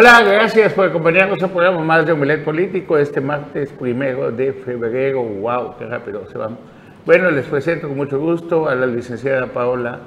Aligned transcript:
Hola, 0.00 0.22
gracias 0.22 0.74
por 0.74 0.86
acompañarnos 0.86 1.42
a 1.42 1.46
un 1.46 1.50
programa 1.50 1.82
más 1.82 2.06
de 2.06 2.12
Omelet 2.12 2.44
Político 2.44 2.96
este 2.96 3.20
martes 3.20 3.72
primero 3.72 4.30
de 4.30 4.52
febrero. 4.52 5.24
¡Wow! 5.24 5.74
¡Qué 5.76 5.86
rápido 5.86 6.24
se 6.28 6.38
van! 6.38 6.56
Bueno, 7.04 7.32
les 7.32 7.46
presento 7.46 7.88
con 7.88 7.96
mucho 7.96 8.20
gusto 8.20 8.68
a 8.68 8.76
la 8.76 8.86
licenciada 8.86 9.48
Paola. 9.48 9.98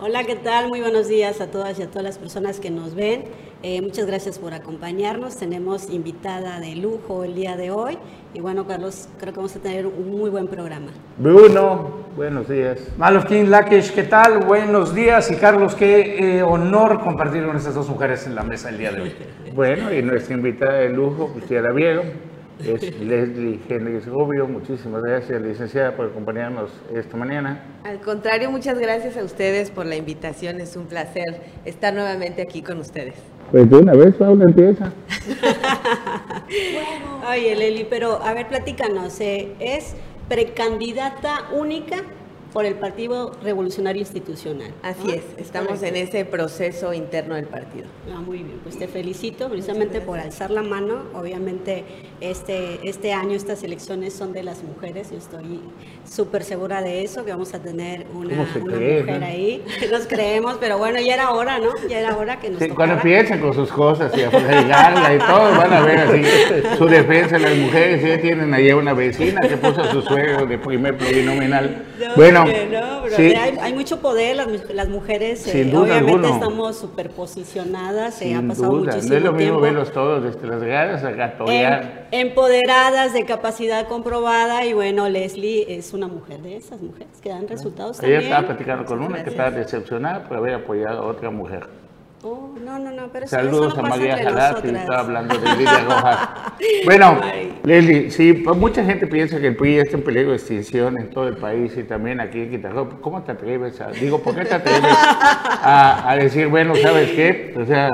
Hola, 0.00 0.22
¿qué 0.22 0.36
tal? 0.36 0.68
Muy 0.68 0.80
buenos 0.80 1.08
días 1.08 1.40
a 1.40 1.48
todas 1.48 1.76
y 1.80 1.82
a 1.82 1.88
todas 1.88 2.04
las 2.04 2.18
personas 2.18 2.60
que 2.60 2.70
nos 2.70 2.94
ven. 2.94 3.24
Eh, 3.64 3.82
muchas 3.82 4.06
gracias 4.06 4.38
por 4.38 4.54
acompañarnos. 4.54 5.36
Tenemos 5.36 5.90
invitada 5.90 6.60
de 6.60 6.76
lujo 6.76 7.24
el 7.24 7.34
día 7.34 7.56
de 7.56 7.72
hoy. 7.72 7.98
Y 8.32 8.38
bueno, 8.38 8.64
Carlos, 8.64 9.08
creo 9.18 9.32
que 9.32 9.38
vamos 9.38 9.56
a 9.56 9.58
tener 9.58 9.88
un 9.88 10.16
muy 10.16 10.30
buen 10.30 10.46
programa. 10.46 10.92
Bruno, 11.16 12.04
buenos 12.14 12.48
días. 12.48 12.78
Malofkin 12.96 13.50
Lakesh, 13.50 13.90
¿qué 13.90 14.04
tal? 14.04 14.44
Buenos 14.44 14.94
días. 14.94 15.32
Y 15.32 15.34
Carlos, 15.34 15.74
qué 15.74 16.36
eh, 16.38 16.42
honor 16.44 17.00
compartir 17.00 17.44
con 17.44 17.56
estas 17.56 17.74
dos 17.74 17.88
mujeres 17.88 18.24
en 18.28 18.36
la 18.36 18.44
mesa 18.44 18.68
el 18.68 18.78
día 18.78 18.92
de 18.92 19.00
hoy. 19.00 19.12
Bueno, 19.52 19.92
y 19.92 20.00
nuestra 20.00 20.36
invitada 20.36 20.74
de 20.74 20.90
lujo, 20.90 21.30
pues 21.32 21.48
ya 21.48 21.60
la 21.60 21.72
vieron, 21.72 22.04
es 22.60 22.82
Leslie 23.00 23.60
Henry 23.68 23.98
Rubio. 24.00 24.46
Muchísimas 24.46 25.02
gracias, 25.02 25.40
licenciada, 25.40 25.96
por 25.96 26.06
acompañarnos 26.06 26.70
esta 26.94 27.16
mañana. 27.16 27.64
Al 27.84 28.00
contrario, 28.00 28.50
muchas 28.50 28.78
gracias 28.78 29.16
a 29.16 29.24
ustedes 29.24 29.70
por 29.70 29.86
la 29.86 29.96
invitación. 29.96 30.60
Es 30.60 30.76
un 30.76 30.86
placer 30.86 31.40
estar 31.64 31.94
nuevamente 31.94 32.42
aquí 32.42 32.62
con 32.62 32.78
ustedes. 32.78 33.14
Pues 33.50 33.68
de 33.70 33.76
una 33.76 33.94
vez, 33.94 34.14
Paula, 34.16 34.44
empieza. 34.44 34.92
Oye, 37.30 37.56
Leli, 37.56 37.86
pero 37.88 38.22
a 38.22 38.34
ver, 38.34 38.48
platícanos. 38.48 39.20
eh, 39.20 39.54
¿Es 39.60 39.94
precandidata 40.28 41.48
única 41.52 41.96
por 42.58 42.66
el 42.66 42.74
Partido 42.74 43.30
Revolucionario 43.40 44.00
Institucional? 44.00 44.72
Así 44.82 45.06
¿no? 45.06 45.12
es, 45.12 45.22
estamos 45.36 45.78
Correcto. 45.78 45.96
en 45.96 46.08
ese 46.08 46.24
proceso 46.24 46.92
interno 46.92 47.36
del 47.36 47.44
partido. 47.44 47.86
Ah, 48.12 48.20
muy 48.20 48.38
bien, 48.38 48.58
pues 48.64 48.76
te 48.76 48.88
felicito 48.88 49.48
precisamente 49.48 50.00
por 50.00 50.18
alzar 50.18 50.50
la 50.50 50.62
mano. 50.62 51.04
Obviamente 51.14 51.84
este, 52.20 52.80
este 52.82 53.12
año 53.12 53.36
estas 53.36 53.62
elecciones 53.62 54.12
son 54.12 54.32
de 54.32 54.42
las 54.42 54.64
mujeres, 54.64 55.12
yo 55.12 55.18
estoy 55.18 55.60
súper 56.04 56.42
segura 56.42 56.82
de 56.82 57.04
eso, 57.04 57.24
que 57.24 57.30
vamos 57.30 57.54
a 57.54 57.60
tener 57.62 58.06
una, 58.12 58.30
¿Cómo 58.30 58.46
se 58.52 58.58
una 58.58 58.74
cree, 58.74 59.00
mujer 59.02 59.20
no? 59.20 59.26
ahí. 59.26 59.64
Nos 59.92 60.08
creemos, 60.08 60.56
pero 60.58 60.78
bueno, 60.78 60.98
ya 60.98 61.14
era 61.14 61.30
hora, 61.30 61.60
¿no? 61.60 61.70
Ya 61.88 62.00
era 62.00 62.16
hora 62.16 62.40
que 62.40 62.50
nos 62.50 62.58
Sí, 62.58 62.70
cuando 62.70 62.96
empiecen 62.96 63.38
con 63.38 63.54
sus 63.54 63.70
cosas 63.70 64.12
y 64.16 64.22
a 64.22 65.14
y 65.14 65.18
todo, 65.18 65.56
van 65.56 65.72
a 65.72 65.80
ver 65.80 65.98
así 65.98 66.22
su 66.76 66.86
defensa. 66.86 67.38
Las 67.38 67.56
mujeres 67.56 68.02
ya 68.02 68.20
tienen 68.20 68.52
allá 68.52 68.74
una 68.74 68.94
vecina 68.94 69.40
que 69.42 69.56
puso 69.56 69.80
a 69.80 69.92
su 69.92 70.02
suegro 70.02 70.44
de 70.44 70.58
primer 70.58 70.96
plurinominal. 70.96 71.84
No, 72.00 72.14
bueno, 72.16 72.47
no, 72.70 73.00
pero 73.04 73.16
sí, 73.16 73.34
hay, 73.34 73.56
hay 73.60 73.72
mucho 73.72 74.00
poder, 74.00 74.36
las, 74.36 74.46
las 74.74 74.88
mujeres, 74.88 75.46
eh, 75.46 75.62
obviamente 75.74 75.96
alguno. 76.12 76.28
estamos 76.28 76.76
súper 76.78 77.10
posicionadas, 77.10 78.14
se 78.14 78.34
ha 78.34 78.42
pasado 78.42 78.72
duda. 78.78 78.92
muchísimo 78.92 79.10
No 79.12 79.16
es 79.18 79.24
lo 79.24 79.32
mismo 79.32 79.60
verlos 79.60 79.92
todos 79.92 80.22
desde 80.22 80.46
las 80.46 80.62
gradas 80.62 81.04
a 81.04 81.10
gatorear. 81.12 82.08
Em- 82.10 82.28
empoderadas 82.30 83.12
de 83.12 83.24
capacidad 83.24 83.86
comprobada 83.88 84.64
y 84.64 84.72
bueno, 84.72 85.08
Leslie 85.08 85.66
es 85.76 85.92
una 85.92 86.08
mujer 86.08 86.40
de 86.40 86.56
esas 86.56 86.80
mujeres 86.80 87.20
que 87.22 87.28
dan 87.28 87.46
resultados 87.48 87.98
Ayer 88.00 88.14
también. 88.20 88.22
estaba 88.32 88.46
platicando 88.48 88.84
con 88.84 88.98
una 88.98 89.08
que 89.08 89.30
Gracias. 89.30 89.32
estaba 89.34 89.50
decepcionada 89.50 90.24
por 90.28 90.36
haber 90.38 90.54
apoyado 90.54 91.02
a 91.02 91.06
otra 91.06 91.30
mujer. 91.30 91.66
Oh, 92.22 92.52
no, 92.64 92.78
no, 92.80 92.90
no, 92.90 93.08
pero 93.12 93.26
eso, 93.26 93.36
Saludos 93.36 93.72
eso 93.74 93.82
no 93.82 93.86
a 93.86 93.90
María 93.90 94.16
nosotras. 94.16 94.64
estaba 94.64 95.00
hablando 95.00 95.38
de 95.38 95.56
Lidia 95.56 95.84
Rojas. 95.84 96.28
Bueno, 96.84 97.20
Ay. 97.22 97.60
Leslie, 97.62 98.10
sí, 98.10 98.32
pues 98.32 98.56
mucha 98.56 98.84
gente 98.84 99.06
piensa 99.06 99.38
que 99.40 99.48
el 99.48 99.56
PRI 99.56 99.78
está 99.78 99.96
en 99.96 100.02
peligro 100.02 100.30
de 100.30 100.36
extinción 100.36 100.98
en 100.98 101.10
todo 101.10 101.28
el 101.28 101.36
país 101.36 101.76
y 101.76 101.84
también 101.84 102.20
aquí 102.20 102.40
en 102.40 102.50
Quintana. 102.50 102.84
¿Cómo 103.00 103.22
te 103.22 103.30
atreves 103.32 103.80
a, 103.80 103.90
digo, 103.92 104.20
por 104.20 104.34
qué 104.34 104.44
te 104.44 104.54
atreves 104.54 104.90
a, 104.90 106.10
a 106.10 106.16
decir, 106.16 106.48
bueno, 106.48 106.74
¿sabes 106.74 107.10
qué? 107.10 107.54
O 107.56 107.64
sea, 107.64 107.88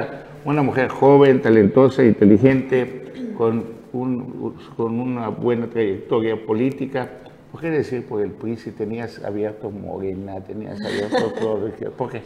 una 0.44 0.62
mujer 0.62 0.88
joven, 0.88 1.42
talentosa, 1.42 2.02
inteligente, 2.02 3.12
con, 3.36 3.64
un, 3.92 4.56
con 4.76 5.00
una 5.00 5.28
buena 5.28 5.66
trayectoria 5.66 6.36
política. 6.46 7.10
¿Por 7.54 7.60
qué 7.60 7.70
decir 7.70 8.04
por 8.04 8.20
el 8.20 8.32
PRI 8.32 8.56
si 8.56 8.72
tenías 8.72 9.22
abierto 9.22 9.70
Morena, 9.70 10.42
tenías 10.42 10.84
abierto 10.84 11.32
todo? 11.38 11.70
¿Por 11.96 12.10
qué? 12.10 12.22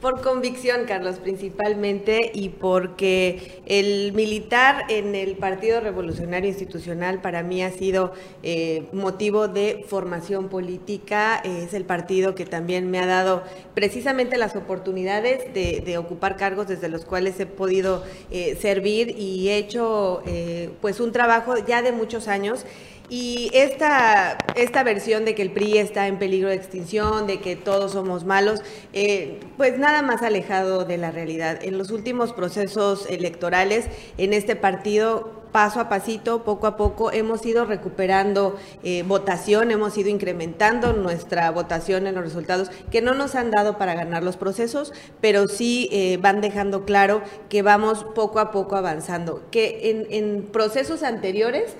Por 0.00 0.22
convicción, 0.22 0.86
Carlos, 0.86 1.16
principalmente, 1.18 2.30
y 2.32 2.48
porque 2.48 3.60
el 3.66 4.14
militar 4.14 4.84
en 4.88 5.14
el 5.14 5.36
Partido 5.36 5.80
Revolucionario 5.80 6.48
Institucional 6.48 7.20
para 7.20 7.42
mí 7.42 7.62
ha 7.62 7.70
sido 7.72 8.14
eh, 8.42 8.88
motivo 8.94 9.48
de 9.48 9.84
formación 9.86 10.48
política. 10.48 11.42
Es 11.44 11.74
el 11.74 11.84
partido 11.84 12.34
que 12.34 12.46
también 12.46 12.90
me 12.90 13.00
ha 13.00 13.06
dado 13.06 13.42
precisamente 13.74 14.38
las 14.38 14.56
oportunidades 14.56 15.52
de, 15.52 15.82
de 15.84 15.98
ocupar 15.98 16.38
cargos 16.38 16.68
desde 16.68 16.88
los 16.88 17.04
cuales 17.04 17.38
he 17.38 17.44
podido 17.44 18.02
eh, 18.30 18.56
servir 18.58 19.14
y 19.18 19.50
he 19.50 19.58
hecho 19.58 20.22
eh, 20.24 20.70
pues 20.80 21.00
un 21.00 21.12
trabajo 21.12 21.58
ya 21.58 21.82
de 21.82 21.92
muchos 21.92 22.28
años. 22.28 22.64
Y 23.10 23.50
esta, 23.54 24.38
esta 24.54 24.84
versión 24.84 25.24
de 25.24 25.34
que 25.34 25.42
el 25.42 25.50
PRI 25.50 25.78
está 25.78 26.06
en 26.06 26.20
peligro 26.20 26.48
de 26.48 26.54
extinción, 26.54 27.26
de 27.26 27.40
que 27.40 27.56
todos 27.56 27.90
somos 27.90 28.24
malos, 28.24 28.62
eh, 28.92 29.40
pues 29.56 29.76
nada 29.80 30.00
más 30.02 30.22
alejado 30.22 30.84
de 30.84 30.96
la 30.96 31.10
realidad. 31.10 31.58
En 31.60 31.76
los 31.76 31.90
últimos 31.90 32.32
procesos 32.32 33.06
electorales, 33.10 33.86
en 34.16 34.32
este 34.32 34.54
partido, 34.54 35.40
paso 35.50 35.80
a 35.80 35.88
pasito, 35.88 36.44
poco 36.44 36.68
a 36.68 36.76
poco, 36.76 37.10
hemos 37.10 37.44
ido 37.44 37.64
recuperando 37.64 38.56
eh, 38.84 39.02
votación, 39.02 39.72
hemos 39.72 39.98
ido 39.98 40.08
incrementando 40.08 40.92
nuestra 40.92 41.50
votación 41.50 42.06
en 42.06 42.14
los 42.14 42.22
resultados, 42.22 42.70
que 42.92 43.02
no 43.02 43.14
nos 43.14 43.34
han 43.34 43.50
dado 43.50 43.76
para 43.76 43.94
ganar 43.94 44.22
los 44.22 44.36
procesos, 44.36 44.92
pero 45.20 45.48
sí 45.48 45.88
eh, 45.90 46.18
van 46.22 46.40
dejando 46.40 46.84
claro 46.84 47.22
que 47.48 47.62
vamos 47.62 48.04
poco 48.14 48.38
a 48.38 48.52
poco 48.52 48.76
avanzando. 48.76 49.42
Que 49.50 49.90
en, 49.90 50.06
en 50.10 50.42
procesos 50.44 51.02
anteriores, 51.02 51.76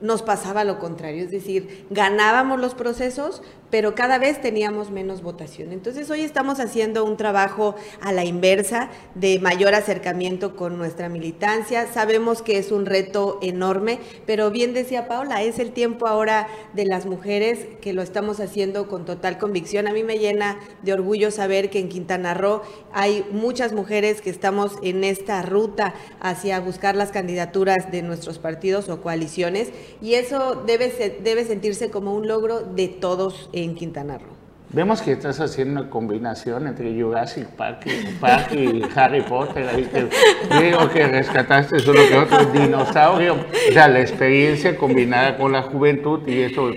nos 0.00 0.22
pasaba 0.22 0.64
lo 0.64 0.78
contrario, 0.78 1.24
es 1.24 1.30
decir, 1.30 1.86
ganábamos 1.90 2.60
los 2.60 2.74
procesos, 2.74 3.42
pero 3.70 3.94
cada 3.94 4.18
vez 4.18 4.40
teníamos 4.40 4.90
menos 4.90 5.22
votación. 5.22 5.72
Entonces 5.72 6.10
hoy 6.10 6.22
estamos 6.22 6.60
haciendo 6.60 7.04
un 7.04 7.16
trabajo 7.16 7.74
a 8.00 8.12
la 8.12 8.24
inversa 8.24 8.90
de 9.14 9.38
mayor 9.38 9.74
acercamiento 9.74 10.56
con 10.56 10.78
nuestra 10.78 11.08
militancia. 11.08 11.86
Sabemos 11.92 12.42
que 12.42 12.58
es 12.58 12.72
un 12.72 12.86
reto 12.86 13.38
enorme, 13.42 13.98
pero 14.26 14.50
bien 14.50 14.74
decía 14.74 15.08
Paula, 15.08 15.42
es 15.42 15.58
el 15.58 15.72
tiempo 15.72 16.06
ahora 16.06 16.48
de 16.72 16.86
las 16.86 17.06
mujeres 17.06 17.66
que 17.80 17.92
lo 17.92 18.02
estamos 18.02 18.40
haciendo 18.40 18.88
con 18.88 19.04
total 19.04 19.38
convicción. 19.38 19.86
A 19.88 19.92
mí 19.92 20.02
me 20.02 20.18
llena 20.18 20.58
de 20.82 20.92
orgullo 20.92 21.30
saber 21.30 21.70
que 21.70 21.78
en 21.78 21.88
Quintana 21.88 22.34
Roo 22.34 22.62
hay 22.92 23.24
muchas 23.30 23.72
mujeres 23.72 24.20
que 24.20 24.30
estamos 24.30 24.72
en 24.82 25.04
esta 25.04 25.42
ruta 25.42 25.94
hacia 26.20 26.60
buscar 26.60 26.96
las 26.96 27.10
candidaturas 27.10 27.90
de 27.90 28.02
nuestros 28.02 28.38
partidos 28.38 28.88
o 28.88 29.00
coaliciones 29.00 29.70
y 30.00 30.14
eso 30.14 30.62
debe, 30.66 31.18
debe 31.22 31.44
sentirse 31.44 31.90
como 31.90 32.14
un 32.14 32.26
logro 32.28 32.60
de 32.60 32.88
todos 32.88 33.50
en 33.64 33.74
Quintana 33.74 34.18
Roo. 34.18 34.38
Vemos 34.70 35.00
que 35.00 35.12
estás 35.12 35.40
haciendo 35.40 35.80
una 35.80 35.90
combinación 35.90 36.66
entre 36.66 36.92
Jurassic 37.00 37.46
Park 37.46 37.86
y, 37.86 38.12
Park 38.20 38.52
y 38.52 38.82
Harry 38.94 39.22
Potter. 39.22 39.66
Ahí 39.66 39.84
que 39.84 40.08
digo 40.62 40.90
que 40.90 41.06
rescataste 41.06 41.78
solo 41.78 42.00
que 42.06 42.18
otro 42.18 42.44
dinosaurio. 42.44 43.34
O 43.34 43.72
sea, 43.72 43.88
la 43.88 44.00
experiencia 44.00 44.76
combinada 44.76 45.38
con 45.38 45.52
la 45.52 45.62
juventud 45.62 46.20
y 46.28 46.42
eso, 46.42 46.70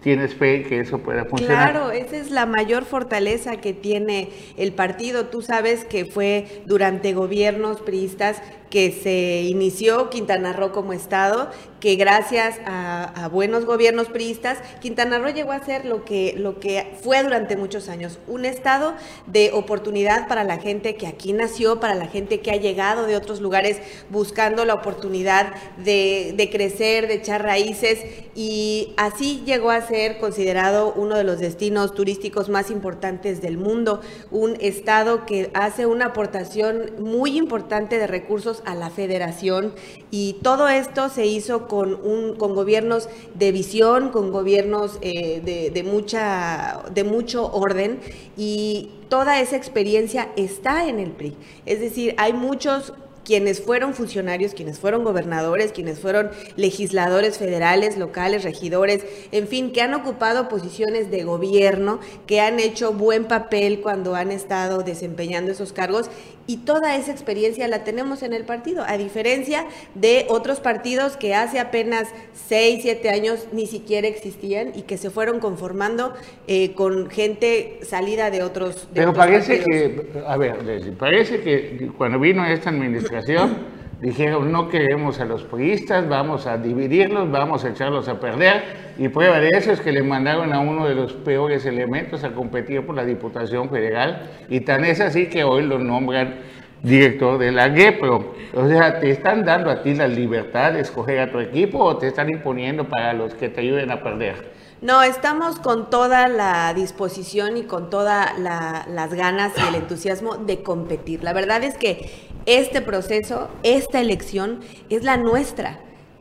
tienes 0.00 0.34
fe 0.34 0.62
que 0.62 0.80
eso 0.80 1.00
pueda 1.00 1.26
funcionar. 1.26 1.72
Claro, 1.72 1.90
esa 1.90 2.16
es 2.16 2.30
la 2.30 2.46
mayor 2.46 2.86
fortaleza 2.86 3.56
que 3.58 3.74
tiene 3.74 4.30
el 4.56 4.72
partido. 4.72 5.26
Tú 5.26 5.42
sabes 5.42 5.84
que 5.84 6.06
fue 6.06 6.62
durante 6.64 7.12
gobiernos 7.12 7.82
priistas 7.82 8.40
que 8.70 8.92
se 8.92 9.42
inició 9.48 10.10
Quintana 10.10 10.52
Roo 10.52 10.72
como 10.72 10.92
Estado, 10.92 11.50
que 11.80 11.94
gracias 11.94 12.58
a, 12.66 13.28
buenos 13.32 13.64
gobiernos 13.64 14.08
priistas, 14.08 14.58
Quintana 14.80 15.18
Roo 15.18 15.32
llegó 15.32 15.52
a 15.52 15.64
ser 15.64 15.84
lo 15.84 16.04
que, 16.04 16.34
lo 16.36 16.58
que 16.58 16.94
fue 17.02 17.22
durante 17.22 17.56
muchos 17.56 17.88
años, 17.88 18.18
un 18.26 18.44
Estado 18.44 18.94
de 19.26 19.52
oportunidad 19.52 20.28
para 20.28 20.44
la 20.44 20.58
gente 20.58 20.96
que 20.96 21.06
aquí 21.06 21.32
nació, 21.32 21.80
para 21.80 21.94
la 21.94 22.06
gente 22.06 22.40
que 22.40 22.50
ha 22.50 22.56
llegado 22.56 23.06
de 23.06 23.16
otros 23.16 23.40
lugares 23.40 23.78
buscando 24.10 24.64
la 24.64 24.74
oportunidad 24.74 25.54
de, 25.76 26.34
de 26.36 26.50
crecer, 26.50 27.06
de 27.06 27.14
echar 27.14 27.42
raíces, 27.42 28.00
y 28.34 28.94
así 28.96 29.42
llegó 29.44 29.70
a 29.70 29.80
ser 29.80 30.18
considerado 30.18 30.92
uno 30.94 31.16
de 31.16 31.24
los 31.24 31.38
destinos 31.38 31.94
turísticos 31.94 32.48
más 32.48 32.70
importantes 32.70 33.40
del 33.40 33.56
mundo, 33.56 34.00
un 34.30 34.56
Estado 34.60 35.26
que 35.26 35.50
hace 35.54 35.86
una 35.86 36.06
aportación 36.06 36.92
muy 36.98 37.36
importante 37.36 37.98
de 37.98 38.06
recursos 38.06 38.57
a 38.64 38.74
la 38.74 38.90
federación 38.90 39.72
y 40.10 40.36
todo 40.42 40.68
esto 40.68 41.08
se 41.08 41.26
hizo 41.26 41.68
con, 41.68 42.36
con 42.36 42.54
gobiernos 42.54 43.08
de 43.34 43.52
visión, 43.52 44.10
con 44.10 44.32
gobiernos 44.32 44.98
eh, 45.00 45.40
de, 45.44 45.70
de, 45.70 45.82
mucha, 45.82 46.82
de 46.92 47.04
mucho 47.04 47.52
orden 47.52 48.00
y 48.36 48.90
toda 49.08 49.40
esa 49.40 49.56
experiencia 49.56 50.28
está 50.36 50.88
en 50.88 50.98
el 51.00 51.10
PRI. 51.10 51.36
Es 51.66 51.80
decir, 51.80 52.14
hay 52.18 52.32
muchos 52.32 52.92
quienes 53.28 53.60
fueron 53.60 53.92
funcionarios, 53.92 54.54
quienes 54.54 54.78
fueron 54.78 55.04
gobernadores, 55.04 55.72
quienes 55.72 56.00
fueron 56.00 56.30
legisladores 56.56 57.36
federales, 57.36 57.98
locales, 57.98 58.42
regidores, 58.42 59.04
en 59.32 59.46
fin, 59.46 59.70
que 59.70 59.82
han 59.82 59.92
ocupado 59.92 60.48
posiciones 60.48 61.10
de 61.10 61.24
gobierno, 61.24 62.00
que 62.26 62.40
han 62.40 62.58
hecho 62.58 62.94
buen 62.94 63.26
papel 63.26 63.82
cuando 63.82 64.14
han 64.14 64.32
estado 64.32 64.82
desempeñando 64.82 65.52
esos 65.52 65.74
cargos 65.74 66.08
y 66.48 66.56
toda 66.56 66.96
esa 66.96 67.12
experiencia 67.12 67.68
la 67.68 67.84
tenemos 67.84 68.22
en 68.22 68.32
el 68.32 68.44
partido, 68.44 68.82
a 68.88 68.96
diferencia 68.96 69.66
de 69.94 70.24
otros 70.30 70.60
partidos 70.60 71.18
que 71.18 71.34
hace 71.34 71.60
apenas 71.60 72.08
6, 72.48 72.80
7 72.82 73.10
años 73.10 73.46
ni 73.52 73.66
siquiera 73.66 74.08
existían 74.08 74.72
y 74.74 74.82
que 74.82 74.96
se 74.96 75.10
fueron 75.10 75.40
conformando 75.40 76.14
eh, 76.46 76.72
con 76.72 77.10
gente 77.10 77.80
salida 77.82 78.30
de 78.30 78.42
otros. 78.42 78.88
Pero 78.94 79.12
parece 79.12 79.62
que, 79.62 80.06
a 80.26 80.38
ver, 80.38 80.96
parece 80.98 81.42
que 81.42 81.90
cuando 81.98 82.18
vino 82.18 82.44
esta 82.46 82.70
administración 82.70 83.78
dijeron 84.00 84.52
no 84.52 84.68
queremos 84.68 85.20
a 85.20 85.24
los 85.24 85.42
puristas, 85.42 86.08
vamos 86.08 86.46
a 86.46 86.56
dividirlos, 86.56 87.30
vamos 87.30 87.64
a 87.64 87.70
echarlos 87.70 88.08
a 88.08 88.20
perder. 88.20 88.62
Y 88.98 89.08
prueba 89.08 89.40
de 89.40 89.50
eso 89.50 89.72
es 89.72 89.80
que 89.80 89.92
le 89.92 90.02
mandaron 90.02 90.52
a 90.52 90.60
uno 90.60 90.88
de 90.88 90.94
los 90.94 91.12
peores 91.12 91.66
elementos 91.66 92.24
a 92.24 92.30
competir 92.30 92.84
por 92.84 92.94
la 92.94 93.04
Diputación 93.04 93.70
Federal. 93.70 94.30
Y 94.48 94.60
tan 94.60 94.84
es 94.84 95.00
así 95.00 95.26
que 95.26 95.44
hoy 95.44 95.64
lo 95.64 95.78
nombran 95.78 96.36
director 96.82 97.38
de 97.38 97.52
la 97.52 97.70
GEPRO. 97.70 98.34
O 98.54 98.68
sea, 98.68 99.00
¿te 99.00 99.10
están 99.10 99.44
dando 99.44 99.70
a 99.70 99.82
ti 99.82 99.94
la 99.94 100.08
libertad 100.08 100.72
de 100.72 100.80
escoger 100.80 101.18
a 101.20 101.30
tu 101.30 101.40
equipo 101.40 101.78
o 101.78 101.96
te 101.96 102.06
están 102.08 102.30
imponiendo 102.30 102.84
para 102.84 103.12
los 103.12 103.34
que 103.34 103.48
te 103.48 103.60
ayuden 103.60 103.90
a 103.90 104.02
perder? 104.02 104.57
No, 104.80 105.02
estamos 105.02 105.58
con 105.58 105.90
toda 105.90 106.28
la 106.28 106.72
disposición 106.72 107.56
y 107.56 107.64
con 107.64 107.90
todas 107.90 108.38
las 108.38 109.12
ganas 109.12 109.52
y 109.56 109.66
el 109.66 109.74
entusiasmo 109.74 110.36
de 110.36 110.62
competir. 110.62 111.24
La 111.24 111.32
verdad 111.32 111.64
es 111.64 111.76
que 111.76 112.28
este 112.46 112.80
proceso, 112.80 113.48
esta 113.64 114.00
elección 114.00 114.60
es 114.88 115.02
la 115.02 115.16
nuestra. 115.16 115.80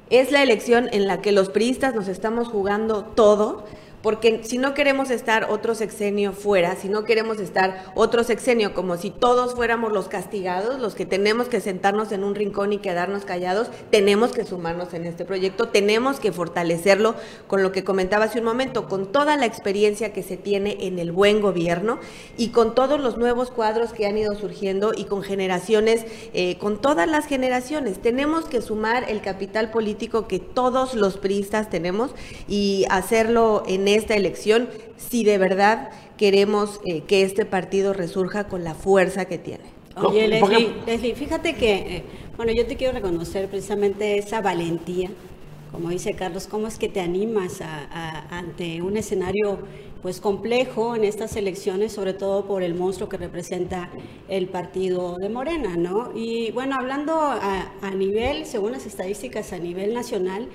Es 0.10 0.32
la 0.32 0.42
elección 0.42 0.90
en 0.92 1.06
la 1.06 1.22
que 1.22 1.32
los 1.32 1.50
priistas 1.50 1.94
nos 1.94 2.08
estamos 2.08 2.48
jugando 2.48 3.04
todo 3.04 3.66
porque 4.08 4.40
si 4.46 4.58
no 4.58 4.74
queremos 4.74 5.10
estar 5.10 5.48
otro 5.50 5.76
sexenio 5.76 6.32
fuera, 6.32 6.78
si 6.78 6.88
no 6.88 7.04
queremos 7.04 7.42
estar 7.42 7.92
otro 7.94 8.24
sexenio 8.24 8.74
como 8.74 8.96
si 8.96 9.10
todos 9.10 9.54
fuéramos 9.54 9.92
los 9.92 10.08
castigados, 10.08 10.80
los 10.80 10.96
que 10.96 11.06
tenemos 11.06 11.50
que 11.50 11.60
sentarnos 11.60 12.14
en 12.14 12.24
un 12.24 12.34
rincón 12.34 12.72
y 12.72 12.78
quedarnos 12.78 13.26
callados, 13.26 13.68
tenemos 13.92 14.32
que 14.32 14.46
sumarnos 14.46 14.94
en 14.94 15.06
este 15.06 15.26
proyecto, 15.26 15.68
tenemos 15.68 16.22
que 16.22 16.32
fortalecerlo 16.32 17.16
con 17.48 17.64
lo 17.64 17.74
que 17.74 17.84
comentaba 17.84 18.24
hace 18.24 18.40
un 18.40 18.46
momento, 18.46 18.88
con 18.88 19.12
toda 19.12 19.36
la 19.36 19.46
experiencia 19.46 20.14
que 20.14 20.24
se 20.24 20.38
tiene 20.38 20.88
en 20.88 21.00
el 21.00 21.12
buen 21.12 21.42
gobierno 21.42 22.00
y 22.38 22.52
con 22.52 22.76
todos 22.76 23.02
los 23.02 23.18
nuevos 23.18 23.52
cuadros 23.52 23.92
que 23.92 24.06
han 24.06 24.18
ido 24.18 24.36
surgiendo 24.36 24.94
y 24.96 25.04
con 25.04 25.22
generaciones, 25.22 26.06
eh, 26.34 26.58
con 26.60 26.80
todas 26.80 27.10
las 27.10 27.26
generaciones. 27.26 28.02
Tenemos 28.02 28.46
que 28.46 28.62
sumar 28.62 29.04
el 29.10 29.20
capital 29.20 29.70
político 29.70 30.30
que 30.30 30.40
todos 30.40 30.94
los 30.94 31.18
priistas 31.18 31.70
tenemos 31.70 32.12
y 32.48 32.86
hacerlo 32.90 33.64
en 33.68 33.97
esta 33.98 34.16
elección 34.16 34.70
si 34.98 35.24
de 35.24 35.38
verdad 35.38 35.90
queremos 36.18 36.80
eh, 36.86 37.02
que 37.02 37.24
este 37.24 37.46
partido 37.46 37.94
resurja 37.94 38.48
con 38.48 38.64
la 38.64 38.74
fuerza 38.74 39.26
que 39.26 39.38
tiene. 39.38 39.64
Oye, 39.96 40.28
Leslie, 40.28 41.16
fíjate 41.16 41.56
que, 41.56 41.74
eh, 41.74 42.04
bueno, 42.36 42.52
yo 42.56 42.68
te 42.68 42.76
quiero 42.76 42.94
reconocer 42.94 43.48
precisamente 43.50 44.18
esa 44.18 44.42
valentía, 44.42 45.10
como 45.72 45.90
dice 45.90 46.14
Carlos, 46.14 46.48
cómo 46.48 46.68
es 46.68 46.78
que 46.78 46.88
te 46.88 47.02
animas 47.02 47.62
ante 48.30 48.82
un 48.82 48.96
escenario 48.96 49.60
pues 50.02 50.22
complejo 50.22 50.96
en 50.96 51.04
estas 51.04 51.36
elecciones, 51.36 51.92
sobre 51.92 52.14
todo 52.14 52.46
por 52.46 52.64
el 52.64 52.76
monstruo 52.76 53.10
que 53.10 53.18
representa 53.18 53.90
el 54.30 54.48
partido 54.48 55.16
de 55.20 55.30
Morena, 55.30 55.76
¿no? 55.76 56.12
Y 56.16 56.52
bueno, 56.52 56.76
hablando 56.80 57.14
a, 57.20 57.74
a 57.82 57.92
nivel, 57.92 58.46
según 58.46 58.72
las 58.72 58.86
estadísticas 58.86 59.52
a 59.54 59.58
nivel 59.58 59.94
nacional, 59.94 60.48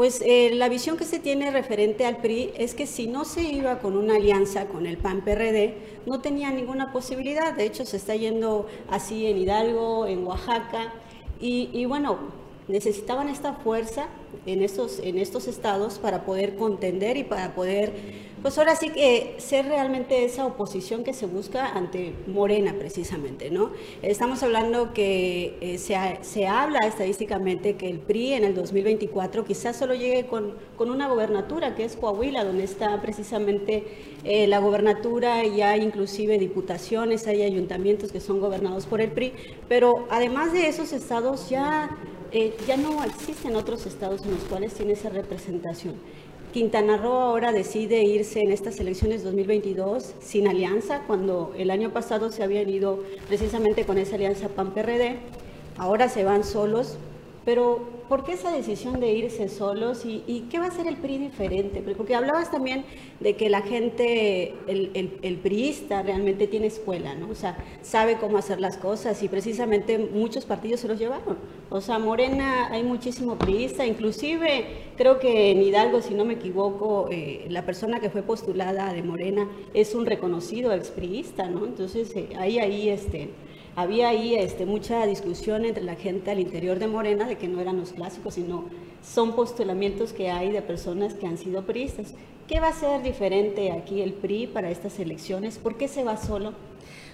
pues 0.00 0.22
eh, 0.24 0.52
la 0.54 0.70
visión 0.70 0.96
que 0.96 1.04
se 1.04 1.18
tiene 1.18 1.50
referente 1.50 2.06
al 2.06 2.22
PRI 2.22 2.54
es 2.56 2.72
que 2.72 2.86
si 2.86 3.06
no 3.06 3.26
se 3.26 3.42
iba 3.42 3.80
con 3.80 3.98
una 3.98 4.16
alianza 4.16 4.64
con 4.64 4.86
el 4.86 4.96
PAN-PRD, 4.96 5.74
no 6.06 6.22
tenía 6.22 6.50
ninguna 6.50 6.90
posibilidad. 6.90 7.52
De 7.52 7.66
hecho, 7.66 7.84
se 7.84 7.98
está 7.98 8.16
yendo 8.16 8.66
así 8.88 9.26
en 9.26 9.36
Hidalgo, 9.36 10.06
en 10.06 10.26
Oaxaca. 10.26 10.94
Y, 11.38 11.84
bueno, 11.84 12.16
necesitaban 12.66 13.28
esta 13.28 13.52
fuerza 13.52 14.06
en 14.46 14.62
estos, 14.62 15.00
en 15.00 15.18
estos 15.18 15.46
estados 15.46 15.98
para 15.98 16.24
poder 16.24 16.56
contender 16.56 17.18
y 17.18 17.24
para 17.24 17.54
poder 17.54 17.92
pues 18.42 18.56
ahora 18.56 18.74
sí 18.74 18.88
que 18.90 19.34
ser 19.38 19.66
realmente 19.66 20.24
esa 20.24 20.46
oposición 20.46 21.04
que 21.04 21.12
se 21.12 21.26
busca 21.26 21.66
ante 21.66 22.14
Morena 22.26 22.74
precisamente, 22.78 23.50
¿no? 23.50 23.70
Estamos 24.02 24.42
hablando 24.42 24.94
que 24.94 25.58
eh, 25.60 25.78
se, 25.78 26.46
habla 26.46 26.78
estadísticamente 26.86 27.76
que 27.76 27.90
el 27.90 27.98
PRI 27.98 28.34
en 28.34 28.44
el 28.44 28.54
2024 28.54 29.44
quizás 29.44 29.76
solo 29.76 29.94
llegue 29.94 30.26
con, 30.26 30.54
una 30.78 31.08
gobernatura, 31.08 31.74
que 31.74 31.84
es 31.84 31.96
Coahuila, 31.96 32.42
donde 32.44 32.64
está 32.64 33.00
precisamente 33.02 33.84
eh, 34.24 34.46
la 34.46 34.58
gobernatura 34.58 35.44
y 35.44 35.60
hay 35.60 35.82
inclusive 35.82 36.38
diputaciones, 36.38 37.26
hay 37.26 37.42
ayuntamientos 37.42 38.10
que 38.10 38.20
son 38.20 38.40
gobernados 38.40 38.86
por 38.86 39.02
el 39.02 39.10
PRI, 39.10 39.34
pero 39.68 40.06
además 40.08 40.54
de 40.54 40.68
esos 40.68 40.92
estados 40.92 41.50
ya, 41.50 41.98
eh, 42.32 42.56
ya 42.66 42.78
no 42.78 43.04
existen 43.04 43.54
otros 43.56 43.84
estados 43.84 44.22
en 44.24 44.30
los 44.30 44.44
cuales 44.44 44.72
tiene 44.72 44.94
esa 44.94 45.10
representación. 45.10 45.96
Quintana 46.52 46.96
Roo 46.96 47.12
ahora 47.12 47.52
decide 47.52 48.02
irse 48.02 48.40
en 48.40 48.50
estas 48.50 48.80
elecciones 48.80 49.22
2022 49.22 50.14
sin 50.20 50.48
alianza, 50.48 51.02
cuando 51.06 51.52
el 51.56 51.70
año 51.70 51.90
pasado 51.90 52.32
se 52.32 52.42
habían 52.42 52.68
ido 52.68 52.98
precisamente 53.28 53.84
con 53.84 53.98
esa 53.98 54.16
alianza 54.16 54.48
PAN-PRD, 54.48 55.16
ahora 55.78 56.08
se 56.08 56.24
van 56.24 56.42
solos, 56.42 56.96
pero 57.44 57.99
¿por 58.10 58.24
qué 58.24 58.32
esa 58.32 58.50
decisión 58.50 58.98
de 58.98 59.12
irse 59.12 59.48
solos 59.48 60.04
y, 60.04 60.46
qué 60.50 60.58
va 60.58 60.64
a 60.64 60.68
hacer 60.68 60.88
el 60.88 60.96
PRI 60.96 61.18
diferente? 61.18 61.80
Porque 61.80 62.16
hablabas 62.16 62.50
también 62.50 62.84
de 63.20 63.36
que 63.36 63.48
la 63.48 63.62
gente, 63.62 64.52
el, 64.66 65.20
el, 65.22 65.36
priista 65.36 66.02
realmente 66.02 66.48
tiene 66.48 66.66
escuela, 66.66 67.14
¿no? 67.14 67.30
O 67.30 67.36
sea, 67.36 67.56
sabe 67.82 68.16
cómo 68.16 68.36
hacer 68.36 68.60
las 68.60 68.76
cosas 68.78 69.22
y 69.22 69.28
precisamente 69.28 69.96
muchos 69.96 70.44
partidos 70.44 70.80
se 70.80 70.88
los 70.88 70.98
llevaron. 70.98 71.38
O 71.70 71.80
sea, 71.80 72.00
Morena 72.00 72.66
hay 72.72 72.82
muchísimo 72.82 73.38
priista, 73.38 73.86
inclusive 73.86 74.64
creo 74.96 75.20
que 75.20 75.52
en 75.52 75.62
Hidalgo, 75.62 76.02
si 76.02 76.14
no 76.14 76.24
me 76.24 76.34
equivoco, 76.34 77.06
eh, 77.12 77.46
la 77.48 77.64
persona 77.64 78.00
que 78.00 78.10
fue 78.10 78.22
postulada 78.22 78.92
de 78.92 79.04
Morena 79.04 79.48
es 79.72 79.94
un 79.94 80.04
reconocido 80.04 80.72
expriista, 80.72 81.48
¿no? 81.48 81.64
Entonces, 81.64 82.10
eh, 82.16 82.30
ahí, 82.36 82.58
ahí, 82.58 82.88
este 82.88 83.30
había 83.80 84.08
ahí 84.08 84.34
este, 84.34 84.66
mucha 84.66 85.06
discusión 85.06 85.64
entre 85.64 85.82
la 85.82 85.94
gente 85.94 86.30
al 86.30 86.40
interior 86.40 86.78
de 86.78 86.86
Morena 86.86 87.26
de 87.26 87.36
que 87.36 87.48
no 87.48 87.60
eran 87.60 87.78
los 87.78 87.92
clásicos, 87.92 88.34
sino 88.34 88.64
son 89.02 89.34
postulamientos 89.34 90.12
que 90.12 90.30
hay 90.30 90.50
de 90.50 90.62
personas 90.62 91.14
que 91.14 91.26
han 91.26 91.38
sido 91.38 91.62
priistas. 91.62 92.14
¿Qué 92.46 92.60
va 92.60 92.68
a 92.68 92.72
ser 92.72 93.02
diferente 93.02 93.72
aquí 93.72 94.02
el 94.02 94.12
PRI 94.12 94.46
para 94.46 94.70
estas 94.70 94.98
elecciones? 94.98 95.58
¿Por 95.58 95.76
qué 95.76 95.88
se 95.88 96.04
va 96.04 96.16
solo? 96.16 96.52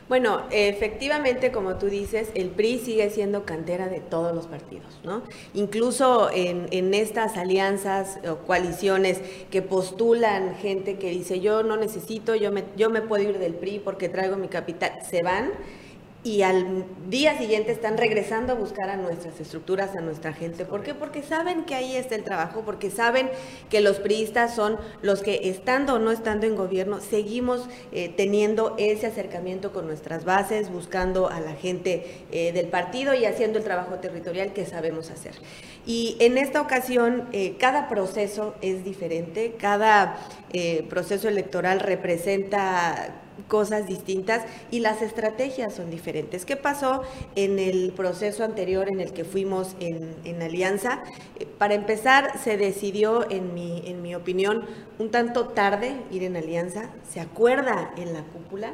Bueno, 0.09 0.43
efectivamente, 0.51 1.51
como 1.51 1.77
tú 1.77 1.87
dices, 1.87 2.31
el 2.35 2.51
PRI 2.51 2.79
sigue 2.79 3.11
siendo 3.11 3.45
cantera 3.45 3.89
de 3.89 3.99
todos 3.99 4.33
los 4.35 4.47
partidos, 4.47 5.01
¿no? 5.03 5.23
Incluso 5.53 6.31
en, 6.33 6.69
en, 6.71 6.95
estas 6.95 7.37
alianzas 7.37 8.21
o 8.29 8.37
coaliciones 8.47 9.21
que 9.51 9.63
postulan 9.63 10.55
gente 10.57 10.97
que 10.97 11.11
dice 11.11 11.41
yo 11.41 11.65
no 11.65 11.77
necesito, 11.77 12.37
yo 12.37 12.53
me, 12.53 12.63
yo 12.77 12.89
me 12.89 13.03
puedo 13.03 13.29
ir 13.29 13.39
del 13.39 13.55
PRI 13.55 13.81
porque 13.81 14.09
traigo 14.09 14.37
mi 14.37 14.47
capital, 14.47 14.93
se 15.05 15.25
van 15.25 15.51
y 16.27 16.43
al 16.43 16.85
día 17.09 17.39
siguiente 17.39 17.71
están 17.71 17.97
regresando 17.97 18.55
a 18.55 18.57
buscar 18.57 18.91
a 18.91 18.97
nuestras 18.97 19.39
estructuras, 19.39 19.95
a 19.95 20.01
nuestra 20.01 20.33
gente. 20.33 20.65
¿Por 20.65 20.83
qué? 20.83 20.93
Porque 20.93 21.23
saben 21.23 21.65
que 21.65 21.77
ahí 21.77 21.95
está 21.95 22.17
el 22.17 22.25
trabajo, 22.25 22.63
porque 22.65 22.91
saben 22.91 23.31
que 23.71 23.81
los 23.81 24.01
priistas 24.01 24.53
son 24.53 24.77
los 25.03 25.23
que 25.23 25.49
estando 25.49 25.95
o 25.95 25.99
no 26.01 26.11
estando 26.11 26.45
en 26.47 26.57
gobierno, 26.57 27.01
seguimos 27.01 27.69
eh, 27.93 28.13
teniendo 28.17 28.75
ese 28.77 29.07
acercamiento 29.07 29.73
con 29.73 29.87
nuestras 29.87 30.25
bases, 30.25 30.69
buscando 30.69 31.29
a 31.29 31.39
la 31.39 31.53
gente 31.53 32.25
eh, 32.33 32.51
del 32.51 32.67
partido 32.67 33.15
y 33.15 33.25
haciendo 33.25 33.59
el 33.59 33.65
trabajo 33.65 33.95
territorial 34.01 34.53
que 34.53 34.67
sabemos 34.67 35.11
hacer. 35.11 35.35
Y 35.87 36.17
en 36.19 36.39
esta 36.39 36.61
ocasión, 36.61 37.29
eh, 37.31 37.55
cada 37.61 37.89
proceso 37.89 38.57
es 38.63 38.85
diferente, 38.85 39.55
cada 39.57 40.19
proceso 40.89 41.29
electoral 41.29 41.81
representa 41.81 43.26
cosas 43.49 43.87
distintas 43.87 44.45
y 44.71 44.81
las 44.81 45.03
estrategias 45.03 45.75
son 45.75 45.91
diferentes. 45.91 46.45
¿Qué 46.45 46.57
pasó 46.57 47.03
en 47.35 47.59
el 47.59 47.93
proceso 47.93 48.45
anterior 48.45 48.89
en 48.89 49.01
el 49.01 49.13
que 49.13 49.25
fuimos 49.25 49.77
en, 49.81 50.43
alianza? 50.43 51.03
Eh, 51.39 51.47
para 51.59 51.75
empezar, 51.75 52.39
se 52.43 52.57
decidió, 52.57 53.31
en 53.31 53.55
mi, 53.55 53.83
en 53.87 54.03
mi 54.03 54.15
opinión, 54.15 54.65
un 54.99 55.11
tanto 55.11 55.49
tarde 55.49 55.97
ir 56.11 56.23
en 56.23 56.37
alianza, 56.37 56.91
se 57.09 57.21
acuerda 57.21 57.91
en 57.97 58.13
la 58.13 58.23
cúpula, 58.23 58.73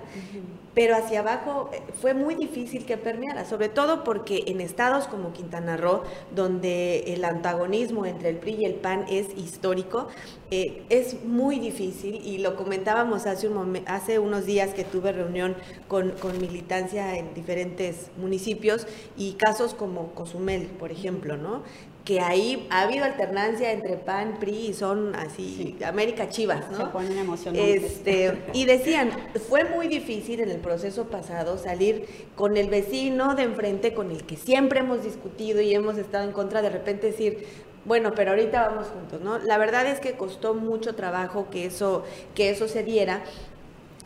pero 0.75 0.97
hacia 0.97 1.21
abajo 1.21 1.71
eh, 1.73 1.81
fue 2.01 2.15
muy 2.15 2.35
difícil 2.35 2.87
que 2.87 2.97
permeara, 2.97 3.45
sobre 3.45 3.69
todo 3.69 4.05
porque 4.05 4.45
en 4.47 4.61
estados 4.61 5.07
como 5.07 5.33
Quintana 5.33 5.77
Roo, 5.77 6.03
donde 6.35 7.13
el 7.13 7.25
antagonismo 7.25 8.07
entre 8.07 8.31
el 8.31 8.37
PRI 8.37 8.57
y 8.61 8.65
el 8.65 8.75
PAN 8.75 9.05
es 9.09 9.37
histórico, 9.37 10.09
eh, 10.51 10.83
es 10.89 11.25
muy 11.25 11.59
difícil 11.59 12.21
y 12.25 12.39
lo 12.39 12.57
comentábamos 12.57 13.27
hace, 13.27 13.49
un 13.49 13.83
hace 13.87 14.19
unos 14.19 14.47
días 14.47 14.52
que 14.75 14.85
tuve 14.85 15.13
reunión 15.13 15.57
con, 15.89 16.11
con, 16.11 16.39
militancia 16.41 17.17
en 17.17 17.33
diferentes 17.35 18.11
municipios 18.19 18.87
y 19.17 19.33
casos 19.33 19.75
como 19.75 20.13
Cozumel, 20.15 20.67
por 20.67 20.93
ejemplo, 20.93 21.37
¿no? 21.37 21.63
que 22.05 22.21
ahí 22.21 22.67
ha 22.71 22.83
habido 22.83 23.05
alternancia 23.05 23.71
entre 23.71 23.97
PAN, 23.97 24.39
PRI 24.41 24.69
y 24.69 24.75
son 24.75 25.15
así, 25.15 25.77
América 25.85 26.29
Chivas, 26.29 26.69
¿no? 26.71 26.79
Se 26.79 26.85
ponen 26.87 27.17
emocionantes. 27.17 27.85
Este, 27.85 28.39
y 28.53 28.65
decían, 28.65 29.11
fue 29.49 29.65
muy 29.65 29.87
difícil 29.87 30.41
en 30.41 30.51
el 30.51 30.59
proceso 30.59 31.05
pasado 31.05 31.59
salir 31.59 32.07
con 32.35 32.57
el 32.57 32.69
vecino 32.69 33.37
de 33.37 33.45
enfrente 33.45 33.95
con 33.95 34.11
el 34.11 34.25
que 34.25 34.37
siempre 34.37 34.81
hemos 34.81 35.05
discutido 35.05 35.61
y 35.61 35.75
hemos 35.75 35.97
estado 35.97 36.25
en 36.25 36.33
contra, 36.33 36.61
de 36.61 36.71
repente 36.71 37.07
decir, 37.07 37.47
bueno, 37.85 38.13
pero 38.15 38.31
ahorita 38.31 38.69
vamos 38.69 38.89
juntos, 38.89 39.21
¿no? 39.21 39.39
La 39.39 39.59
verdad 39.59 39.87
es 39.87 39.99
que 40.01 40.13
costó 40.13 40.55
mucho 40.55 40.95
trabajo 40.95 41.49
que 41.51 41.67
eso, 41.67 42.05
que 42.35 42.51
eso 42.51 42.69
se 42.69 42.83
diera. 42.83 43.23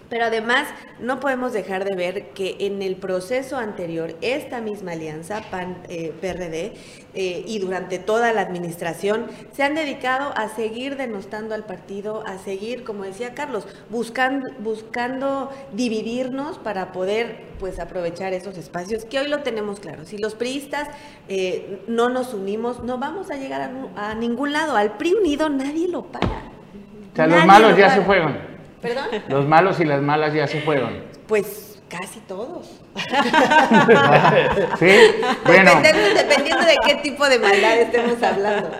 Pero 0.08 0.26
además 0.26 0.68
no 1.00 1.18
podemos 1.20 1.52
dejar 1.52 1.84
de 1.84 1.96
ver 1.96 2.28
que 2.30 2.56
en 2.60 2.80
el 2.82 2.96
proceso 2.96 3.56
anterior, 3.56 4.14
esta 4.20 4.60
misma 4.60 4.92
alianza 4.92 5.42
PAN-PRD 5.50 6.72
eh, 7.14 7.44
y 7.46 7.58
durante 7.58 7.98
toda 7.98 8.32
la 8.32 8.40
administración 8.42 9.26
se 9.52 9.62
han 9.62 9.74
dedicado 9.74 10.32
a 10.36 10.48
seguir 10.48 10.96
denostando 10.96 11.54
al 11.54 11.64
partido, 11.64 12.22
a 12.26 12.38
seguir, 12.38 12.84
como 12.84 13.04
decía 13.04 13.34
Carlos, 13.34 13.66
buscando, 13.90 14.48
buscando 14.60 15.50
dividirnos 15.72 16.58
para 16.58 16.92
poder 16.92 17.46
pues 17.58 17.78
aprovechar 17.78 18.32
esos 18.32 18.56
espacios 18.58 19.04
que 19.04 19.18
hoy 19.18 19.28
lo 19.28 19.40
tenemos 19.40 19.80
claro. 19.80 20.04
Si 20.04 20.18
los 20.18 20.34
priistas 20.34 20.88
eh, 21.28 21.80
no 21.88 22.08
nos 22.10 22.34
unimos, 22.34 22.82
no 22.84 22.98
vamos 22.98 23.30
a 23.30 23.36
llegar 23.36 23.70
a, 23.96 24.14
ningún 24.14 24.52
lado. 24.52 24.76
Al 24.76 24.96
PRI 24.96 25.14
unido 25.14 25.48
nadie 25.48 25.88
lo 25.88 26.04
paga. 26.04 26.42
O 27.12 27.16
sea, 27.16 27.26
los 27.26 27.44
malos 27.46 27.76
ya 27.76 27.94
se 27.94 28.02
fueron. 28.02 28.55
¿Perdón? 28.86 29.22
Los 29.28 29.46
malos 29.46 29.80
y 29.80 29.84
las 29.84 30.02
malas 30.02 30.32
ya 30.34 30.46
se 30.46 30.60
fueron. 30.60 31.02
Pues 31.26 31.76
casi 31.88 32.20
todos. 32.20 32.80
sí, 34.78 34.92
bueno. 35.44 35.72
Dependiendo, 35.82 36.64
de 36.64 36.76
qué 36.84 36.94
tipo 36.96 37.28
de 37.28 37.38
maldad 37.38 37.78
estemos 37.78 38.22
hablando. 38.22 38.70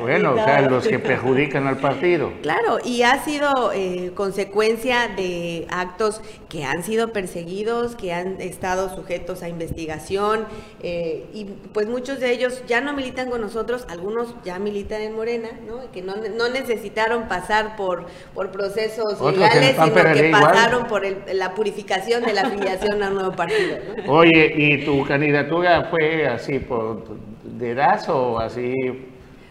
Bueno, 0.00 0.32
o 0.32 0.36
sea, 0.36 0.62
los 0.62 0.86
que 0.86 0.98
perjudican 0.98 1.66
al 1.66 1.76
partido. 1.76 2.32
Claro, 2.42 2.78
y 2.84 3.02
ha 3.02 3.22
sido 3.22 3.72
eh, 3.72 4.12
consecuencia 4.14 5.08
de 5.08 5.66
actos 5.70 6.22
que 6.48 6.64
han 6.64 6.82
sido 6.82 7.08
perseguidos, 7.08 7.96
que 7.96 8.12
han 8.12 8.40
estado 8.40 8.94
sujetos 8.94 9.42
a 9.42 9.48
investigación, 9.48 10.46
eh, 10.82 11.24
y 11.34 11.44
pues 11.72 11.88
muchos 11.88 12.20
de 12.20 12.30
ellos 12.32 12.62
ya 12.66 12.80
no 12.80 12.92
militan 12.92 13.30
con 13.30 13.40
nosotros, 13.40 13.84
algunos 13.88 14.34
ya 14.44 14.58
militan 14.58 15.00
en 15.00 15.14
Morena, 15.14 15.48
¿no? 15.66 15.90
Que 15.90 16.02
no, 16.02 16.14
necesitaron 16.48 17.28
pasar 17.28 17.76
por, 17.76 18.06
por 18.34 18.52
procesos 18.52 19.20
legales, 19.20 19.76
sino 19.82 19.94
que 19.94 20.30
pasaron 20.30 20.86
por 20.86 21.02
la 21.32 21.54
purificación 21.54 22.22
de 22.22 22.32
la 22.32 22.42
afiliación 22.42 23.02
a 23.02 23.08
un 23.08 23.14
nuevo 23.14 23.32
partido. 23.32 23.78
Oye, 24.06 24.52
¿y 24.56 24.84
tu 24.84 25.04
candidatura 25.04 25.88
fue 25.90 26.26
así 26.28 26.60
por 26.60 27.04
dedazo 27.42 28.32
o 28.32 28.38
así? 28.38 28.72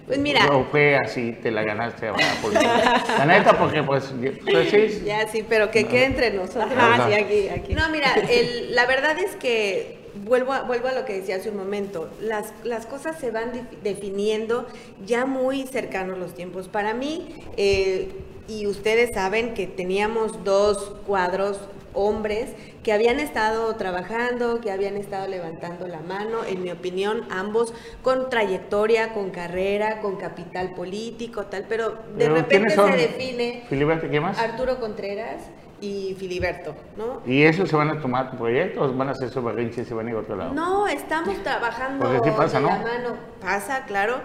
Pues 0.08 0.20
mira. 0.20 0.46
O 0.56 0.66
fue 0.66 0.96
así, 0.96 1.32
te 1.42 1.50
la 1.50 1.64
ganaste 1.64 2.08
ahora. 2.08 2.24
la 3.18 3.26
neta, 3.26 3.58
porque 3.58 3.82
pues, 3.82 4.14
pues 4.44 4.70
sí. 4.70 5.04
Ya 5.06 5.28
sí, 5.28 5.44
pero 5.48 5.72
que 5.72 5.86
quede 5.86 6.06
entre 6.06 6.32
nosotros. 6.32 6.72
Ah, 6.78 7.08
sí, 7.08 7.14
aquí, 7.14 7.50
aquí. 7.50 7.74
No, 7.74 7.90
mira, 7.90 8.14
el, 8.30 8.76
la 8.76 8.86
verdad 8.86 9.18
es 9.18 9.36
que 9.36 9.98
vuelvo 10.24 10.54
a, 10.54 10.62
vuelvo 10.62 10.88
a 10.88 10.94
lo 10.94 11.06
que 11.06 11.14
decía 11.14 11.38
hace 11.38 11.50
un 11.50 11.58
momento, 11.58 12.10
las, 12.22 12.54
las 12.64 12.86
cosas 12.86 13.20
se 13.20 13.32
van 13.32 13.68
definiendo 13.84 14.68
ya 15.06 15.26
muy 15.26 15.66
cercanos 15.66 16.18
los 16.18 16.36
tiempos. 16.36 16.68
Para 16.68 16.94
mí, 16.94 17.36
eh, 17.58 18.10
y 18.48 18.68
ustedes 18.68 19.14
saben 19.14 19.54
que 19.54 19.66
teníamos 19.68 20.44
dos 20.44 20.96
cuadros 21.08 21.60
hombres 21.96 22.52
que 22.84 22.94
habían 22.94 23.20
estado 23.20 23.75
trabajando, 23.75 24.62
que 24.62 24.72
habían 24.72 24.96
estado 24.98 25.28
levantando 25.28 25.88
la 25.88 26.02
mano, 26.02 26.44
en 26.48 26.62
mi 26.62 26.72
opinión, 26.72 27.25
ambos 27.30 27.74
con 28.04 28.30
trayectoria, 28.30 29.14
con 29.14 29.32
carrera, 29.32 30.02
con 30.02 30.18
capital 30.18 30.75
político, 30.75 31.46
tal, 31.48 31.66
pero 31.68 31.98
de 32.16 32.30
repente 32.30 32.75
se 32.75 32.92
define 32.92 33.64
¿qué 33.70 34.20
más? 34.20 34.38
Arturo 34.38 34.80
Contreras 34.80 35.42
y 35.82 36.15
Filiberto, 36.17 36.74
¿no? 36.98 37.22
¿Y 37.25 37.44
eso 37.44 37.65
se 37.65 37.75
van 37.75 37.89
a 37.89 38.00
tomar 38.00 38.38
proyectos? 38.38 38.96
¿Van 38.98 39.10
a 39.10 39.12
hacer 39.12 39.29
su 39.29 39.41
berrinche 39.44 39.82
y 39.82 39.86
se 39.86 39.94
van 39.94 40.08
a 40.08 40.10
ir 40.12 40.15
a 40.15 40.20
otro 40.20 40.36
lado? 40.36 40.53
No, 40.53 40.88
estamos 40.88 41.41
trabajando 41.44 42.10
de 42.10 42.20
la 42.20 42.60
mano. 42.60 43.15
Pasa, 43.41 43.86
claro. 43.86 44.22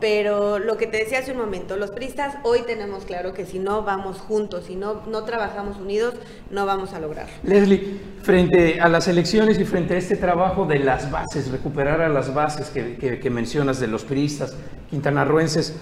Pero 0.00 0.58
lo 0.58 0.76
que 0.76 0.86
te 0.86 0.98
decía 0.98 1.20
hace 1.20 1.32
un 1.32 1.38
momento, 1.38 1.76
los 1.76 1.90
pristas 1.90 2.36
hoy 2.42 2.62
tenemos 2.62 3.04
claro 3.04 3.32
que 3.32 3.46
si 3.46 3.58
no 3.58 3.82
vamos 3.82 4.18
juntos, 4.18 4.66
si 4.66 4.76
no, 4.76 5.02
no 5.06 5.24
trabajamos 5.24 5.78
unidos, 5.78 6.14
no 6.50 6.66
vamos 6.66 6.92
a 6.92 7.00
lograr. 7.00 7.26
Leslie, 7.42 8.00
frente 8.22 8.80
a 8.80 8.88
las 8.88 9.08
elecciones 9.08 9.58
y 9.58 9.64
frente 9.64 9.94
a 9.94 9.98
este 9.98 10.16
trabajo 10.16 10.66
de 10.66 10.78
las 10.78 11.10
bases, 11.10 11.50
recuperar 11.50 12.00
a 12.00 12.08
las 12.08 12.32
bases 12.32 12.68
que, 12.70 13.18
que 13.20 13.30
mencionas 13.30 13.80
de 13.80 13.86
los 13.86 14.04
priistas 14.04 14.54
quintanarruenses, 14.90 15.76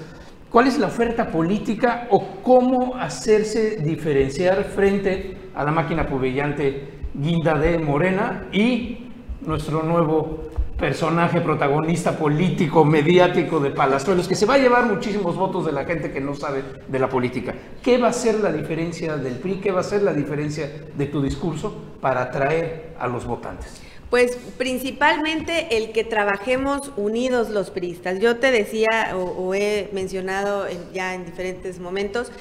¿Cuál 0.51 0.67
es 0.67 0.79
la 0.79 0.87
oferta 0.87 1.31
política 1.31 2.09
o 2.11 2.41
cómo 2.43 2.97
hacerse 2.97 3.77
diferenciar 3.83 4.65
frente 4.65 5.37
a 5.55 5.63
la 5.63 5.71
máquina 5.71 6.07
pubellante 6.07 6.89
Guinda 7.13 7.59
de 7.59 7.79
Morena 7.79 8.47
y 8.51 9.11
nuestro 9.43 9.83
nuevo 9.83 10.49
personaje 10.79 11.43
protagonista 11.43 12.17
político, 12.17 12.83
mediático 12.83 13.61
de 13.61 13.73
Palazuelos, 13.73 14.27
que 14.27 14.35
se 14.35 14.47
va 14.47 14.55
a 14.55 14.59
llevar 14.59 14.87
muchísimos 14.87 15.37
votos 15.37 15.67
de 15.67 15.73
la 15.73 15.85
gente 15.85 16.11
que 16.11 16.21
no 16.21 16.35
sabe 16.35 16.63
de 16.89 16.99
la 16.99 17.11
política? 17.11 17.55
¿Qué 17.83 17.99
va 17.99 18.09
a 18.09 18.13
ser 18.15 18.41
la 18.41 18.51
diferencia 18.51 19.19
del 19.19 19.35
PRI? 19.35 19.57
¿Qué 19.57 19.71
va 19.71 19.81
a 19.81 19.85
ser 19.85 20.03
la 20.03 20.15
diferencia 20.15 20.71
de 20.97 21.07
tu 21.07 21.21
discurso 21.21 21.75
para 22.01 22.23
atraer 22.23 22.95
a 22.99 23.07
los 23.07 23.27
votantes? 23.27 23.83
Pues 24.11 24.39
principalmente 24.57 25.77
el 25.77 25.93
que 25.93 26.03
trabajemos 26.03 26.93
unidos 26.97 27.51
los 27.51 27.71
priistas. 27.71 28.21
Yo 28.21 28.39
te 28.39 28.51
decía 28.51 29.15
o, 29.15 29.55
he 29.55 29.91
mencionado 29.93 30.67
ya 30.95 31.15
en 31.15 31.27
diferentes 31.27 31.79
momentos, 31.79 32.33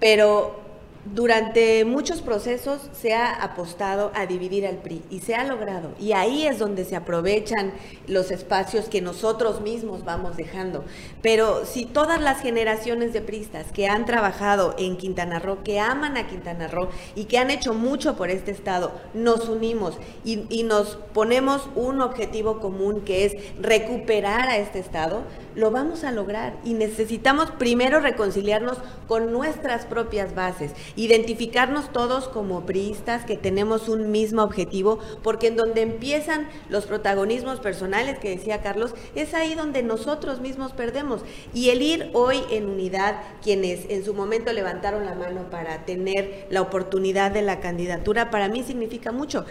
pero 0.00 0.63
durante 1.04 1.84
muchos 1.84 2.22
procesos 2.22 2.80
se 2.92 3.12
ha 3.14 3.30
apostado 3.30 4.10
a 4.14 4.26
dividir 4.26 4.66
al 4.66 4.76
PRI 4.76 5.02
y 5.10 5.20
se 5.20 5.34
ha 5.34 5.44
logrado. 5.44 5.90
Y 6.00 6.12
ahí 6.12 6.46
es 6.46 6.58
donde 6.58 6.84
se 6.84 6.96
aprovechan 6.96 7.72
los 8.06 8.30
espacios 8.30 8.88
que 8.88 9.02
nosotros 9.02 9.60
mismos 9.60 10.04
vamos 10.04 10.36
dejando. 10.36 10.84
Pero 11.20 11.66
si 11.66 11.84
todas 11.84 12.20
las 12.20 12.40
generaciones 12.40 13.12
de 13.12 13.20
pristas 13.20 13.70
que 13.72 13.86
han 13.86 14.06
trabajado 14.06 14.74
en 14.78 14.96
Quintana 14.96 15.38
Roo, 15.38 15.62
que 15.62 15.78
aman 15.78 16.16
a 16.16 16.26
Quintana 16.26 16.68
Roo 16.68 16.88
y 17.14 17.24
que 17.24 17.38
han 17.38 17.50
hecho 17.50 17.74
mucho 17.74 18.16
por 18.16 18.30
este 18.30 18.50
estado, 18.50 18.92
nos 19.12 19.48
unimos 19.48 19.98
y, 20.24 20.46
y 20.48 20.62
nos 20.62 20.96
ponemos 21.12 21.68
un 21.74 22.00
objetivo 22.00 22.60
común 22.60 23.02
que 23.02 23.26
es 23.26 23.32
recuperar 23.60 24.48
a 24.48 24.58
este 24.58 24.78
estado, 24.78 25.22
lo 25.54 25.70
vamos 25.70 26.04
a 26.04 26.12
lograr 26.12 26.56
y 26.64 26.74
necesitamos 26.74 27.50
primero 27.52 28.00
reconciliarnos 28.00 28.78
con 29.06 29.32
nuestras 29.32 29.86
propias 29.86 30.34
bases, 30.34 30.72
identificarnos 30.96 31.92
todos 31.92 32.28
como 32.28 32.66
priistas 32.66 33.24
que 33.24 33.36
tenemos 33.36 33.88
un 33.88 34.10
mismo 34.10 34.42
objetivo, 34.42 34.98
porque 35.22 35.48
en 35.48 35.56
donde 35.56 35.82
empiezan 35.82 36.48
los 36.68 36.86
protagonismos 36.86 37.60
personales 37.60 38.18
que 38.18 38.30
decía 38.30 38.62
Carlos, 38.62 38.94
es 39.14 39.34
ahí 39.34 39.54
donde 39.54 39.82
nosotros 39.82 40.40
mismos 40.40 40.72
perdemos. 40.72 41.22
Y 41.52 41.70
el 41.70 41.82
ir 41.82 42.10
hoy 42.14 42.42
en 42.50 42.68
unidad, 42.68 43.20
quienes 43.42 43.86
en 43.88 44.04
su 44.04 44.14
momento 44.14 44.52
levantaron 44.52 45.04
la 45.04 45.14
mano 45.14 45.50
para 45.50 45.84
tener 45.84 46.46
la 46.50 46.62
oportunidad 46.62 47.30
de 47.30 47.42
la 47.42 47.60
candidatura, 47.60 48.30
para 48.30 48.48
mí 48.48 48.62
significa 48.62 49.12
mucho. 49.12 49.44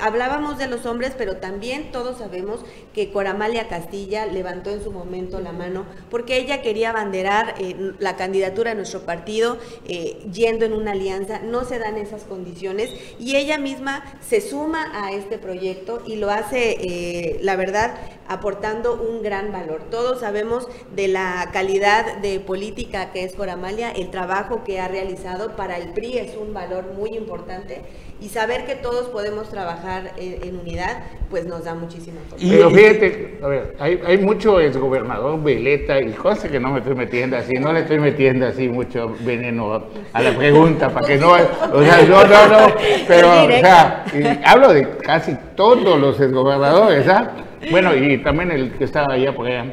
Hablábamos 0.00 0.58
de 0.58 0.68
los 0.68 0.84
hombres, 0.84 1.14
pero 1.16 1.36
también 1.36 1.92
todos 1.92 2.18
sabemos 2.18 2.60
que 2.92 3.12
Coramalia 3.12 3.68
Castilla 3.68 4.26
levantó 4.26 4.70
en 4.70 4.82
su 4.82 4.90
momento 4.90 5.13
la 5.14 5.52
mano, 5.52 5.86
porque 6.10 6.36
ella 6.36 6.60
quería 6.60 6.90
abanderar 6.90 7.54
eh, 7.58 7.92
la 7.98 8.16
candidatura 8.16 8.70
de 8.70 8.76
nuestro 8.76 9.02
partido 9.02 9.58
eh, 9.86 10.18
yendo 10.32 10.64
en 10.64 10.72
una 10.72 10.92
alianza, 10.92 11.40
no 11.40 11.64
se 11.64 11.78
dan 11.78 11.96
esas 11.96 12.24
condiciones 12.24 12.90
y 13.18 13.36
ella 13.36 13.58
misma 13.58 14.04
se 14.26 14.40
suma 14.40 14.90
a 14.92 15.12
este 15.12 15.38
proyecto 15.38 16.02
y 16.04 16.16
lo 16.16 16.30
hace, 16.30 16.76
eh, 16.80 17.38
la 17.42 17.54
verdad, 17.56 17.94
aportando 18.28 18.94
un 18.94 19.22
gran 19.22 19.52
valor. 19.52 19.82
Todos 19.90 20.20
sabemos 20.20 20.66
de 20.94 21.08
la 21.08 21.50
calidad 21.52 22.18
de 22.18 22.40
política 22.40 23.12
que 23.12 23.24
es 23.24 23.34
Coramalia, 23.34 23.90
el 23.92 24.10
trabajo 24.10 24.64
que 24.64 24.80
ha 24.80 24.88
realizado. 24.88 25.54
Para 25.56 25.78
el 25.78 25.92
PRI 25.92 26.18
es 26.18 26.36
un 26.36 26.52
valor 26.52 26.94
muy 26.96 27.10
importante 27.10 27.82
y 28.24 28.30
saber 28.30 28.64
que 28.64 28.74
todos 28.74 29.08
podemos 29.08 29.50
trabajar 29.50 30.12
en, 30.16 30.58
unidad, 30.58 31.02
pues 31.28 31.44
nos 31.44 31.64
da 31.64 31.74
muchísima 31.74 32.20
fuerza. 32.26 32.46
Pero 32.48 32.70
fíjate, 32.70 33.38
a 33.42 33.48
ver, 33.48 33.76
hay, 33.78 34.00
hay 34.06 34.16
mucho 34.16 34.60
exgobernador 34.60 35.42
veleta 35.42 36.00
y 36.00 36.10
cosas 36.12 36.50
que 36.50 36.58
no 36.58 36.70
me 36.70 36.78
estoy 36.78 36.94
metiendo 36.94 37.36
así, 37.36 37.52
no 37.60 37.70
le 37.74 37.80
estoy 37.80 37.98
metiendo 37.98 38.46
así 38.46 38.66
mucho 38.70 39.14
veneno 39.20 39.84
a 40.14 40.22
la 40.22 40.34
pregunta 40.34 40.88
para 40.88 41.06
que 41.06 41.18
no, 41.18 41.32
o 41.32 41.82
sea, 41.82 42.02
no, 42.08 42.24
no, 42.24 42.48
no, 42.48 42.74
pero, 43.06 43.44
o 43.44 43.48
sea, 43.60 44.06
hablo 44.46 44.72
de 44.72 44.88
casi 45.00 45.36
todos 45.54 46.00
los 46.00 46.18
exgobernadores, 46.18 47.06
¿ah? 47.08 47.30
Bueno, 47.70 47.94
y 47.94 48.22
también 48.22 48.50
el 48.52 48.72
que 48.72 48.84
está 48.84 49.04
allá 49.04 49.34
por 49.34 49.48
allá, 49.48 49.66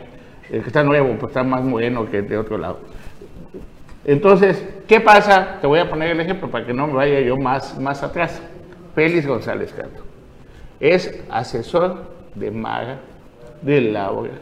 el 0.50 0.62
que 0.62 0.68
está 0.68 0.84
nuevo, 0.84 1.16
pues 1.18 1.30
está 1.30 1.44
más 1.44 1.64
moreno 1.64 2.06
que 2.12 2.22
de 2.22 2.38
otro 2.38 2.58
lado. 2.58 2.82
Entonces, 4.04 4.62
¿qué 4.92 5.00
pasa? 5.00 5.60
Te 5.62 5.68
voy 5.68 5.80
a 5.80 5.90
poner 5.90 6.10
el 6.10 6.20
ejemplo 6.20 6.52
para 6.52 6.66
que 6.66 6.74
no 6.74 6.86
me 6.86 6.92
vaya 6.92 7.22
yo 7.22 7.38
más, 7.38 7.80
más 7.80 8.04
atrás. 8.04 8.42
Félix 8.94 9.26
González 9.26 9.72
Canto 9.72 10.04
es 10.82 11.24
asesor 11.30 12.12
de 12.36 12.52
Maga, 12.52 12.98
de 13.62 13.80
Laura, 13.80 14.34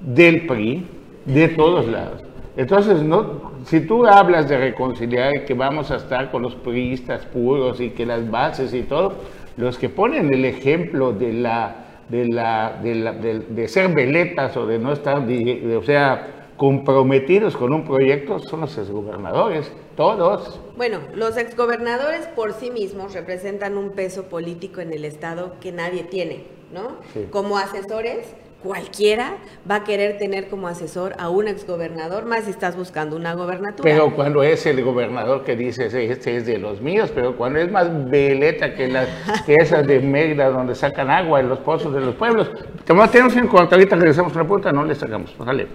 del 0.00 0.46
PRI, 0.46 0.86
de 1.24 1.48
todos 1.48 1.88
lados. 1.88 2.22
Entonces, 2.56 3.02
no, 3.02 3.50
si 3.64 3.80
tú 3.80 4.06
hablas 4.06 4.48
de 4.48 4.58
reconciliar 4.58 5.38
y 5.38 5.40
que 5.40 5.54
vamos 5.54 5.90
a 5.90 5.96
estar 5.96 6.30
con 6.30 6.42
los 6.42 6.54
priistas 6.54 7.26
puros 7.26 7.80
y 7.80 7.90
que 7.90 8.06
las 8.06 8.30
bases 8.30 8.72
y 8.74 8.82
todo, 8.82 9.14
los 9.56 9.76
que 9.76 9.88
ponen 9.88 10.32
el 10.32 10.44
ejemplo 10.44 11.12
de 11.12 11.32
la 11.32 11.76
de, 12.08 12.26
la, 12.26 12.78
de, 12.80 13.66
ser 13.66 13.92
veletas 13.92 14.56
o 14.56 14.66
de 14.66 14.78
no 14.78 14.92
estar, 14.92 15.18
o 15.18 15.82
sea, 15.82 16.43
comprometidos 16.56 17.56
con 17.56 17.72
un 17.72 17.84
proyecto 17.84 18.38
son 18.38 18.62
los 18.62 18.76
exgobernadores, 18.78 19.72
todos. 19.96 20.60
Bueno, 20.76 21.00
los 21.14 21.36
exgobernadores 21.36 22.26
por 22.28 22.52
sí 22.52 22.70
mismos 22.70 23.14
representan 23.14 23.76
un 23.76 23.90
peso 23.90 24.24
político 24.24 24.80
en 24.80 24.92
el 24.92 25.04
Estado 25.04 25.56
que 25.60 25.72
nadie 25.72 26.04
tiene, 26.04 26.44
¿no? 26.72 26.96
Como 27.30 27.58
asesores 27.58 28.34
cualquiera 28.64 29.36
va 29.70 29.76
a 29.76 29.84
querer 29.84 30.16
tener 30.16 30.48
como 30.48 30.68
asesor 30.68 31.14
a 31.18 31.28
un 31.28 31.48
exgobernador, 31.48 32.24
más 32.24 32.44
si 32.44 32.50
estás 32.50 32.76
buscando 32.76 33.14
una 33.14 33.34
gobernatura. 33.34 33.88
Pero 33.88 34.14
cuando 34.14 34.42
es 34.42 34.64
el 34.64 34.82
gobernador 34.82 35.44
que 35.44 35.54
dice, 35.54 35.86
este 36.10 36.36
es 36.36 36.46
de 36.46 36.56
los 36.58 36.80
míos, 36.80 37.12
pero 37.14 37.36
cuando 37.36 37.58
es 37.58 37.70
más 37.70 37.88
veleta 38.08 38.74
que, 38.74 38.88
las, 38.88 39.06
que 39.44 39.56
esas 39.56 39.86
de 39.86 40.00
Mérida 40.00 40.48
donde 40.48 40.74
sacan 40.74 41.10
agua 41.10 41.40
en 41.40 41.50
los 41.50 41.58
pozos 41.58 41.92
de 41.92 42.00
los 42.00 42.14
pueblos. 42.14 42.50
Tenemos 42.86 43.36
en 43.36 43.48
cuanto 43.48 43.74
ahorita 43.74 43.96
regresamos 43.96 44.34
a 44.34 44.38
la 44.38 44.48
puerta, 44.48 44.72
no 44.72 44.84
le 44.84 44.94
sacamos. 44.94 45.34
Dale. 45.44 45.66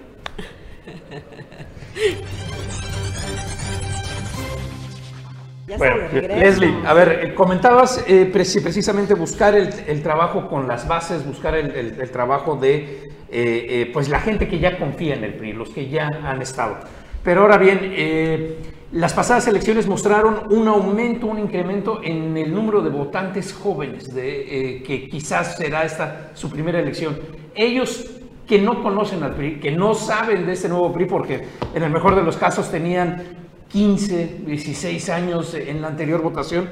Bueno, 5.78 5.96
Leslie, 6.12 6.74
a 6.84 6.94
ver, 6.94 7.20
eh, 7.22 7.34
comentabas 7.34 8.04
eh, 8.06 8.28
precisamente 8.32 9.14
buscar 9.14 9.54
el, 9.54 10.02
trabajo 10.02 10.48
con 10.48 10.66
las 10.66 10.86
bases, 10.86 11.24
buscar 11.24 11.54
el, 11.54 12.10
trabajo 12.10 12.56
de 12.56 13.10
eh, 13.30 13.90
pues 13.92 14.08
la 14.08 14.20
gente 14.20 14.48
que 14.48 14.58
ya 14.58 14.78
confía 14.78 15.14
en 15.14 15.24
el 15.24 15.34
PRI, 15.34 15.52
los 15.52 15.70
que 15.70 15.88
ya 15.88 16.08
han 16.24 16.42
estado. 16.42 16.78
Pero 17.22 17.42
ahora 17.42 17.58
bien, 17.58 17.92
las 18.92 19.12
pasadas 19.12 19.46
elecciones 19.46 19.86
mostraron 19.86 20.44
un 20.50 20.66
aumento, 20.68 21.26
un 21.26 21.38
incremento 21.38 22.00
en 22.02 22.36
el 22.36 22.52
número 22.52 22.80
de 22.80 22.88
votantes 22.88 23.52
jóvenes, 23.52 24.14
de, 24.14 24.82
que 24.86 25.08
quizás 25.08 25.56
será 25.56 25.84
esta 25.84 26.30
su 26.34 26.50
primera 26.50 26.80
elección. 26.80 27.18
Ellos 27.54 28.10
que 28.46 28.60
no 28.60 28.82
conocen 28.82 29.22
al 29.22 29.34
PRI, 29.34 29.60
que 29.60 29.70
no 29.70 29.94
saben 29.94 30.46
de 30.46 30.54
este 30.54 30.68
nuevo 30.68 30.92
PRI, 30.92 31.04
porque 31.04 31.44
en 31.74 31.82
el 31.82 31.90
mejor 31.90 32.16
de 32.16 32.22
los 32.22 32.36
casos 32.36 32.70
tenían 32.70 33.49
15, 33.70 34.40
16 34.46 35.08
años 35.10 35.54
en 35.54 35.80
la 35.80 35.88
anterior 35.88 36.22
votación, 36.22 36.70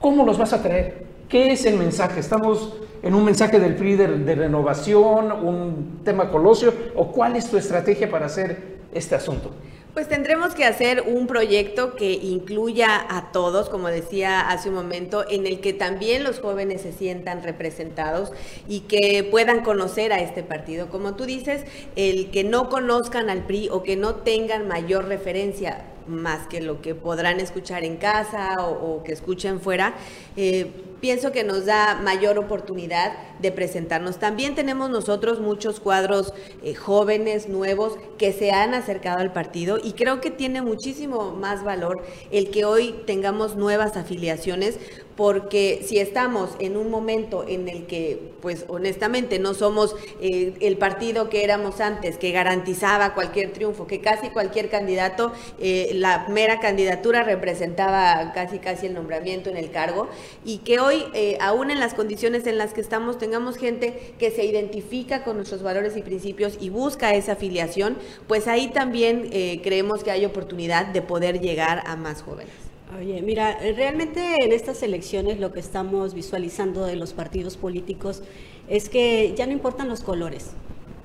¿cómo 0.00 0.24
los 0.24 0.38
vas 0.38 0.52
a 0.54 0.62
traer? 0.62 1.04
¿Qué 1.28 1.52
es 1.52 1.66
el 1.66 1.76
mensaje? 1.76 2.20
¿Estamos 2.20 2.74
en 3.02 3.14
un 3.14 3.24
mensaje 3.24 3.60
del 3.60 3.74
PRI 3.74 3.96
de, 3.96 4.34
renovación, 4.34 5.32
un 5.32 6.00
tema 6.04 6.30
colosio? 6.30 6.72
¿O 6.94 7.12
cuál 7.12 7.36
es 7.36 7.50
tu 7.50 7.58
estrategia 7.58 8.10
para 8.10 8.26
hacer 8.26 8.78
este 8.94 9.14
asunto? 9.14 9.50
Pues 9.92 10.08
tendremos 10.08 10.54
que 10.54 10.64
hacer 10.64 11.04
un 11.06 11.26
proyecto 11.26 11.94
que 11.94 12.12
incluya 12.12 13.06
a 13.08 13.30
todos, 13.30 13.68
como 13.68 13.88
decía 13.88 14.48
hace 14.48 14.70
un 14.70 14.74
momento, 14.74 15.24
en 15.28 15.46
el 15.46 15.60
que 15.60 15.72
también 15.72 16.24
los 16.24 16.40
jóvenes 16.40 16.80
se 16.80 16.92
sientan 16.92 17.42
representados 17.42 18.32
y 18.66 18.80
que 18.80 19.28
puedan 19.30 19.62
conocer 19.62 20.12
a 20.12 20.20
este 20.20 20.42
partido. 20.42 20.88
Como 20.88 21.14
tú 21.14 21.26
dices, 21.26 21.64
el 21.96 22.30
que 22.30 22.42
no 22.42 22.70
conozcan 22.70 23.30
al 23.30 23.44
PRI 23.44 23.68
o 23.70 23.82
que 23.82 23.96
no 23.96 24.16
tengan 24.16 24.66
mayor 24.66 25.06
referencia 25.06 25.84
más 26.06 26.46
que 26.46 26.60
lo 26.60 26.80
que 26.80 26.94
podrán 26.94 27.40
escuchar 27.40 27.84
en 27.84 27.96
casa 27.96 28.56
o, 28.66 29.02
que 29.02 29.12
escuchen 29.12 29.60
fuera, 29.60 29.94
eh, 30.36 30.70
pienso 31.04 31.32
que 31.32 31.44
nos 31.44 31.66
da 31.66 32.00
mayor 32.02 32.38
oportunidad 32.38 33.12
de 33.38 33.52
presentarnos. 33.52 34.18
También 34.18 34.54
tenemos 34.54 34.88
nosotros 34.88 35.38
muchos 35.38 35.78
cuadros 35.78 36.32
eh, 36.62 36.74
jóvenes, 36.74 37.46
nuevos, 37.46 37.98
que 38.16 38.32
se 38.32 38.52
han 38.52 38.72
acercado 38.72 39.18
al 39.18 39.30
partido 39.30 39.76
y 39.84 39.92
creo 39.92 40.22
que 40.22 40.30
tiene 40.30 40.62
muchísimo 40.62 41.32
más 41.32 41.62
valor 41.62 42.02
el 42.30 42.50
que 42.50 42.64
hoy 42.64 42.94
tengamos 43.04 43.54
nuevas 43.54 43.98
afiliaciones 43.98 44.78
porque 45.16 45.84
si 45.86 45.98
estamos 45.98 46.50
en 46.58 46.76
un 46.76 46.90
momento 46.90 47.44
en 47.46 47.68
el 47.68 47.86
que, 47.86 48.32
pues 48.40 48.64
honestamente, 48.68 49.38
no 49.38 49.54
somos 49.54 49.94
eh, 50.20 50.54
el 50.60 50.76
partido 50.76 51.28
que 51.28 51.44
éramos 51.44 51.80
antes, 51.80 52.18
que 52.18 52.32
garantizaba 52.32 53.14
cualquier 53.14 53.52
triunfo, 53.52 53.86
que 53.86 54.00
casi 54.00 54.30
cualquier 54.30 54.70
candidato, 54.70 55.32
eh, 55.60 55.92
la 55.94 56.26
mera 56.28 56.58
candidatura 56.58 57.22
representaba 57.22 58.32
casi 58.34 58.58
casi 58.58 58.86
el 58.86 58.94
nombramiento 58.94 59.50
en 59.50 59.56
el 59.56 59.70
cargo, 59.70 60.08
y 60.44 60.58
que 60.58 60.80
hoy, 60.80 60.93
eh, 61.14 61.36
aún 61.40 61.70
en 61.70 61.80
las 61.80 61.94
condiciones 61.94 62.46
en 62.46 62.58
las 62.58 62.72
que 62.72 62.80
estamos, 62.80 63.18
tengamos 63.18 63.56
gente 63.56 64.14
que 64.18 64.30
se 64.30 64.44
identifica 64.44 65.24
con 65.24 65.36
nuestros 65.36 65.62
valores 65.62 65.96
y 65.96 66.02
principios 66.02 66.56
y 66.60 66.70
busca 66.70 67.14
esa 67.14 67.32
afiliación, 67.32 67.96
pues 68.26 68.48
ahí 68.48 68.68
también 68.68 69.30
creemos 69.62 70.04
que 70.04 70.10
hay 70.10 70.24
oportunidad 70.24 70.86
de 70.86 71.02
poder 71.02 71.40
llegar 71.40 71.82
a 71.86 71.96
más 71.96 72.22
jóvenes. 72.22 72.52
Oye, 72.98 73.22
mira, 73.22 73.58
realmente 73.76 74.44
en 74.44 74.52
estas 74.52 74.82
elecciones 74.82 75.40
lo 75.40 75.52
que 75.52 75.58
estamos 75.58 76.14
visualizando 76.14 76.84
de 76.84 76.94
los 76.94 77.12
partidos 77.12 77.56
políticos 77.56 78.22
es 78.68 78.88
que 78.88 79.34
ya 79.36 79.46
no 79.46 79.52
importan 79.52 79.88
los 79.88 80.02
colores. 80.02 80.52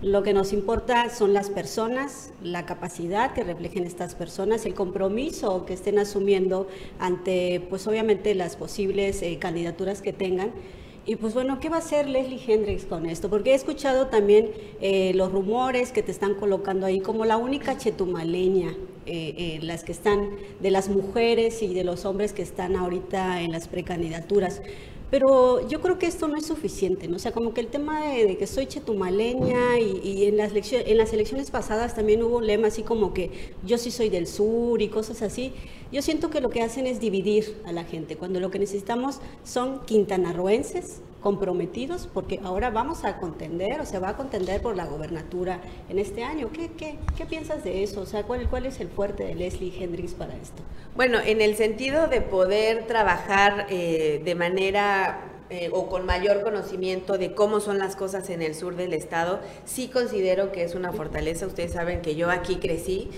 Lo 0.02 0.24
que 0.24 0.32
nos 0.32 0.54
importa 0.54 1.10
son 1.10 1.34
las 1.34 1.50
personas, 1.50 2.32
la 2.42 2.66
capacidad 2.66 3.34
que 3.34 3.44
reflejen 3.44 3.84
estas 3.84 4.16
personas, 4.16 4.66
el 4.66 4.74
compromiso 4.74 5.66
que 5.66 5.74
estén 5.74 6.00
asumiendo 6.00 6.68
ante, 7.00 7.62
pues 7.70 7.86
obviamente, 7.86 8.34
las 8.34 8.56
posibles 8.56 9.22
eh, 9.22 9.38
candidaturas 9.40 10.02
que 10.02 10.14
tengan 10.14 10.54
y 11.06 11.16
pues 11.16 11.34
bueno, 11.34 11.60
¿qué 11.60 11.70
va 11.70 11.78
a 11.78 11.80
hacer 11.80 12.08
Leslie 12.08 12.40
Hendrix 12.48 12.86
con 12.86 13.08
esto? 13.08 13.30
Porque 13.30 13.52
he 13.52 13.56
escuchado 13.56 14.08
también 14.08 14.52
eh, 14.80 15.12
los 15.16 15.32
rumores 15.32 15.92
que 15.92 16.04
te 16.04 16.12
están 16.12 16.36
colocando 16.36 16.86
ahí 16.86 17.00
como 17.00 17.26
la 17.26 17.36
única 17.36 17.78
chetumaleña, 17.78 18.76
eh, 19.06 19.60
las 19.64 19.84
que 19.84 19.92
están, 19.92 20.30
de 20.60 20.70
las 20.70 20.88
mujeres 20.88 21.64
y 21.64 21.74
de 21.74 21.84
los 21.84 22.06
hombres 22.06 22.32
que 22.32 22.44
están 22.44 22.76
ahorita 22.76 23.42
en 23.42 23.52
las 23.52 23.68
precandidaturas. 23.68 24.62
Pero 25.10 25.68
yo 25.68 25.82
creo 25.82 25.98
que 25.98 26.06
esto 26.06 26.28
no 26.28 26.36
es 26.38 26.46
suficiente, 26.46 27.08
¿no? 27.08 27.16
O 27.16 27.20
sea, 27.20 27.32
como 27.32 27.54
que 27.54 27.62
el 27.62 27.68
tema 27.68 28.06
de, 28.06 28.38
que 28.38 28.46
soy 28.46 28.68
chetumaleña 28.68 29.80
y, 29.80 30.26
en, 30.26 30.38
las 30.38 30.52
en 30.54 30.98
las 30.98 31.14
elecciones 31.14 31.50
pasadas 31.50 31.96
también 31.96 32.22
hubo 32.22 32.38
un 32.38 32.48
lema 32.48 32.68
así 32.68 32.84
como 32.84 33.14
que 33.14 33.32
yo 33.66 33.78
sí 33.78 33.90
soy 33.90 34.10
del 34.10 34.28
sur 34.28 34.82
y 34.82 34.90
cosas 34.90 35.22
así. 35.22 35.54
Yo 35.92 36.04
siento 36.04 36.30
que 36.30 36.42
lo 36.42 36.52
que 36.52 36.62
hacen 36.62 36.86
es 36.86 37.00
dividir 37.00 37.58
a 37.66 37.72
la 37.72 37.84
gente, 37.86 38.18
cuando 38.18 38.40
lo 38.40 38.52
que 38.52 38.60
necesitamos 38.60 39.20
son 39.44 39.82
quintanarroenses 39.86 41.02
comprometidos, 41.22 42.08
porque 42.14 42.40
ahora 42.44 42.70
vamos 42.70 43.04
a 43.04 43.18
contender, 43.18 43.80
o 43.82 43.86
se 43.86 44.00
va 44.00 44.10
a 44.10 44.18
contender 44.18 44.62
por 44.62 44.76
la 44.76 44.86
gobernatura 44.86 45.60
en 45.90 46.00
este 46.00 46.24
año. 46.24 46.50
¿Qué, 46.52 46.72
qué, 46.78 46.98
qué 47.18 47.26
piensas 47.26 47.64
de 47.64 47.84
eso? 47.84 48.02
O 48.02 48.06
sea, 48.06 48.24
¿cuál, 48.24 48.48
¿cuál 48.50 48.66
es 48.66 48.80
el 48.80 48.88
fuerte 48.88 49.24
de 49.26 49.36
Leslie 49.36 49.74
Hendricks 49.78 50.14
para 50.14 50.36
esto? 50.36 50.62
Bueno, 50.96 51.20
en 51.24 51.42
el 51.42 51.56
sentido 51.56 52.08
de 52.08 52.22
poder 52.22 52.88
trabajar 52.88 53.68
eh, 53.70 54.22
de 54.24 54.36
manera 54.36 55.22
eh, 55.52 55.70
o 55.74 55.88
con 55.88 56.06
mayor 56.06 56.44
conocimiento 56.44 57.18
de 57.18 57.34
cómo 57.34 57.60
son 57.60 57.80
las 57.80 57.96
cosas 57.96 58.30
en 58.30 58.44
el 58.44 58.54
sur 58.54 58.76
del 58.76 58.94
estado, 58.94 59.40
sí 59.66 59.88
considero 59.88 60.52
que 60.52 60.64
es 60.64 60.76
una 60.76 60.94
fortaleza. 60.94 61.48
Ustedes 61.48 61.74
saben 61.74 62.02
que 62.02 62.16
yo 62.16 62.30
aquí 62.30 62.58
crecí 62.58 63.10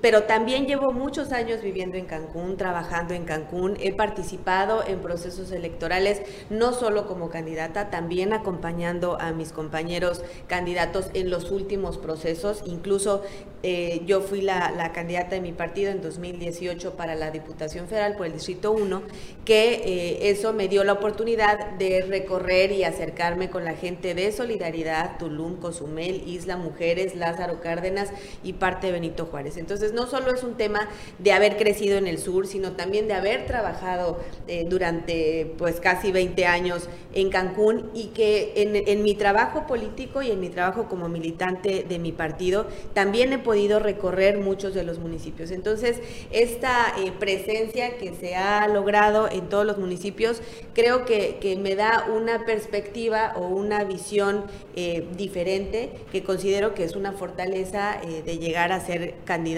pero 0.00 0.22
también 0.22 0.66
llevo 0.66 0.92
muchos 0.92 1.32
años 1.32 1.62
viviendo 1.62 1.96
en 1.96 2.06
Cancún, 2.06 2.56
trabajando 2.56 3.14
en 3.14 3.24
Cancún. 3.24 3.76
He 3.80 3.92
participado 3.92 4.82
en 4.86 5.00
procesos 5.00 5.52
electorales, 5.52 6.22
no 6.50 6.72
solo 6.72 7.06
como 7.06 7.28
candidata, 7.28 7.90
también 7.90 8.32
acompañando 8.32 9.20
a 9.20 9.32
mis 9.32 9.52
compañeros 9.52 10.22
candidatos 10.46 11.10
en 11.14 11.30
los 11.30 11.50
últimos 11.50 11.98
procesos. 11.98 12.62
Incluso 12.64 13.22
eh, 13.62 14.02
yo 14.06 14.20
fui 14.20 14.42
la, 14.42 14.92
candidata 14.94 15.34
de 15.34 15.40
mi 15.40 15.52
partido 15.52 15.90
en 15.90 16.00
2018 16.00 16.94
para 16.94 17.14
la 17.14 17.30
Diputación 17.30 17.88
Federal 17.88 18.16
por 18.16 18.26
el 18.26 18.32
Distrito 18.32 18.72
1, 18.72 19.02
que 19.44 19.74
eh, 19.74 20.30
eso 20.30 20.52
me 20.52 20.68
dio 20.68 20.84
la 20.84 20.92
oportunidad 20.92 21.72
de 21.72 22.02
recorrer 22.02 22.70
y 22.72 22.84
acercarme 22.84 23.50
con 23.50 23.64
la 23.64 23.74
gente 23.74 24.14
de 24.14 24.30
Solidaridad, 24.32 25.18
Tulum, 25.18 25.56
Cozumel, 25.56 26.22
Isla 26.28 26.56
Mujeres, 26.56 27.16
Lázaro 27.16 27.60
Cárdenas 27.60 28.10
y 28.42 28.54
parte 28.54 28.86
de 28.86 28.92
Benito 28.92 29.26
Juárez. 29.26 29.56
Entonces, 29.66 29.92
no 29.92 30.06
solo 30.06 30.32
es 30.32 30.44
un 30.44 30.54
tema 30.54 30.88
de 31.18 31.32
haber 31.32 31.56
crecido 31.56 31.98
en 31.98 32.06
el 32.06 32.18
sur, 32.18 32.46
sino 32.46 32.72
también 32.72 33.08
de 33.08 33.14
haber 33.14 33.46
trabajado 33.46 34.20
eh, 34.46 34.64
durante 34.68 35.54
pues 35.58 35.80
casi 35.80 36.12
20 36.12 36.46
años 36.46 36.88
en 37.12 37.30
Cancún 37.30 37.90
y 37.92 38.08
que 38.08 38.52
en, 38.54 39.02
mi 39.02 39.16
trabajo 39.16 39.66
político 39.66 40.22
y 40.22 40.30
en 40.30 40.38
mi 40.38 40.50
trabajo 40.50 40.86
como 40.88 41.08
militante 41.08 41.84
de 41.88 41.98
mi 41.98 42.12
partido 42.12 42.66
también 42.94 43.32
he 43.32 43.38
podido 43.38 43.80
recorrer 43.80 44.38
muchos 44.38 44.72
de 44.72 44.84
los 44.84 45.00
municipios. 45.00 45.50
Entonces, 45.50 46.00
esta 46.30 46.94
eh, 46.98 47.10
presencia 47.18 47.98
que 47.98 48.14
se 48.14 48.36
ha 48.36 48.68
logrado 48.68 49.28
en 49.28 49.48
todos 49.48 49.66
los 49.66 49.78
municipios 49.78 50.42
creo 50.74 51.04
que, 51.04 51.56
me 51.56 51.74
da 51.74 52.06
una 52.14 52.44
perspectiva 52.44 53.32
o 53.34 53.46
una 53.46 53.82
visión 53.84 54.44
eh, 54.76 55.08
diferente 55.16 55.90
que 56.12 56.22
considero 56.22 56.74
que 56.74 56.84
es 56.84 56.94
una 56.94 57.12
fortaleza 57.12 57.98
de 58.24 58.38
llegar 58.38 58.72
a 58.72 58.80
ser 58.80 59.14
candidato 59.24 59.55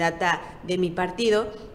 de 0.63 0.77
mi 0.77 0.89
partido 0.89 1.68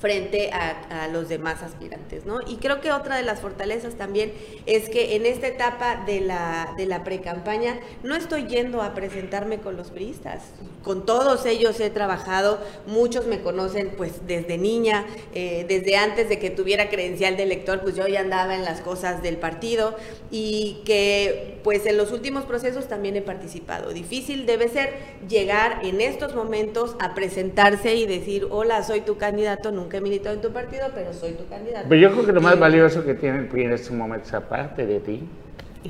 frente 0.00 0.50
a, 0.52 1.08
los 1.12 1.28
demás 1.28 1.62
aspirantes, 1.62 2.26
¿no? 2.26 2.40
Y 2.46 2.56
creo 2.56 2.80
que 2.80 2.92
otra 2.92 3.16
de 3.16 3.22
las 3.22 3.40
fortalezas 3.40 3.94
también 3.94 4.32
es 4.66 4.88
que 4.88 5.16
en 5.16 5.26
esta 5.26 5.46
etapa 5.46 6.04
de 6.06 6.20
la, 6.20 6.74
de 6.76 6.86
la 6.86 7.02
pre-campaña 7.02 7.78
no 8.02 8.14
estoy 8.14 8.46
yendo 8.46 8.82
a 8.82 8.94
presentarme 8.94 9.58
con 9.58 9.76
los 9.76 9.90
priistas. 9.90 10.42
Con 10.82 11.06
todos 11.06 11.46
ellos 11.46 11.80
he 11.80 11.90
trabajado, 11.90 12.58
muchos 12.86 13.26
me 13.26 13.40
conocen 13.40 13.92
pues 13.96 14.26
desde 14.26 14.58
niña, 14.58 15.06
eh, 15.34 15.64
desde 15.68 15.96
antes 15.96 16.28
de 16.28 16.38
que 16.38 16.50
tuviera 16.50 16.90
credencial 16.90 17.36
de 17.36 17.44
elector, 17.44 17.80
pues 17.80 17.96
yo 17.96 18.06
ya 18.06 18.20
andaba 18.20 18.54
en 18.54 18.64
las 18.64 18.80
cosas 18.80 19.22
del 19.22 19.38
partido 19.38 19.96
y 20.30 20.82
que 20.84 21.58
pues 21.64 21.86
en 21.86 21.96
los 21.96 22.12
últimos 22.12 22.44
procesos 22.44 22.86
también 22.86 23.16
he 23.16 23.22
participado. 23.22 23.92
Difícil 23.92 24.46
debe 24.46 24.68
ser 24.68 24.92
llegar 25.28 25.80
en 25.84 26.00
estos 26.00 26.34
momentos 26.34 26.96
a 27.00 27.14
presentarse 27.14 27.94
y 27.94 28.06
decir, 28.06 28.46
hola, 28.50 28.82
soy 28.82 29.00
tu 29.00 29.16
candidato, 29.16 29.72
nunca 29.72 29.87
he 29.96 30.00
militado 30.00 30.34
en 30.34 30.40
tu 30.42 30.52
partido, 30.52 30.88
pero 30.94 31.12
soy 31.12 31.32
tu 31.32 31.48
candidato. 31.48 31.86
Pero 31.88 32.00
yo 32.00 32.12
creo 32.12 32.26
que 32.26 32.32
lo 32.32 32.40
más 32.40 32.58
valioso 32.58 33.04
que 33.04 33.14
tiene 33.14 33.38
el 33.38 33.46
PRI 33.46 33.64
en 33.64 33.72
este 33.72 33.94
momento, 33.94 34.36
aparte 34.36 34.86
de 34.86 35.00
ti, 35.00 35.28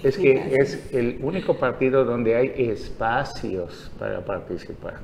es 0.03 0.17
que 0.17 0.55
es 0.55 0.95
el 0.95 1.19
único 1.23 1.59
partido 1.59 2.05
donde 2.05 2.37
hay 2.37 2.53
espacios 2.57 3.91
para 3.99 4.21
participar. 4.21 4.95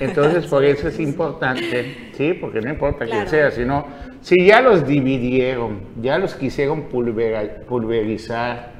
Entonces, 0.00 0.46
por 0.50 0.64
eso 0.64 0.88
es 0.88 0.98
importante, 0.98 2.10
¿sí? 2.12 2.34
Porque 2.34 2.60
no 2.60 2.70
importa 2.70 3.06
quién 3.06 3.28
sea, 3.28 3.50
sino, 3.50 3.86
si 4.20 4.46
ya 4.46 4.60
los 4.60 4.86
dividieron, 4.86 5.80
ya 6.00 6.18
los 6.18 6.34
quisieron 6.34 6.88
pulverizar, 6.88 8.74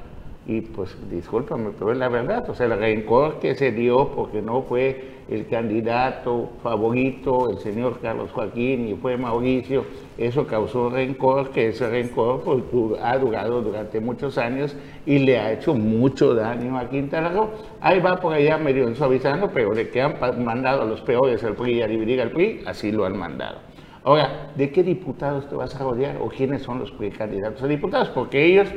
y 0.47 0.61
pues 0.61 0.95
discúlpame, 1.11 1.71
pero 1.79 1.93
es 1.93 1.99
la 1.99 2.09
verdad, 2.09 2.49
o 2.49 2.55
sea, 2.55 2.67
el 2.67 2.79
rencor 2.79 3.39
que 3.39 3.55
se 3.55 3.73
dio 3.73 4.11
porque 4.11 4.43
no 4.43 4.63
fue 4.63 5.14
el 5.29 5.47
candidato 5.47 6.51
favorito, 6.63 7.51
el 7.51 7.59
señor 7.59 7.99
Carlos 8.01 8.31
Joaquín, 8.33 8.89
y 8.89 8.95
fue 8.95 9.17
Mauricio, 9.17 9.85
eso 10.19 10.47
causó 10.47 10.91
rencor, 10.91 11.51
que 11.51 11.69
ese 11.69 11.89
rencor 11.89 12.43
pues, 12.43 12.63
ha 13.03 13.17
durado 13.19 13.63
durante 13.63 14.01
muchos 14.01 14.39
años 14.39 14.77
y 15.07 15.19
le 15.19 15.39
ha 15.39 15.53
hecho 15.53 15.75
mucho 15.75 16.35
daño 16.35 16.79
a 16.79 16.89
Quintana 16.89 17.31
Roo. 17.31 17.51
Ahí 17.81 18.01
va 18.01 18.17
por 18.21 18.33
allá 18.33 18.59
medio 18.59 18.95
suavizando, 18.95 19.51
pero 19.53 19.75
de 19.75 19.89
que 19.89 20.01
han 20.01 20.17
mandado 20.45 20.83
a 20.83 20.85
los 20.85 21.01
peores 21.01 21.43
al 21.43 21.55
PRI 21.55 21.83
a 21.83 21.87
dividir 21.87 22.21
al 22.21 22.31
PRI, 22.31 22.63
así 22.67 22.93
lo 22.93 23.05
han 23.05 23.17
mandado. 23.17 23.74
Ahora, 24.07 24.51
¿de 24.55 24.71
qué 24.71 24.83
diputados 24.83 25.49
te 25.49 25.55
vas 25.55 25.75
a 25.75 25.79
rodear 25.79 26.19
o 26.21 26.29
quiénes 26.29 26.61
son 26.61 26.79
los 26.79 26.91
precandidatos 26.93 27.63
a 27.63 27.67
diputados? 27.67 28.11
Porque 28.11 28.45
ellos 28.45 28.69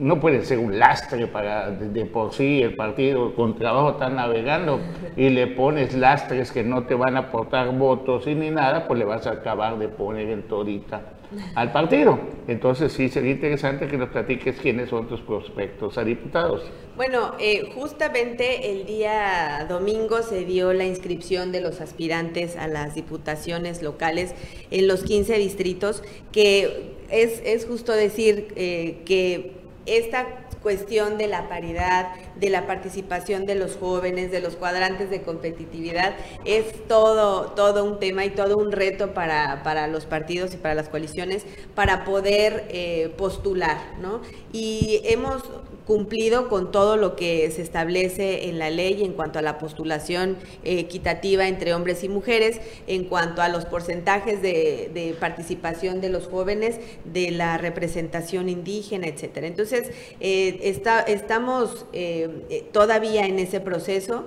no 0.00 0.18
pueden 0.18 0.44
ser 0.44 0.58
un 0.58 0.76
lastre 0.76 1.28
para 1.28 1.70
de, 1.70 2.04
por 2.04 2.32
sí 2.32 2.62
el 2.62 2.74
partido 2.74 3.32
con 3.36 3.54
trabajo 3.54 3.90
están 3.90 4.16
navegando 4.16 4.80
y 5.16 5.30
le 5.30 5.46
pones 5.46 5.94
lastres 5.94 6.50
que 6.50 6.64
no 6.64 6.82
te 6.82 6.96
van 6.96 7.16
a 7.16 7.20
aportar 7.20 7.70
votos 7.78 8.26
y 8.26 8.34
ni 8.34 8.50
nada, 8.50 8.88
pues 8.88 8.98
le 8.98 9.04
vas 9.04 9.24
a 9.28 9.32
acabar 9.32 9.78
de 9.78 9.86
poner 9.86 10.30
en 10.30 10.42
todita 10.48 11.02
al 11.54 11.70
partido. 11.70 12.18
Entonces 12.48 12.92
sí 12.92 13.08
sería 13.08 13.30
interesante 13.30 13.86
que 13.86 13.96
nos 13.96 14.08
platiques 14.08 14.58
quiénes 14.58 14.88
son 14.88 15.06
tus 15.06 15.20
prospectos 15.20 15.96
a 15.96 16.02
diputados. 16.02 16.68
Bueno, 16.96 17.34
eh, 17.38 17.70
justamente 17.74 18.70
el 18.70 18.86
día 18.86 19.66
domingo 19.68 20.22
se 20.22 20.46
dio 20.46 20.72
la 20.72 20.86
inscripción 20.86 21.52
de 21.52 21.60
los 21.60 21.82
aspirantes 21.82 22.56
a 22.56 22.68
las 22.68 22.94
diputaciones 22.94 23.82
locales 23.82 24.32
en 24.70 24.88
los 24.88 25.02
15 25.02 25.36
distritos, 25.36 26.02
que 26.32 26.94
es, 27.10 27.42
es 27.44 27.66
justo 27.66 27.92
decir 27.92 28.48
eh, 28.56 29.02
que 29.04 29.52
esta 29.84 30.46
cuestión 30.62 31.18
de 31.18 31.28
la 31.28 31.50
paridad, 31.50 32.14
de 32.34 32.48
la 32.48 32.66
participación 32.66 33.44
de 33.44 33.56
los 33.56 33.76
jóvenes, 33.76 34.30
de 34.30 34.40
los 34.40 34.56
cuadrantes 34.56 35.10
de 35.10 35.20
competitividad, 35.20 36.14
es 36.46 36.88
todo, 36.88 37.52
todo 37.52 37.84
un 37.84 38.00
tema 38.00 38.24
y 38.24 38.30
todo 38.30 38.56
un 38.56 38.72
reto 38.72 39.12
para, 39.12 39.62
para 39.62 39.86
los 39.86 40.06
partidos 40.06 40.54
y 40.54 40.56
para 40.56 40.74
las 40.74 40.88
coaliciones 40.88 41.44
para 41.74 42.04
poder 42.04 42.64
eh, 42.70 43.12
postular, 43.18 43.78
¿no? 44.00 44.22
Y 44.50 45.02
hemos 45.04 45.42
cumplido 45.86 46.48
con 46.48 46.72
todo 46.72 46.96
lo 46.96 47.14
que 47.14 47.50
se 47.50 47.62
establece 47.62 48.48
en 48.48 48.58
la 48.58 48.70
ley 48.70 49.04
en 49.04 49.12
cuanto 49.12 49.38
a 49.38 49.42
la 49.42 49.58
postulación 49.58 50.36
equitativa 50.64 51.46
entre 51.46 51.74
hombres 51.74 52.02
y 52.02 52.08
mujeres, 52.08 52.60
en 52.86 53.04
cuanto 53.04 53.40
a 53.40 53.48
los 53.48 53.64
porcentajes 53.64 54.42
de, 54.42 55.16
participación 55.20 56.00
de 56.00 56.08
los 56.08 56.26
jóvenes, 56.26 56.80
de 57.04 57.30
la 57.30 57.56
representación 57.56 58.48
indígena, 58.48 59.06
etcétera. 59.06 59.46
Entonces, 59.46 59.90
eh, 60.20 60.58
está, 60.62 61.00
estamos 61.00 61.86
eh, 61.92 62.64
todavía 62.72 63.26
en 63.26 63.38
ese 63.38 63.60
proceso. 63.60 64.24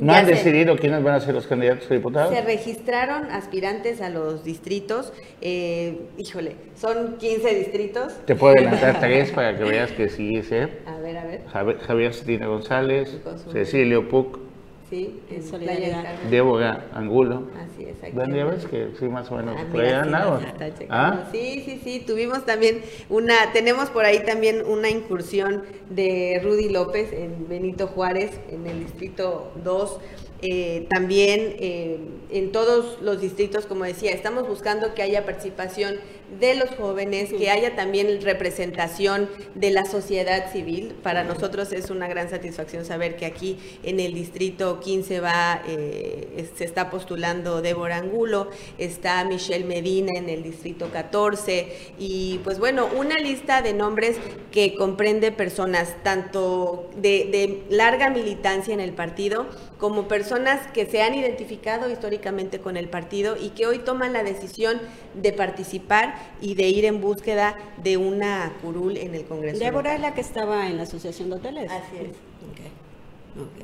¿No 0.00 0.12
han 0.12 0.26
decidido 0.26 0.76
quiénes 0.76 1.02
van 1.02 1.14
a 1.14 1.20
ser 1.20 1.34
los 1.34 1.46
candidatos 1.46 1.90
a 1.90 1.94
diputados? 1.94 2.34
Se 2.34 2.40
registraron 2.42 3.30
aspirantes 3.30 4.00
a 4.00 4.08
los 4.08 4.44
distritos. 4.44 5.12
Eh, 5.40 6.00
híjole, 6.18 6.56
son 6.74 7.16
15 7.18 7.54
distritos. 7.54 8.14
Te 8.24 8.34
puedo 8.34 8.54
adelantar 8.54 9.00
tres 9.00 9.30
para 9.30 9.56
que 9.56 9.64
veas 9.64 9.92
que 9.92 10.08
sí 10.08 10.36
es. 10.36 10.50
¿eh? 10.52 10.68
A 10.86 10.98
ver, 10.98 11.16
a 11.18 11.24
ver. 11.24 11.42
Javier, 11.46 11.78
Javier 11.80 12.46
González, 12.46 13.18
Cecilio 13.52 14.08
Puc, 14.08 14.49
Sí, 14.90 15.20
en 15.30 15.42
solidaridad. 15.42 16.04
Débora 16.28 16.90
Angulo. 16.92 17.48
Así 17.56 17.84
es. 17.84 18.12
Bueno, 18.12 18.36
ya 18.36 18.44
ves 18.44 18.66
que 18.66 18.88
sí, 18.98 19.04
más 19.06 19.30
o 19.30 19.36
menos. 19.36 19.56
Ah, 19.56 19.64
por 19.70 19.80
ahí 19.80 20.86
¿Ah? 20.90 21.28
Sí, 21.30 21.62
sí, 21.64 21.80
sí. 21.84 22.04
Tuvimos 22.04 22.44
también 22.44 22.82
una, 23.08 23.52
tenemos 23.52 23.88
por 23.90 24.04
ahí 24.04 24.24
también 24.24 24.66
una 24.66 24.90
incursión 24.90 25.62
de 25.90 26.40
Rudy 26.42 26.70
López 26.70 27.12
en 27.12 27.48
Benito 27.48 27.86
Juárez, 27.86 28.40
en 28.50 28.66
el 28.66 28.80
distrito 28.80 29.52
2 29.62 30.00
eh, 30.42 30.86
también 30.88 31.56
eh, 31.58 31.98
en 32.30 32.50
todos 32.50 32.98
los 33.02 33.20
distritos, 33.20 33.66
como 33.66 33.84
decía, 33.84 34.12
estamos 34.12 34.48
buscando 34.48 34.94
que 34.94 35.02
haya 35.02 35.26
participación 35.26 35.96
de 36.38 36.54
los 36.54 36.70
jóvenes, 36.70 37.30
que 37.30 37.50
haya 37.50 37.74
también 37.74 38.20
representación 38.22 39.28
de 39.54 39.70
la 39.70 39.84
sociedad 39.84 40.52
civil. 40.52 40.94
Para 41.02 41.24
nosotros 41.24 41.72
es 41.72 41.90
una 41.90 42.08
gran 42.08 42.30
satisfacción 42.30 42.84
saber 42.84 43.16
que 43.16 43.26
aquí 43.26 43.58
en 43.82 44.00
el 44.00 44.14
distrito 44.14 44.80
15 44.80 45.20
va, 45.20 45.62
eh, 45.66 46.48
se 46.56 46.64
está 46.64 46.90
postulando 46.90 47.62
Débora 47.62 47.96
Angulo, 47.96 48.48
está 48.78 49.24
Michelle 49.24 49.64
Medina 49.64 50.12
en 50.16 50.28
el 50.28 50.42
distrito 50.42 50.90
14 50.90 51.94
y 51.98 52.40
pues 52.44 52.58
bueno, 52.58 52.88
una 52.96 53.16
lista 53.16 53.62
de 53.62 53.72
nombres 53.72 54.16
que 54.52 54.74
comprende 54.74 55.32
personas 55.32 55.94
tanto 56.02 56.90
de, 56.96 57.28
de 57.30 57.64
larga 57.74 58.10
militancia 58.10 58.74
en 58.74 58.80
el 58.80 58.92
partido 58.92 59.46
como 59.78 60.08
personas 60.08 60.66
que 60.74 60.86
se 60.86 61.02
han 61.02 61.14
identificado 61.14 61.90
históricamente 61.90 62.60
con 62.60 62.76
el 62.76 62.88
partido 62.88 63.36
y 63.36 63.50
que 63.50 63.66
hoy 63.66 63.78
toman 63.78 64.12
la 64.12 64.22
decisión 64.22 64.78
de 65.14 65.32
participar 65.32 66.14
y 66.40 66.54
de 66.54 66.68
ir 66.68 66.84
en 66.84 67.00
búsqueda 67.00 67.56
de 67.82 67.96
una 67.96 68.52
curul 68.62 68.96
en 68.96 69.14
el 69.14 69.24
Congreso. 69.24 69.58
Débora 69.58 69.94
es 69.94 70.00
la 70.00 70.14
que 70.14 70.20
estaba 70.20 70.68
en 70.68 70.76
la 70.76 70.84
Asociación 70.84 71.30
de 71.30 71.36
Hoteles. 71.36 71.70
Así 71.70 71.96
es. 71.96 72.16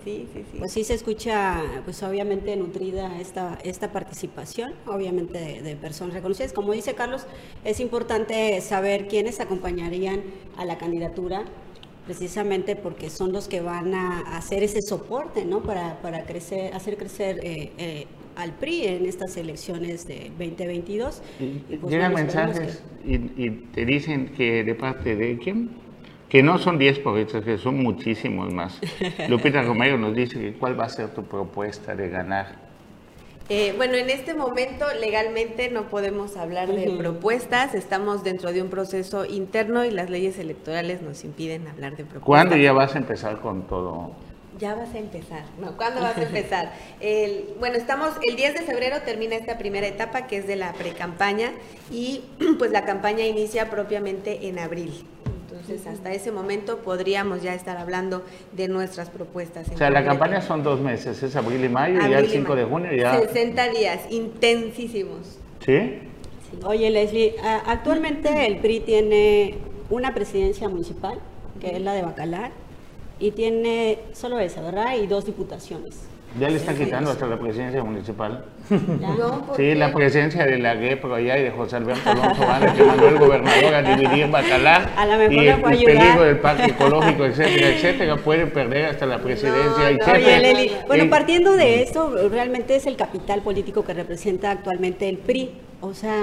Sí, 0.04 0.28
sí, 0.32 0.44
sí. 0.52 0.58
Pues 0.58 0.72
sí 0.72 0.84
se 0.84 0.94
escucha, 0.94 1.60
pues 1.84 2.02
obviamente 2.02 2.54
nutrida 2.56 3.18
esta, 3.20 3.58
esta 3.64 3.90
participación, 3.92 4.74
obviamente 4.86 5.38
de, 5.38 5.60
de, 5.60 5.76
personas 5.76 6.14
reconocidas. 6.14 6.52
Como 6.52 6.72
dice 6.72 6.94
Carlos, 6.94 7.26
es 7.64 7.80
importante 7.80 8.60
saber 8.60 9.08
quiénes 9.08 9.40
acompañarían 9.40 10.22
a 10.56 10.64
la 10.64 10.78
candidatura 10.78 11.44
precisamente 12.06 12.76
porque 12.76 13.10
son 13.10 13.32
los 13.32 13.48
que 13.48 13.60
van 13.60 13.92
a 13.94 14.36
hacer 14.36 14.62
ese 14.62 14.80
soporte, 14.80 15.44
¿no? 15.44 15.62
Para, 15.62 16.00
para 16.00 16.24
crecer, 16.24 16.72
hacer 16.72 16.96
crecer 16.96 17.40
eh, 17.42 17.72
eh, 17.76 18.06
al 18.36 18.52
PRI 18.52 18.86
en 18.86 19.06
estas 19.06 19.36
elecciones 19.36 20.06
de 20.06 20.30
2022. 20.38 21.22
Y, 21.40 21.76
pues, 21.76 21.92
llegan 21.92 22.14
mensajes 22.14 22.82
y, 23.04 23.50
te 23.50 23.84
dicen 23.84 24.32
que 24.36 24.64
de 24.64 24.74
parte 24.74 25.16
de 25.16 25.38
quién? 25.38 25.70
Que 26.28 26.42
no 26.42 26.58
son 26.58 26.78
10 26.78 26.98
proyectos, 27.00 27.44
que 27.44 27.56
son 27.58 27.82
muchísimos 27.82 28.52
más. 28.52 28.80
Lupita 29.28 29.62
Romero 29.62 29.96
nos 29.96 30.14
dice 30.14 30.38
que 30.40 30.52
cuál 30.54 30.78
va 30.78 30.84
a 30.84 30.88
ser 30.88 31.14
tu 31.14 31.24
propuesta 31.24 31.94
de 31.94 32.08
ganar 32.08 32.66
eh, 33.48 33.74
bueno, 33.76 33.94
en 33.94 34.10
este 34.10 34.34
momento 34.34 34.86
legalmente 35.00 35.70
no 35.70 35.84
podemos 35.84 36.36
hablar 36.36 36.66
de 36.66 36.90
propuestas, 36.98 37.76
estamos 37.76 38.24
dentro 38.24 38.52
de 38.52 38.60
un 38.60 38.70
proceso 38.70 39.24
interno 39.24 39.84
y 39.84 39.92
las 39.92 40.10
leyes 40.10 40.36
electorales 40.40 41.00
nos 41.00 41.22
impiden 41.22 41.68
hablar 41.68 41.92
de 41.92 41.98
propuestas. 41.98 42.24
¿Cuándo 42.24 42.56
ya 42.56 42.72
vas 42.72 42.96
a 42.96 42.98
empezar 42.98 43.40
con 43.40 43.68
todo? 43.68 44.10
Ya 44.58 44.74
vas 44.74 44.94
a 44.94 44.98
empezar, 44.98 45.42
¿no? 45.60 45.76
¿Cuándo 45.76 46.00
vas 46.00 46.16
a 46.16 46.22
empezar? 46.22 46.72
El, 47.00 47.54
bueno, 47.58 47.76
estamos, 47.76 48.10
el 48.26 48.36
10 48.36 48.54
de 48.54 48.60
febrero 48.60 48.96
termina 49.04 49.36
esta 49.36 49.58
primera 49.58 49.86
etapa 49.86 50.26
que 50.26 50.38
es 50.38 50.46
de 50.46 50.56
la 50.56 50.72
pre-campaña 50.72 51.52
y 51.90 52.22
pues 52.58 52.70
la 52.70 52.84
campaña 52.84 53.26
inicia 53.26 53.68
propiamente 53.68 54.48
en 54.48 54.58
abril. 54.58 55.04
Entonces, 55.50 55.86
hasta 55.86 56.12
ese 56.12 56.32
momento 56.32 56.78
podríamos 56.78 57.42
ya 57.42 57.54
estar 57.54 57.76
hablando 57.76 58.24
de 58.52 58.68
nuestras 58.68 59.10
propuestas. 59.10 59.68
O 59.72 59.76
sea, 59.76 59.90
la 59.90 60.04
campaña 60.04 60.40
son 60.40 60.62
dos 60.62 60.80
meses, 60.80 61.22
es 61.22 61.36
abril 61.36 61.64
y 61.64 61.68
mayo, 61.68 61.98
y 62.06 62.10
ya 62.10 62.18
el 62.18 62.28
5 62.28 62.56
de 62.56 62.64
junio 62.64 62.92
ya... 62.94 63.18
60 63.20 63.68
días, 63.70 64.00
intensísimos. 64.10 65.38
¿Sí? 65.64 65.98
Oye, 66.64 66.90
Leslie, 66.90 67.34
actualmente 67.66 68.46
el 68.46 68.58
PRI 68.58 68.80
tiene 68.80 69.54
una 69.90 70.14
presidencia 70.14 70.68
municipal, 70.68 71.18
que 71.60 71.76
es 71.76 71.80
la 71.80 71.94
de 71.94 72.02
Bacalar, 72.02 72.52
y 73.18 73.30
tiene 73.30 73.98
solo 74.12 74.38
esa, 74.38 74.60
¿verdad? 74.62 74.96
Y 74.96 75.06
dos 75.06 75.24
diputaciones. 75.24 76.06
Ya 76.38 76.50
le 76.50 76.56
están 76.56 76.76
quitando 76.76 77.10
hasta 77.10 77.26
la 77.26 77.38
presidencia 77.38 77.82
municipal. 77.82 78.44
No, 78.68 79.46
¿por 79.46 79.56
Sí, 79.56 79.74
la 79.74 79.90
presencia 79.90 80.44
de 80.44 80.58
la 80.58 80.76
GEPRO 80.76 81.14
allá 81.14 81.38
y 81.38 81.44
de 81.44 81.50
José 81.50 81.76
Alberto 81.76 82.10
Alonso 82.10 82.46
Valle, 82.46 82.74
que 82.76 82.84
mandó 82.84 83.08
el 83.08 83.18
gobernador 83.18 83.74
a 83.74 83.82
dividir 83.82 84.30
Bacalar. 84.30 84.90
A 84.96 85.06
lo 85.06 85.16
mejor 85.16 85.32
y 85.32 85.38
el, 85.38 85.48
ayudar. 85.48 85.84
peligro 85.86 86.22
del 86.24 86.38
parque 86.38 86.66
ecológico, 86.66 87.24
etcétera, 87.24 87.68
etcétera, 87.68 88.16
pueden 88.16 88.50
perder 88.50 88.86
hasta 88.86 89.06
la 89.06 89.18
presidencia. 89.18 89.90
no, 89.92 90.04
jefe, 90.04 90.12
Oye, 90.12 90.38
Leli, 90.40 90.72
bueno, 90.86 91.08
partiendo 91.08 91.52
de 91.52 91.82
esto, 91.82 92.28
realmente 92.28 92.76
es 92.76 92.86
el 92.86 92.96
capital 92.96 93.40
político 93.40 93.82
que 93.82 93.94
representa 93.94 94.50
actualmente 94.50 95.08
el 95.08 95.16
PRI. 95.16 95.52
O 95.80 95.94
sea, 95.94 96.22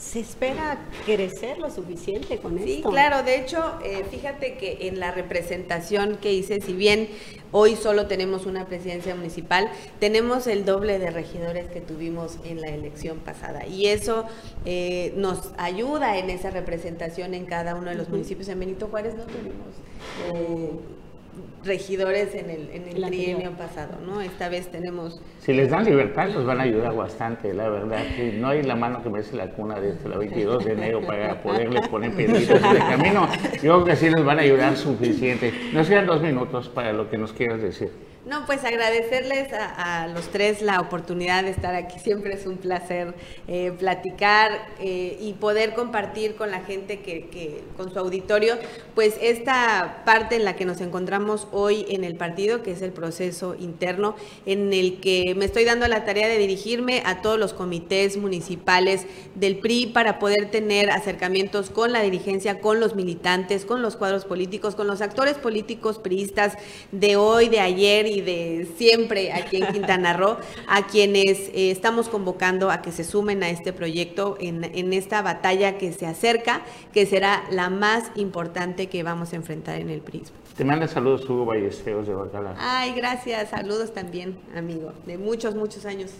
¿se 0.00 0.20
espera 0.20 0.78
crecer 1.04 1.58
lo 1.58 1.70
suficiente 1.70 2.38
con 2.38 2.58
Sí, 2.58 2.76
esto? 2.76 2.88
claro, 2.90 3.22
de 3.22 3.38
hecho, 3.38 3.78
eh, 3.84 4.02
fíjate 4.10 4.56
que 4.56 4.88
en 4.88 4.98
la 4.98 5.10
representación 5.10 6.16
que 6.16 6.32
hice, 6.32 6.60
si 6.62 6.72
bien 6.72 7.08
hoy 7.52 7.76
solo 7.76 8.06
tenemos 8.06 8.46
una 8.46 8.66
presidencia 8.66 9.14
municipal, 9.14 9.70
tenemos 9.98 10.46
el 10.46 10.64
doble 10.64 10.98
de 10.98 11.10
regidores 11.10 11.66
que 11.68 11.80
tuvimos 11.82 12.38
en 12.44 12.60
la 12.62 12.68
elección 12.68 13.18
pasada. 13.18 13.66
Y 13.66 13.86
eso 13.88 14.24
eh, 14.64 15.12
nos 15.16 15.50
ayuda 15.58 16.16
en 16.16 16.30
esa 16.30 16.50
representación 16.50 17.34
en 17.34 17.44
cada 17.44 17.74
uno 17.74 17.90
de 17.90 17.96
los 17.96 18.08
municipios. 18.08 18.48
En 18.48 18.58
Benito 18.58 18.86
Juárez 18.88 19.14
no 19.16 19.24
tuvimos 19.24 19.74
eh, 20.34 20.70
regidores 21.64 22.34
en 22.34 22.50
el, 22.50 22.70
en 22.70 22.88
el 22.88 23.06
trienio 23.06 23.52
pasado, 23.52 23.98
¿no? 24.04 24.20
Esta 24.20 24.48
vez 24.48 24.68
tenemos 24.68 25.20
Si 25.40 25.52
les 25.52 25.70
dan 25.70 25.84
libertad, 25.84 26.28
los 26.30 26.44
van 26.46 26.60
a 26.60 26.62
ayudar 26.62 26.94
bastante, 26.94 27.52
la 27.52 27.68
verdad. 27.68 28.02
Sí, 28.16 28.36
no 28.38 28.48
hay 28.48 28.62
la 28.62 28.76
mano 28.76 29.02
que 29.02 29.10
me 29.10 29.18
hace 29.18 29.36
la 29.36 29.50
cuna 29.50 29.78
desde 29.78 30.06
el 30.08 30.18
22 30.18 30.64
de 30.64 30.72
enero 30.72 31.00
para 31.02 31.42
poderles 31.42 31.86
poner 31.88 32.12
piedritas 32.14 32.62
en 32.62 32.70
el 32.70 32.78
camino. 32.78 33.28
Yo 33.62 33.74
creo 33.74 33.84
que 33.84 33.96
sí 33.96 34.10
les 34.10 34.24
van 34.24 34.38
a 34.38 34.42
ayudar 34.42 34.76
suficiente. 34.76 35.52
Nos 35.72 35.88
quedan 35.88 36.06
dos 36.06 36.22
minutos 36.22 36.68
para 36.68 36.92
lo 36.92 37.10
que 37.10 37.18
nos 37.18 37.32
quieras 37.32 37.60
decir. 37.60 38.09
No, 38.22 38.44
pues 38.44 38.64
agradecerles 38.64 39.48
a, 39.54 40.06
los 40.08 40.28
tres 40.30 40.60
la 40.60 40.78
oportunidad 40.82 41.42
de 41.42 41.48
estar 41.50 41.74
aquí. 41.74 41.98
Siempre 41.98 42.34
es 42.34 42.44
un 42.44 42.58
placer 42.58 43.14
eh, 43.48 43.72
platicar 43.78 44.52
eh, 44.78 45.16
y 45.18 45.32
poder 45.32 45.72
compartir 45.72 46.34
con 46.34 46.50
la 46.50 46.60
gente 46.60 47.00
que, 47.00 47.30
que- 47.30 47.64
con 47.78 47.90
su 47.90 47.98
auditorio, 47.98 48.58
pues 48.94 49.14
esta 49.22 50.02
parte 50.04 50.36
en 50.36 50.44
la 50.44 50.54
que 50.54 50.66
nos 50.66 50.82
encontramos 50.82 51.48
hoy 51.50 51.86
en 51.88 52.04
el 52.04 52.14
partido, 52.14 52.62
que 52.62 52.72
es 52.72 52.82
el 52.82 52.92
proceso 52.92 53.54
interno, 53.58 54.16
en 54.44 54.74
el 54.74 55.00
que 55.00 55.34
me 55.34 55.46
estoy 55.46 55.64
dando 55.64 55.88
la 55.88 56.04
tarea 56.04 56.28
de 56.28 56.36
dirigirme 56.36 57.02
a 57.06 57.22
todos 57.22 57.38
los 57.38 57.54
comités 57.54 58.18
municipales 58.18 59.06
del 59.34 59.56
PRI 59.60 59.86
para 59.86 60.18
poder 60.18 60.50
tener 60.50 60.90
acercamientos 60.90 61.70
con 61.70 61.90
la 61.92 62.02
dirigencia, 62.02 62.60
con 62.60 62.80
los 62.80 62.94
militantes, 62.94 63.64
con 63.64 63.80
los 63.80 63.96
cuadros 63.96 64.26
políticos, 64.26 64.74
con 64.74 64.86
los 64.86 65.00
actores 65.00 65.38
políticos 65.38 65.98
priistas 65.98 66.58
de 66.92 67.16
hoy, 67.16 67.48
de 67.48 67.60
ayer 67.60 68.06
y 68.10 68.20
de 68.20 68.68
siempre 68.76 69.32
aquí 69.32 69.62
en 69.62 69.72
Quintana 69.72 70.12
Roo, 70.12 70.36
a 70.66 70.86
quienes 70.86 71.48
eh, 71.48 71.70
estamos 71.70 72.08
convocando 72.08 72.70
a 72.70 72.82
que 72.82 72.92
se 72.92 73.04
sumen 73.04 73.42
a 73.42 73.50
este 73.50 73.72
proyecto 73.72 74.36
en, 74.40 74.64
en 74.64 74.92
esta 74.92 75.22
batalla 75.22 75.78
que 75.78 75.92
se 75.92 76.06
acerca, 76.06 76.62
que 76.92 77.06
será 77.06 77.44
la 77.50 77.70
más 77.70 78.10
importante 78.16 78.88
que 78.88 79.02
vamos 79.02 79.32
a 79.32 79.36
enfrentar 79.36 79.80
en 79.80 79.90
el 79.90 80.00
PRI. 80.00 80.22
Te 80.56 80.64
manda 80.64 80.86
saludos 80.88 81.28
Hugo 81.28 81.46
Ballesteros 81.46 82.06
de 82.06 82.14
Bacalar. 82.14 82.54
Ay, 82.58 82.92
gracias, 82.94 83.50
saludos 83.50 83.94
también, 83.94 84.36
amigo, 84.54 84.92
de 85.06 85.16
muchos, 85.16 85.54
muchos 85.54 85.86
años. 85.86 86.12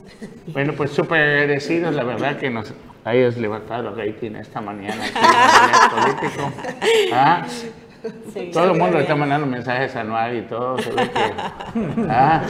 Bueno, 0.47 0.73
pues 0.75 0.93
súper 0.93 1.21
agradecidos, 1.21 1.95
la 1.95 2.05
verdad 2.05 2.39
que 2.39 2.49
nos 2.49 2.73
hayas 3.05 3.37
levantado 3.37 3.91
la 3.91 3.91
rating 3.91 4.33
esta 4.37 4.61
mañana 4.61 5.05
aquí 5.05 5.19
en 5.19 6.11
el 6.11 6.17
Político. 6.21 6.53
Ah, 7.13 7.47
Sí. 8.33 8.51
todo 8.53 8.73
el 8.73 8.79
mundo 8.79 8.99
está 8.99 9.15
mandando 9.15 9.47
mensajes 9.47 9.95
anuales 9.97 10.45
y 10.45 10.49
todo, 10.49 10.79
se 10.79 10.91
ve 10.91 11.11
que... 11.11 11.33
Ah, 12.09 12.43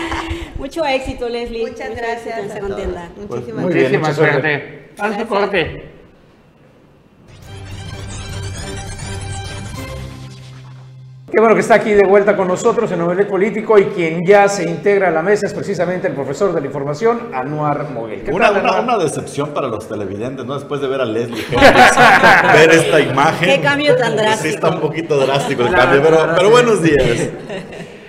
Mucho 0.58 0.84
éxito, 0.84 1.28
Leslie. 1.28 1.62
Muchas 1.70 1.88
Mucho 1.90 2.02
gracias 2.02 2.38
éxito 2.38 2.42
en 2.42 2.50
a 2.50 2.54
todos. 2.60 2.70
contienda. 2.70 3.08
pues 3.16 3.28
Muchísimas 3.30 3.66
bien, 3.66 3.78
muchísima 3.78 4.12
suerte. 4.12 4.88
a 4.98 5.26
corte. 5.26 5.99
Qué 11.30 11.38
bueno 11.38 11.54
que 11.54 11.60
está 11.60 11.74
aquí 11.76 11.92
de 11.92 12.04
vuelta 12.04 12.36
con 12.36 12.48
nosotros 12.48 12.90
en 12.90 12.98
Novelet 12.98 13.28
Político 13.28 13.78
y 13.78 13.84
quien 13.84 14.26
ya 14.26 14.48
se 14.48 14.68
integra 14.68 15.08
a 15.08 15.10
la 15.12 15.22
mesa 15.22 15.46
es 15.46 15.54
precisamente 15.54 16.08
el 16.08 16.14
profesor 16.14 16.52
de 16.52 16.60
la 16.60 16.66
información, 16.66 17.28
Anuar 17.32 17.88
Moguel. 17.90 18.22
¿Qué 18.22 18.32
Una, 18.32 18.46
tal, 18.50 18.62
una, 18.62 18.68
Anuar? 18.78 18.96
una 18.96 18.98
decepción 19.04 19.50
para 19.50 19.68
los 19.68 19.86
televidentes, 19.88 20.44
¿no? 20.44 20.54
Después 20.54 20.80
de 20.80 20.88
ver 20.88 21.00
a 21.00 21.04
Leslie 21.04 21.44
ver 22.52 22.70
esta 22.70 23.00
imagen. 23.00 23.48
Qué 23.48 23.60
cambio 23.60 23.94
tan 23.96 24.16
drástico. 24.16 24.42
Sí, 24.42 24.54
está 24.54 24.70
un 24.70 24.80
poquito 24.80 25.18
drástico 25.18 25.62
el 25.62 25.68
Claro, 25.68 25.82
cambio, 25.84 26.02
pero, 26.02 26.16
claro, 26.16 26.32
pero 26.34 26.46
sí. 26.48 26.52
buenos 26.52 26.82
días. 26.82 27.28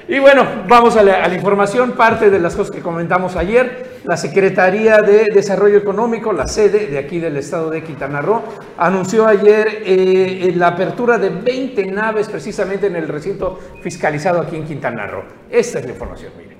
Y 0.07 0.19
bueno, 0.19 0.45
vamos 0.67 0.97
a 0.97 1.03
la, 1.03 1.23
a 1.23 1.27
la 1.29 1.35
información, 1.35 1.91
parte 1.93 2.29
de 2.29 2.37
las 2.37 2.53
cosas 2.53 2.75
que 2.75 2.81
comentamos 2.81 3.37
ayer. 3.37 3.90
La 4.03 4.17
Secretaría 4.17 5.03
de 5.03 5.25
Desarrollo 5.25 5.77
Económico, 5.77 6.33
la 6.33 6.47
sede 6.47 6.87
de 6.87 6.97
aquí 6.97 7.19
del 7.19 7.37
estado 7.37 7.69
de 7.69 7.83
Quintana 7.83 8.19
Roo, 8.19 8.41
anunció 8.77 9.27
ayer 9.27 9.83
eh, 9.85 10.53
la 10.55 10.69
apertura 10.69 11.19
de 11.19 11.29
20 11.29 11.85
naves 11.85 12.27
precisamente 12.27 12.87
en 12.87 12.95
el 12.95 13.07
recinto 13.07 13.59
fiscalizado 13.83 14.41
aquí 14.41 14.55
en 14.55 14.65
Quintana 14.65 15.05
Roo. 15.05 15.23
Esta 15.51 15.77
es 15.77 15.85
la 15.85 15.91
información, 15.91 16.31
miren. 16.35 16.57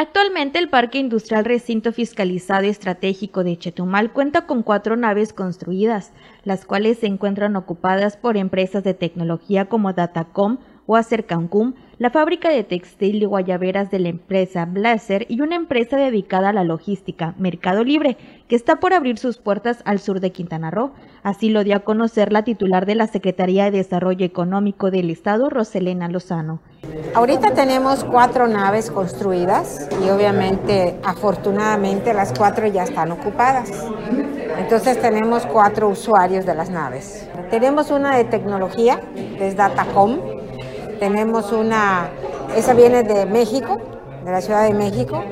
Actualmente 0.00 0.58
el 0.58 0.68
Parque 0.68 0.98
Industrial 0.98 1.44
Recinto 1.44 1.92
Fiscalizado 1.92 2.64
Estratégico 2.64 3.44
de 3.44 3.56
Chetumal 3.56 4.12
cuenta 4.12 4.46
con 4.46 4.64
cuatro 4.64 4.96
naves 4.96 5.32
construidas, 5.32 6.12
las 6.42 6.64
cuales 6.64 6.98
se 6.98 7.06
encuentran 7.06 7.54
ocupadas 7.54 8.16
por 8.16 8.36
empresas 8.36 8.82
de 8.82 8.94
tecnología 8.94 9.66
como 9.66 9.92
Datacom 9.92 10.58
o 10.86 10.96
Acer 10.96 11.26
Cancún, 11.26 11.76
la 11.98 12.10
fábrica 12.10 12.48
de 12.48 12.62
textil 12.62 13.22
y 13.22 13.26
guayaberas 13.26 13.90
de 13.90 13.98
la 13.98 14.08
empresa 14.08 14.64
Blazer 14.66 15.26
y 15.28 15.40
una 15.40 15.56
empresa 15.56 15.96
dedicada 15.96 16.50
a 16.50 16.52
la 16.52 16.62
logística, 16.62 17.34
Mercado 17.38 17.82
Libre, 17.82 18.16
que 18.46 18.54
está 18.54 18.76
por 18.76 18.92
abrir 18.92 19.18
sus 19.18 19.38
puertas 19.38 19.82
al 19.84 19.98
sur 19.98 20.20
de 20.20 20.30
Quintana 20.30 20.70
Roo. 20.70 20.92
Así 21.24 21.50
lo 21.50 21.64
dio 21.64 21.74
a 21.74 21.80
conocer 21.80 22.32
la 22.32 22.44
titular 22.44 22.86
de 22.86 22.94
la 22.94 23.08
Secretaría 23.08 23.64
de 23.64 23.78
Desarrollo 23.78 24.24
Económico 24.24 24.92
del 24.92 25.10
Estado, 25.10 25.50
Roselena 25.50 26.08
Lozano. 26.08 26.60
Ahorita 27.14 27.52
tenemos 27.54 28.04
cuatro 28.04 28.46
naves 28.46 28.92
construidas 28.92 29.88
y 30.04 30.08
obviamente, 30.10 30.96
afortunadamente, 31.02 32.14
las 32.14 32.32
cuatro 32.32 32.68
ya 32.68 32.84
están 32.84 33.10
ocupadas. 33.10 33.72
Entonces 34.56 35.00
tenemos 35.00 35.44
cuatro 35.46 35.88
usuarios 35.88 36.46
de 36.46 36.54
las 36.54 36.70
naves. 36.70 37.28
Tenemos 37.50 37.90
una 37.90 38.16
de 38.16 38.24
tecnología, 38.24 39.00
que 39.14 39.48
es 39.48 39.56
Datacom. 39.56 40.37
Tenemos 40.98 41.52
una, 41.52 42.08
esa 42.56 42.74
viene 42.74 43.02
de 43.02 43.24
México, 43.26 43.76
de 44.24 44.30
la 44.32 44.40
Ciudad 44.40 44.64
de 44.64 44.74
México. 44.74 45.22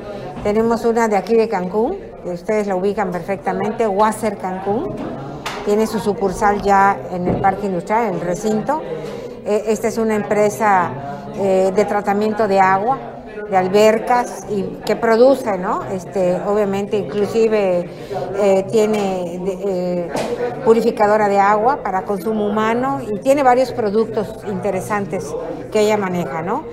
Tenemos 0.43 0.85
una 0.85 1.07
de 1.07 1.17
aquí 1.17 1.35
de 1.35 1.49
Cancún, 1.49 1.97
que 2.23 2.29
ustedes 2.29 2.67
la 2.67 2.75
ubican 2.75 3.11
perfectamente, 3.11 3.85
Wasser 3.85 4.37
Cancún. 4.37 4.95
Tiene 5.65 5.85
su 5.85 5.99
sucursal 5.99 6.61
ya 6.61 6.97
en 7.11 7.27
el 7.27 7.41
parque 7.41 7.65
industrial, 7.65 8.07
en 8.07 8.13
el 8.15 8.21
recinto. 8.21 8.81
Eh, 9.45 9.65
Esta 9.67 9.89
es 9.89 9.97
una 9.97 10.15
empresa 10.15 10.89
eh, 11.35 11.73
de 11.75 11.85
tratamiento 11.85 12.47
de 12.47 12.59
agua, 12.61 12.97
de 13.49 13.57
albercas 13.57 14.45
y 14.49 14.63
que 14.85 14.95
produce, 14.95 15.57
¿no? 15.57 15.83
Este, 15.85 16.35
obviamente, 16.45 16.97
inclusive 16.97 17.89
eh, 18.39 18.65
tiene 18.71 19.41
eh, 19.45 20.09
purificadora 20.65 21.29
de 21.29 21.39
agua 21.39 21.81
para 21.83 22.03
consumo 22.03 22.47
humano 22.47 23.01
y 23.01 23.19
tiene 23.19 23.43
varios 23.43 23.71
productos 23.71 24.27
interesantes 24.47 25.33
que 25.71 25.81
ella 25.81 25.97
maneja, 25.97 26.41
¿no? 26.41 26.65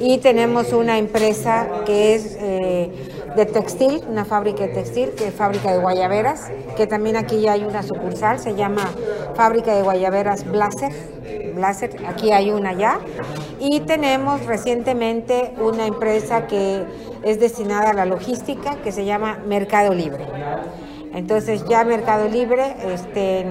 Y 0.00 0.18
tenemos 0.18 0.72
una 0.72 0.98
empresa 0.98 1.68
que 1.86 2.14
es 2.14 2.36
eh, 2.40 2.90
de 3.36 3.46
textil, 3.46 4.02
una 4.08 4.24
fábrica 4.24 4.66
de 4.66 4.68
textil, 4.68 5.10
que 5.10 5.28
es 5.28 5.34
fábrica 5.34 5.72
de 5.72 5.78
guayaberas, 5.78 6.50
que 6.76 6.86
también 6.86 7.16
aquí 7.16 7.40
ya 7.40 7.52
hay 7.52 7.64
una 7.64 7.82
sucursal, 7.82 8.38
se 8.38 8.54
llama 8.54 8.90
Fábrica 9.34 9.74
de 9.74 9.82
Guayaberas 9.82 10.44
Blaser. 10.44 10.92
Blaser, 11.54 11.96
aquí 12.06 12.32
hay 12.32 12.50
una 12.50 12.72
ya. 12.72 12.98
Y 13.58 13.80
tenemos 13.80 14.44
recientemente 14.46 15.54
una 15.60 15.86
empresa 15.86 16.46
que 16.46 16.84
es 17.22 17.40
destinada 17.40 17.90
a 17.90 17.94
la 17.94 18.04
logística, 18.04 18.76
que 18.76 18.92
se 18.92 19.04
llama 19.04 19.40
Mercado 19.46 19.94
Libre. 19.94 20.26
Entonces 21.14 21.64
ya 21.68 21.84
Mercado 21.84 22.28
Libre 22.28 22.74
este, 22.86 23.44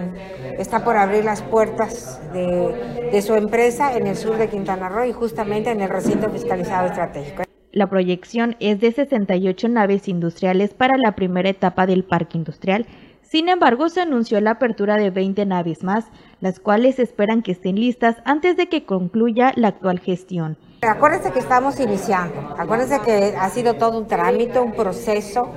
está 0.58 0.84
por 0.84 0.98
abrir 0.98 1.24
las 1.24 1.44
puertas 1.44 2.20
de, 2.34 3.10
de 3.12 3.22
su 3.22 3.36
empresa 3.36 3.96
en 3.96 4.08
el 4.08 4.18
sur 4.18 4.38
de 4.38 4.48
Quintana 4.50 4.90
Roo 4.90 5.06
y 5.06 5.14
justamente 5.14 5.70
en 5.70 5.82
el 5.82 5.90
recinto 5.90 6.30
fiscalizado 6.30 6.88
estratégico. 6.88 7.44
La 7.74 7.88
proyección 7.88 8.58
es 8.60 8.82
de 8.82 8.92
68 8.92 9.70
naves 9.70 10.10
industriales 10.10 10.74
para 10.74 10.98
la 10.98 11.14
primera 11.14 11.50
etapa 11.50 11.86
del 11.86 12.04
parque 12.04 12.38
industrial. 12.38 12.86
Sin 13.22 13.48
embargo, 13.48 13.88
se 13.88 14.02
anunció 14.02 14.42
la 14.42 14.52
apertura 14.52 14.98
de 14.98 15.10
20 15.10 15.46
naves 15.46 15.82
más, 15.82 16.04
las 16.42 16.60
cuales 16.60 17.00
esperan 17.00 17.42
que 17.42 17.54
estén 17.54 17.76
listas 17.76 18.18
antes 18.26 18.58
de 18.58 18.68
que 18.68 18.84
concluya 18.86 19.54
la 19.56 19.70
actual 19.70 20.00
gestión. 20.00 20.58
Acuérdense 20.82 21.32
que 21.32 21.40
estamos 21.40 21.80
iniciando, 21.80 22.56
acuérdense 22.58 23.00
que 23.06 23.36
ha 23.40 23.50
sido 23.52 23.76
todo 23.76 24.00
un 24.00 24.08
trámite, 24.08 24.60
un 24.60 24.74
proceso, 24.74 25.48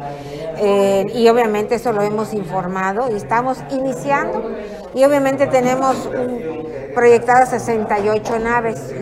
eh, 0.58 1.06
y 1.14 1.26
obviamente 1.28 1.76
eso 1.76 1.92
lo 1.92 2.02
hemos 2.02 2.32
informado 2.34 3.10
y 3.10 3.14
estamos 3.14 3.58
iniciando, 3.72 4.52
y 4.94 5.02
obviamente 5.02 5.46
tenemos 5.48 6.08
proyectadas 6.94 7.50
68 7.50 8.38
naves. 8.38 8.94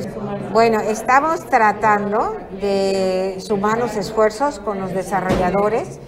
Bueno, 0.52 0.80
estamos 0.80 1.46
tratando 1.46 2.36
de 2.60 3.38
sumar 3.40 3.78
los 3.78 3.96
esfuerzos 3.96 4.58
con 4.58 4.78
los 4.80 4.92
desarrolladores 4.92 5.98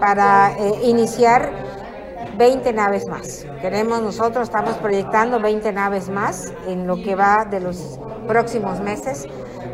para 0.00 0.58
eh, 0.58 0.80
iniciar 0.82 1.52
20 2.36 2.72
naves 2.72 3.06
más. 3.06 3.46
Queremos 3.60 4.02
nosotros, 4.02 4.48
estamos 4.48 4.74
proyectando 4.78 5.38
20 5.38 5.72
naves 5.72 6.08
más 6.08 6.52
en 6.66 6.88
lo 6.88 6.96
que 6.96 7.14
va 7.14 7.44
de 7.44 7.60
los 7.60 8.00
próximos 8.26 8.80
meses 8.80 9.28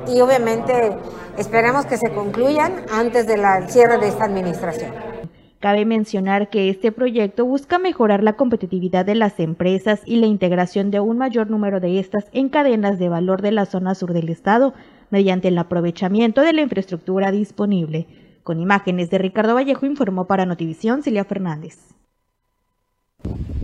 y 0.07 0.21
obviamente 0.21 0.95
esperamos 1.38 1.87
que 1.87 1.97
se 1.97 2.12
concluyan 2.12 2.85
antes 2.93 3.27
del 3.27 3.43
cierre 3.71 3.97
de 3.97 4.09
esta 4.09 4.25
administración. 4.25 5.17
Cabe 5.61 5.85
mencionar 5.85 6.51
que 6.51 6.71
este 6.71 6.92
proyecto 6.92 7.44
busca 7.44 7.81
mejorar 7.81 8.23
la 8.23 8.35
competitividad 8.35 9.05
de 9.05 9.16
las 9.16 9.40
empresas 9.40 10.03
y 10.07 10.16
la 10.16 10.27
integración 10.27 10.92
de 10.92 11.01
un 11.01 11.18
mayor 11.18 11.51
número 11.51 11.81
de 11.81 11.99
estas 11.99 12.27
en 12.33 12.49
cadenas 12.49 13.01
de 13.01 13.09
valor 13.09 13.42
de 13.42 13.51
la 13.51 13.66
zona 13.66 13.97
sur 13.97 14.12
del 14.12 14.29
estado, 14.29 14.73
mediante 15.11 15.49
el 15.49 15.59
aprovechamiento 15.59 16.42
de 16.42 16.53
la 16.53 16.62
infraestructura 16.62 17.33
disponible. 17.33 18.07
Con 18.44 18.61
imágenes 18.61 19.11
de 19.11 19.18
Ricardo 19.18 19.55
Vallejo 19.55 19.85
informó 19.85 20.29
para 20.29 20.47
Notivisión 20.47 21.03
Celia 21.03 21.25
Fernández. 21.25 21.88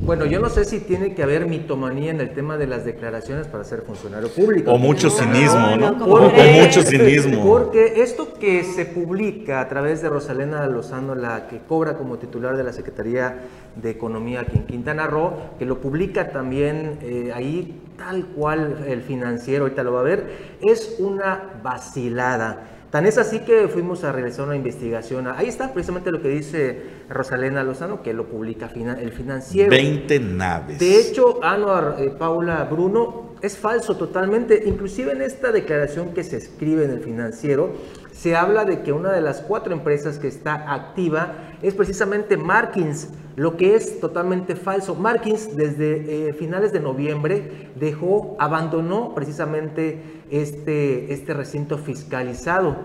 Bueno, 0.04 0.26
yo 0.26 0.38
no 0.38 0.50
sé 0.50 0.66
si 0.66 0.80
tiene 0.80 1.14
que 1.14 1.22
haber 1.22 1.46
mitomanía 1.46 2.10
en 2.10 2.20
el 2.20 2.34
tema 2.34 2.58
de 2.58 2.66
las 2.66 2.84
declaraciones 2.84 3.46
para 3.46 3.64
ser 3.64 3.82
funcionario 3.82 4.28
público. 4.28 4.70
O 4.70 4.76
mucho 4.76 5.08
cinismo, 5.08 5.76
¿no? 5.78 6.04
o 6.04 6.30
mucho 6.62 6.82
cinismo. 6.82 7.42
Porque 7.42 8.02
esto 8.02 8.34
que 8.34 8.64
se 8.64 8.84
publica 8.84 9.62
a 9.62 9.68
través 9.68 10.02
de 10.02 10.10
Rosalena 10.10 10.66
Lozano, 10.66 11.14
la 11.14 11.48
que 11.48 11.60
cobra 11.60 11.96
como 11.96 12.18
titular 12.18 12.54
de 12.54 12.64
la 12.64 12.74
Secretaría 12.74 13.44
de 13.76 13.90
Economía 13.90 14.40
aquí 14.40 14.58
en 14.58 14.66
Quintana 14.66 15.06
Roo, 15.06 15.32
que 15.58 15.64
lo 15.64 15.80
publica 15.80 16.30
también 16.30 16.98
eh, 17.00 17.32
ahí 17.34 17.80
tal 17.96 18.26
cual 18.26 18.84
el 18.86 19.02
financiero, 19.02 19.64
ahorita 19.64 19.82
lo 19.82 19.92
va 19.92 20.00
a 20.00 20.04
ver, 20.04 20.56
es 20.60 20.96
una 20.98 21.60
vacilada. 21.62 22.70
Tan 22.94 23.06
es 23.06 23.18
así 23.18 23.40
que 23.40 23.66
fuimos 23.66 24.04
a 24.04 24.12
realizar 24.12 24.46
una 24.46 24.54
investigación. 24.54 25.26
Ahí 25.26 25.48
está 25.48 25.72
precisamente 25.72 26.12
lo 26.12 26.22
que 26.22 26.28
dice 26.28 26.80
Rosalena 27.08 27.64
Lozano, 27.64 28.02
que 28.02 28.12
lo 28.12 28.26
publica 28.28 28.70
el 28.72 29.10
financiero. 29.10 29.68
20 29.68 30.20
naves. 30.20 30.78
De 30.78 31.00
hecho, 31.00 31.42
Anuar, 31.42 31.96
eh, 31.98 32.10
Paula, 32.16 32.62
Bruno, 32.70 33.34
es 33.42 33.58
falso 33.58 33.96
totalmente. 33.96 34.62
Inclusive 34.66 35.10
en 35.10 35.22
esta 35.22 35.50
declaración 35.50 36.14
que 36.14 36.22
se 36.22 36.36
escribe 36.36 36.84
en 36.84 36.92
el 36.92 37.00
financiero, 37.00 37.72
se 38.12 38.36
habla 38.36 38.64
de 38.64 38.82
que 38.82 38.92
una 38.92 39.10
de 39.10 39.20
las 39.20 39.40
cuatro 39.40 39.72
empresas 39.72 40.20
que 40.20 40.28
está 40.28 40.72
activa 40.72 41.53
es 41.64 41.74
precisamente 41.74 42.36
Markins, 42.36 43.08
lo 43.36 43.56
que 43.56 43.74
es 43.74 43.98
totalmente 43.98 44.54
falso. 44.54 44.94
Markins 44.94 45.56
desde 45.56 46.28
eh, 46.28 46.32
finales 46.34 46.72
de 46.72 46.80
noviembre 46.80 47.70
dejó, 47.74 48.36
abandonó 48.38 49.14
precisamente 49.14 50.22
este, 50.30 51.12
este 51.12 51.32
recinto 51.32 51.78
fiscalizado. 51.78 52.76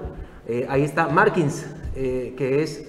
Eh, 0.48 0.65
ahí 0.70 0.84
está 0.84 1.10
Markins, 1.10 1.65
eh, 2.01 2.33
que 2.38 2.63
es, 2.63 2.85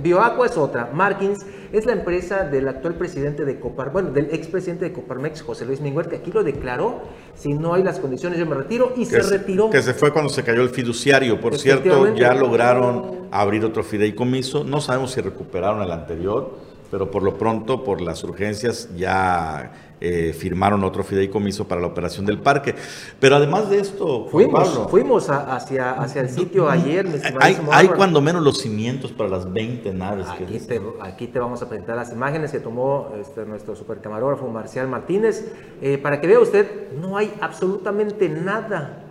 Bioaqua 0.00 0.46
es 0.46 0.56
otra, 0.56 0.88
Markins 0.90 1.44
es 1.70 1.84
la 1.84 1.92
empresa 1.92 2.44
del 2.44 2.66
actual 2.66 2.94
presidente 2.94 3.44
de 3.44 3.60
Copar, 3.60 3.92
bueno, 3.92 4.10
del 4.10 4.30
expresidente 4.32 4.86
de 4.86 4.92
Coparmex, 4.94 5.42
José 5.42 5.66
Luis 5.66 5.82
Minguer, 5.82 6.08
que 6.08 6.16
aquí 6.16 6.32
lo 6.32 6.42
declaró, 6.42 7.02
si 7.34 7.52
no 7.52 7.74
hay 7.74 7.82
las 7.82 7.98
condiciones 7.98 8.38
yo 8.38 8.46
me 8.46 8.54
retiro, 8.54 8.94
y 8.96 9.04
se 9.04 9.20
retiró. 9.20 9.68
Que 9.68 9.82
se 9.82 9.92
fue 9.92 10.14
cuando 10.14 10.30
se 10.30 10.42
cayó 10.42 10.62
el 10.62 10.70
fiduciario, 10.70 11.38
por 11.42 11.58
cierto, 11.58 12.14
ya 12.14 12.32
lograron 12.32 13.28
abrir 13.30 13.66
otro 13.66 13.84
fideicomiso, 13.84 14.64
no 14.64 14.80
sabemos 14.80 15.10
si 15.10 15.20
recuperaron 15.20 15.82
el 15.82 15.90
anterior, 15.90 16.56
pero 16.90 17.10
por 17.10 17.22
lo 17.22 17.36
pronto, 17.36 17.84
por 17.84 18.00
las 18.00 18.24
urgencias, 18.24 18.88
ya 18.96 19.83
eh, 20.04 20.32
firmaron 20.34 20.84
otro 20.84 21.02
fideicomiso 21.02 21.66
para 21.66 21.80
la 21.80 21.86
operación 21.86 22.26
del 22.26 22.38
parque. 22.38 22.74
Pero 23.18 23.36
además 23.36 23.70
de 23.70 23.78
esto, 23.78 24.26
fuimos, 24.30 24.86
fuimos 24.90 25.30
hacia, 25.30 25.92
hacia 25.92 26.20
el 26.20 26.28
sitio 26.28 26.68
ayer. 26.68 27.06
Hay, 27.40 27.56
hay 27.72 27.88
cuando 27.88 28.20
menos 28.20 28.42
los 28.42 28.58
cimientos 28.58 29.12
para 29.12 29.30
las 29.30 29.50
20 29.50 29.92
naves. 29.94 30.26
Aquí, 30.28 30.44
que 30.44 30.60
te, 30.60 30.80
aquí 31.00 31.26
te 31.28 31.38
vamos 31.38 31.62
a 31.62 31.68
presentar 31.68 31.96
las 31.96 32.12
imágenes 32.12 32.52
que 32.52 32.60
tomó 32.60 33.12
este, 33.18 33.46
nuestro 33.46 33.74
supercamarógrafo 33.74 34.46
Marcial 34.48 34.88
Martínez. 34.88 35.50
Eh, 35.80 35.96
para 35.96 36.20
que 36.20 36.26
vea 36.26 36.38
usted, 36.38 36.92
no 37.00 37.16
hay 37.16 37.32
absolutamente 37.40 38.28
nada. 38.28 39.04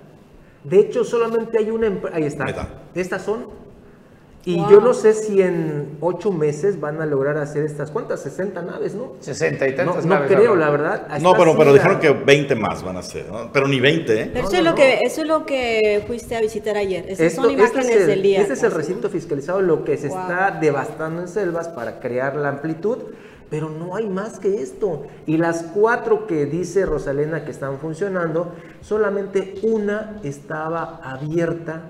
De 0.64 0.80
hecho, 0.80 1.04
solamente 1.04 1.58
hay 1.58 1.72
una... 1.72 1.88
Ahí 2.14 2.24
está. 2.24 2.84
Estas 2.94 3.24
son 3.24 3.63
y 4.46 4.58
yo 4.58 4.82
no 4.82 4.94
sé 4.94 5.14
si 5.14 5.42
en 5.42 5.98
ocho 6.02 6.30
meses 6.30 6.78
van 6.78 7.02
a 7.02 7.06
lograr 7.06 7.38
hacer 7.38 7.64
estas, 7.64 7.92
¿cuántas? 7.92 8.20
60 8.24 8.62
naves, 8.62 8.94
¿no? 8.94 9.14
60 9.22 9.68
y 9.70 9.76
tantas 9.76 10.06
no, 10.06 10.16
naves. 10.16 10.32
No 10.32 10.38
creo, 10.38 10.56
la 10.58 10.70
verdad. 10.70 11.08
No, 11.22 11.34
pero, 11.34 11.58
pero 11.58 11.72
dijeron 11.72 12.00
que 12.02 12.10
20 12.12 12.56
más 12.56 12.84
van 12.84 12.98
a 12.98 13.04
ser, 13.04 13.30
¿no? 13.32 13.50
Pero 13.54 13.70
ni 13.70 13.80
20, 13.80 14.22
¿eh? 14.22 14.30
Pero 14.34 14.48
eso, 14.48 14.58
es 14.58 14.64
lo 14.64 14.76
que, 14.76 15.00
eso 15.02 15.22
es 15.22 15.28
lo 15.28 15.46
que 15.46 16.04
fuiste 16.08 16.36
a 16.36 16.42
visitar 16.42 16.76
ayer. 16.76 17.06
Esas 17.08 17.34
son 17.34 17.52
este 17.52 17.54
imágenes 17.54 18.08
del 18.08 18.22
día. 18.22 18.42
Este 18.42 18.54
es 18.54 18.64
el 18.64 18.72
recinto 18.72 19.10
fiscalizado, 19.10 19.62
lo 19.62 19.86
que 19.86 19.98
se 19.98 20.08
está 20.08 20.58
devastando 20.60 21.22
en 21.22 21.30
selvas 21.30 21.70
para 21.70 22.02
crear 22.02 22.36
la 22.36 22.50
amplitud. 22.50 22.98
Pero 23.50 23.70
no 23.70 23.96
hay 23.96 24.10
más 24.10 24.40
que 24.40 24.62
esto. 24.62 25.04
Y 25.26 25.38
las 25.38 25.64
cuatro 25.74 26.28
que 26.28 26.48
dice 26.48 26.86
Rosalena 26.86 27.46
que 27.46 27.52
están 27.52 27.78
funcionando, 27.78 28.52
solamente 28.82 29.56
una 29.62 30.20
estaba 30.24 31.00
abierta 31.04 31.84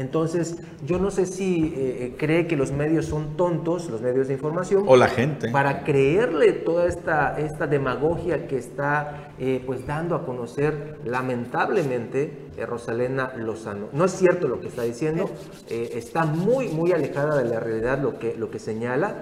entonces, 0.00 0.56
yo 0.86 0.98
no 0.98 1.10
sé 1.10 1.26
si 1.26 1.66
eh, 1.66 1.72
eh, 1.76 2.14
cree 2.16 2.46
que 2.46 2.56
los 2.56 2.72
medios 2.72 3.04
son 3.04 3.36
tontos, 3.36 3.90
los 3.90 4.00
medios 4.00 4.28
de 4.28 4.34
información. 4.34 4.84
O 4.86 4.96
la 4.96 5.08
gente. 5.08 5.50
Para 5.50 5.84
creerle 5.84 6.52
toda 6.52 6.86
esta, 6.86 7.38
esta 7.38 7.66
demagogia 7.66 8.46
que 8.48 8.56
está 8.56 9.32
eh, 9.38 9.62
pues 9.66 9.86
dando 9.86 10.14
a 10.14 10.24
conocer 10.24 11.00
lamentablemente 11.04 12.48
Rosalena 12.66 13.34
Lozano. 13.36 13.88
No 13.92 14.06
es 14.06 14.12
cierto 14.12 14.48
lo 14.48 14.60
que 14.60 14.68
está 14.68 14.82
diciendo, 14.82 15.30
está 15.68 16.26
muy, 16.26 16.68
muy 16.68 16.92
alejada 16.92 17.42
de 17.42 17.48
la 17.48 17.58
realidad 17.58 17.98
lo 17.98 18.18
que, 18.18 18.34
lo 18.36 18.50
que 18.50 18.58
señala. 18.58 19.14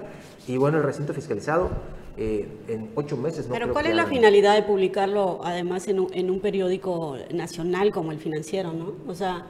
Y 0.47 0.57
bueno, 0.57 0.77
el 0.77 0.83
recinto 0.83 1.13
fiscalizado 1.13 1.69
en 2.17 2.91
ocho 2.95 3.15
meses. 3.15 3.47
No 3.47 3.53
Pero 3.53 3.71
¿cuál 3.71 3.85
es 3.85 3.95
la 3.95 4.07
finalidad 4.07 4.55
de 4.55 4.63
publicarlo 4.63 5.39
además 5.43 5.87
en 5.87 6.01
un, 6.01 6.13
en 6.13 6.29
un 6.29 6.41
periódico 6.41 7.17
nacional 7.33 7.91
como 7.91 8.11
el 8.11 8.19
financiero, 8.19 8.73
no? 8.73 8.93
O 9.07 9.15
sea... 9.15 9.45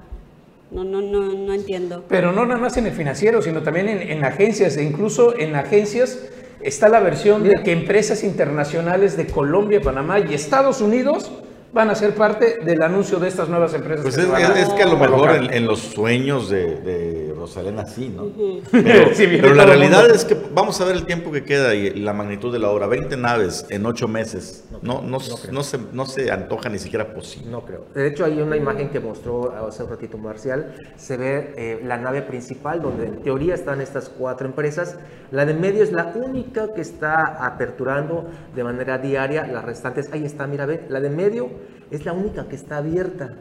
No, 0.71 0.83
no, 0.83 1.01
no, 1.01 1.33
no 1.33 1.53
entiendo. 1.53 2.05
Pero 2.07 2.31
no 2.31 2.45
nada 2.45 2.59
más 2.59 2.77
en 2.77 2.85
el 2.85 2.93
financiero, 2.93 3.41
sino 3.41 3.63
también 3.63 3.87
en, 3.87 4.23
agencias, 4.23 4.77
e 4.77 4.83
incluso 4.83 5.37
en 5.37 5.55
agencias 5.55 6.19
está 6.61 6.89
la 6.89 6.99
versión 6.99 7.43
de 7.43 7.63
que 7.63 7.71
empresas 7.71 8.23
internacionales 8.23 9.17
de 9.17 9.25
Colombia, 9.25 9.81
Panamá 9.81 10.19
y 10.19 10.33
Estados 10.33 10.81
Unidos 10.81 11.31
van 11.71 11.89
a 11.89 11.95
ser 11.95 12.15
parte 12.15 12.57
del 12.63 12.81
anuncio 12.81 13.19
de 13.19 13.27
estas 13.27 13.47
nuevas 13.47 13.73
empresas. 13.73 14.01
Pues 14.03 14.17
es, 14.17 14.69
que 14.69 14.83
a 14.83 14.87
lo 14.87 14.97
mejor 14.97 15.31
en, 15.51 15.65
los 15.65 15.79
sueños 15.79 16.49
de, 16.49 17.33
Rosalena 17.35 17.85
sí, 17.85 18.09
¿no? 18.09 18.31
Pero, 18.71 19.53
la 19.53 19.65
realidad 19.65 20.09
es 20.09 20.25
que 20.25 20.35
vamos 20.53 20.79
a 20.81 20.85
ver 20.85 20.95
el 20.95 21.05
tiempo 21.05 21.31
que 21.31 21.43
queda 21.43 21.73
y 21.75 21.91
la 21.91 22.13
magnitud 22.13 22.51
de 22.51 22.59
la 22.59 22.69
obra. 22.69 22.87
20 22.87 23.15
naves 23.17 23.65
en 23.69 23.85
8 23.85 24.07
meses. 24.07 24.65
No, 24.81 25.01
no, 25.01 25.19
no, 25.51 25.63
se, 25.63 25.77
no 25.91 26.05
se 26.05 26.31
antoja 26.31 26.69
ni 26.69 26.79
siquiera 26.79 27.13
posible. 27.13 27.49
No 27.49 27.61
creo. 27.65 27.85
De 27.93 28.07
hecho, 28.07 28.25
hay 28.25 28.41
una 28.41 28.57
imagen 28.57 28.89
que 28.89 28.99
mostró 28.99 29.53
hace 29.67 29.83
un 29.83 29.89
ratito 29.89 30.17
Marcial. 30.17 30.73
Se 30.95 31.17
ve 31.17 31.53
eh, 31.55 31.81
la 31.83 31.97
nave 31.97 32.21
principal 32.21 32.81
donde 32.81 33.05
en 33.05 33.21
teoría 33.21 33.53
están 33.53 33.81
estas 33.81 34.09
cuatro 34.09 34.47
empresas. 34.47 34.97
La 35.31 35.45
de 35.45 35.53
medio 35.53 35.83
es 35.83 35.91
la 35.91 36.11
única 36.15 36.73
que 36.73 36.81
está 36.81 37.45
aperturando 37.45 38.27
de 38.55 38.63
manera 38.63 38.97
diaria. 38.97 39.45
Las 39.45 39.63
restantes, 39.63 40.09
ahí 40.11 40.25
está, 40.25 40.47
mira, 40.47 40.65
ve, 40.65 40.85
la 40.89 40.99
de 40.99 41.09
medio 41.09 41.49
es 41.91 42.05
la 42.05 42.13
única 42.13 42.47
que 42.47 42.55
está 42.55 42.77
abierta. 42.77 43.33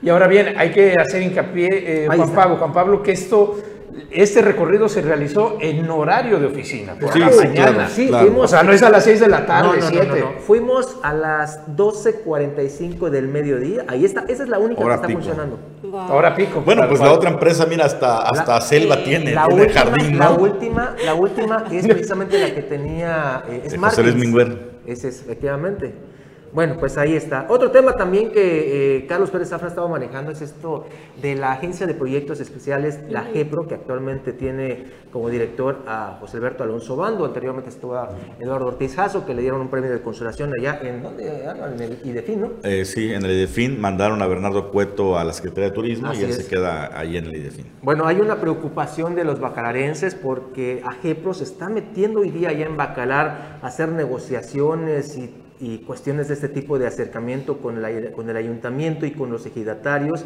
Y 0.00 0.08
ahora 0.10 0.28
bien, 0.28 0.54
hay 0.56 0.70
que 0.70 0.94
hacer 0.98 1.22
hincapié, 1.22 1.68
eh, 2.04 2.06
Juan 2.06 2.30
Pablo, 2.30 2.56
Juan 2.56 2.72
Pablo, 2.72 3.02
que 3.02 3.12
esto 3.12 3.56
este 4.10 4.42
recorrido 4.42 4.88
se 4.88 5.02
realizó 5.02 5.58
en 5.60 5.88
horario 5.90 6.38
de 6.38 6.46
oficina, 6.46 6.94
por 6.94 7.12
sí, 7.12 7.18
la 7.18 7.30
mañana. 7.30 7.88
sí, 7.88 8.08
Fuimos, 8.08 8.44
o 8.44 8.48
sea, 8.48 8.62
no 8.62 8.72
es 8.72 8.82
a 8.82 8.90
las 8.90 9.04
6 9.04 9.20
de 9.20 9.28
la 9.28 9.46
tarde, 9.46 9.80
no, 9.80 9.90
no, 9.90 10.16
no, 10.16 10.32
Fuimos 10.40 10.96
a 11.02 11.12
las 11.12 11.66
12.45 11.68 13.10
del 13.10 13.28
mediodía. 13.28 13.84
Ahí 13.88 14.04
está, 14.04 14.24
esa 14.28 14.42
es 14.44 14.48
la 14.48 14.58
única 14.58 14.84
que 14.84 14.94
está 14.94 15.08
funcionando. 15.08 15.58
Ahora 15.92 16.34
pico. 16.34 16.62
Bueno, 16.64 16.88
pues 16.88 17.00
la 17.00 17.12
otra 17.12 17.30
empresa, 17.30 17.66
mira, 17.66 17.86
hasta, 17.86 18.22
hasta 18.22 18.60
selva 18.60 19.02
tiene, 19.02 19.32
la 19.32 19.46
última, 19.46 19.72
jardín. 19.72 20.18
La 20.18 20.30
última, 20.30 20.96
la 21.04 21.14
última 21.14 21.64
es 21.70 21.86
precisamente 21.88 22.38
la 22.38 22.54
que 22.54 22.62
tenía 22.62 23.44
eh, 23.48 23.62
es 23.64 23.76
José 23.76 24.02
Luis 24.02 24.16
Minguer. 24.16 24.78
Es, 24.86 25.04
efectivamente. 25.04 25.94
Bueno, 26.52 26.76
pues 26.78 26.96
ahí 26.96 27.14
está. 27.14 27.46
Otro 27.48 27.70
tema 27.70 27.92
también 27.92 28.30
que 28.30 28.96
eh, 28.96 29.06
Carlos 29.06 29.30
Pérez 29.30 29.50
Zafra 29.50 29.66
ha 29.66 29.70
estado 29.70 29.88
manejando 29.88 30.32
es 30.32 30.40
esto 30.40 30.86
de 31.20 31.34
la 31.34 31.52
Agencia 31.52 31.86
de 31.86 31.94
Proyectos 31.94 32.40
Especiales, 32.40 33.00
la 33.08 33.22
GEPRO, 33.24 33.66
que 33.66 33.74
actualmente 33.74 34.32
tiene 34.32 34.84
como 35.12 35.28
director 35.28 35.82
a 35.86 36.16
José 36.20 36.38
Alberto 36.38 36.64
Alonso 36.64 36.96
Bando. 36.96 37.24
Anteriormente 37.24 37.70
estuvo 37.70 37.98
Eduardo 38.40 38.66
Ortiz 38.66 38.94
Jasso, 38.96 39.26
que 39.26 39.34
le 39.34 39.42
dieron 39.42 39.60
un 39.60 39.68
premio 39.68 39.90
de 39.90 40.00
consolación 40.00 40.52
allá 40.58 40.80
en, 40.82 41.02
¿dónde? 41.02 41.46
Ah, 41.46 41.70
en 41.72 41.80
el 41.80 41.98
IDEFIN, 42.04 42.40
¿no? 42.40 42.50
Eh, 42.62 42.84
sí, 42.84 43.12
en 43.12 43.24
el 43.24 43.32
IDEFIN 43.32 43.80
mandaron 43.80 44.22
a 44.22 44.26
Bernardo 44.26 44.70
Cueto 44.70 45.18
a 45.18 45.24
la 45.24 45.32
Secretaría 45.32 45.70
de 45.70 45.74
Turismo 45.74 46.12
y 46.14 46.22
él 46.22 46.32
se 46.32 46.46
queda 46.46 46.98
ahí 46.98 47.16
en 47.16 47.26
el 47.26 47.36
IDEFIN. 47.36 47.66
Bueno, 47.82 48.06
hay 48.06 48.20
una 48.20 48.40
preocupación 48.40 49.14
de 49.14 49.24
los 49.24 49.40
bacalarenses 49.40 50.14
porque 50.14 50.82
a 50.84 50.92
GEPRO 50.92 51.34
se 51.34 51.44
está 51.44 51.68
metiendo 51.68 52.20
hoy 52.20 52.30
día 52.30 52.50
allá 52.50 52.66
en 52.66 52.76
Bacalar 52.76 53.58
a 53.60 53.66
hacer 53.66 53.88
negociaciones 53.90 55.16
y 55.18 55.34
y 55.60 55.78
cuestiones 55.78 56.28
de 56.28 56.34
este 56.34 56.48
tipo 56.48 56.78
de 56.78 56.86
acercamiento 56.86 57.58
con, 57.58 57.82
con 58.14 58.30
el 58.30 58.36
ayuntamiento 58.36 59.06
y 59.06 59.12
con 59.12 59.30
los 59.30 59.46
ejidatarios. 59.46 60.24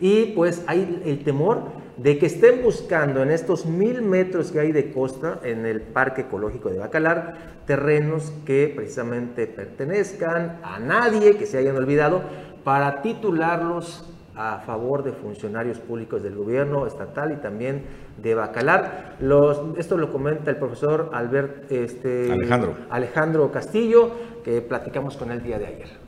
Y 0.00 0.26
pues 0.36 0.62
hay 0.66 1.02
el 1.04 1.22
temor 1.24 1.64
de 1.96 2.18
que 2.18 2.26
estén 2.26 2.62
buscando 2.62 3.22
en 3.22 3.30
estos 3.30 3.66
mil 3.66 4.00
metros 4.00 4.50
que 4.50 4.60
hay 4.60 4.72
de 4.72 4.92
costa 4.92 5.40
en 5.44 5.66
el 5.66 5.82
Parque 5.82 6.22
Ecológico 6.22 6.70
de 6.70 6.78
Bacalar 6.78 7.60
terrenos 7.66 8.32
que 8.46 8.72
precisamente 8.74 9.46
pertenezcan 9.46 10.58
a 10.62 10.78
nadie, 10.78 11.36
que 11.36 11.46
se 11.46 11.58
hayan 11.58 11.76
olvidado, 11.76 12.22
para 12.64 13.02
titularlos 13.02 14.08
a 14.40 14.60
favor 14.60 15.02
de 15.02 15.12
funcionarios 15.12 15.78
públicos 15.80 16.22
del 16.22 16.34
gobierno 16.34 16.86
estatal 16.86 17.32
y 17.32 17.42
también 17.42 17.84
de 18.16 18.34
Bacalar. 18.34 19.16
Los, 19.20 19.60
esto 19.76 19.98
lo 19.98 20.10
comenta 20.10 20.50
el 20.50 20.56
profesor 20.56 21.10
Albert 21.12 21.70
este, 21.70 22.32
Alejandro. 22.32 22.74
Alejandro 22.88 23.50
Castillo, 23.50 24.10
que 24.42 24.62
platicamos 24.62 25.18
con 25.18 25.30
él 25.30 25.38
el 25.38 25.44
día 25.44 25.58
de 25.58 25.66
ayer. 25.66 25.99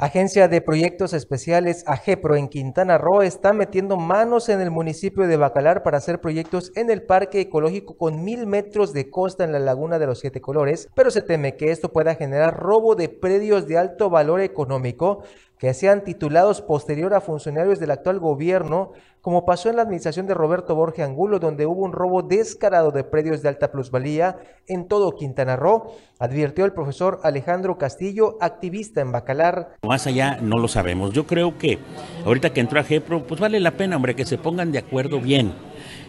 Agencia 0.00 0.46
de 0.46 0.60
Proyectos 0.60 1.12
Especiales 1.12 1.82
AGEPRO 1.88 2.36
en 2.36 2.46
Quintana 2.46 2.98
Roo 2.98 3.22
está 3.22 3.52
metiendo 3.52 3.96
manos 3.96 4.48
en 4.48 4.60
el 4.60 4.70
municipio 4.70 5.26
de 5.26 5.36
Bacalar 5.36 5.82
para 5.82 5.98
hacer 5.98 6.20
proyectos 6.20 6.70
en 6.76 6.88
el 6.88 7.02
parque 7.02 7.40
ecológico 7.40 7.96
con 7.96 8.22
mil 8.22 8.46
metros 8.46 8.92
de 8.92 9.10
costa 9.10 9.42
en 9.42 9.50
la 9.50 9.58
laguna 9.58 9.98
de 9.98 10.06
los 10.06 10.20
siete 10.20 10.40
colores, 10.40 10.88
pero 10.94 11.10
se 11.10 11.20
teme 11.20 11.56
que 11.56 11.72
esto 11.72 11.88
pueda 11.92 12.14
generar 12.14 12.56
robo 12.56 12.94
de 12.94 13.08
predios 13.08 13.66
de 13.66 13.76
alto 13.76 14.08
valor 14.08 14.40
económico 14.40 15.24
que 15.58 15.74
sean 15.74 16.04
titulados 16.04 16.62
posterior 16.62 17.14
a 17.14 17.20
funcionarios 17.20 17.80
del 17.80 17.90
actual 17.90 18.20
gobierno, 18.20 18.92
como 19.20 19.44
pasó 19.44 19.68
en 19.68 19.76
la 19.76 19.82
administración 19.82 20.26
de 20.26 20.34
Roberto 20.34 20.74
Borge 20.74 21.02
Angulo, 21.02 21.40
donde 21.40 21.66
hubo 21.66 21.84
un 21.84 21.92
robo 21.92 22.22
descarado 22.22 22.92
de 22.92 23.02
predios 23.02 23.42
de 23.42 23.48
alta 23.48 23.72
plusvalía 23.72 24.38
en 24.68 24.86
todo 24.86 25.16
Quintana 25.16 25.56
Roo, 25.56 25.92
advirtió 26.20 26.64
el 26.64 26.72
profesor 26.72 27.20
Alejandro 27.24 27.76
Castillo, 27.76 28.38
activista 28.40 29.00
en 29.00 29.10
Bacalar. 29.10 29.76
Más 29.82 30.06
allá 30.06 30.38
no 30.40 30.58
lo 30.58 30.68
sabemos. 30.68 31.12
Yo 31.12 31.26
creo 31.26 31.58
que 31.58 31.78
ahorita 32.24 32.52
que 32.52 32.60
entró 32.60 32.78
a 32.78 32.84
GEPRO, 32.84 33.26
pues 33.26 33.40
vale 33.40 33.58
la 33.58 33.72
pena, 33.72 33.96
hombre, 33.96 34.14
que 34.14 34.26
se 34.26 34.38
pongan 34.38 34.70
de 34.70 34.78
acuerdo 34.78 35.20
bien. 35.20 35.52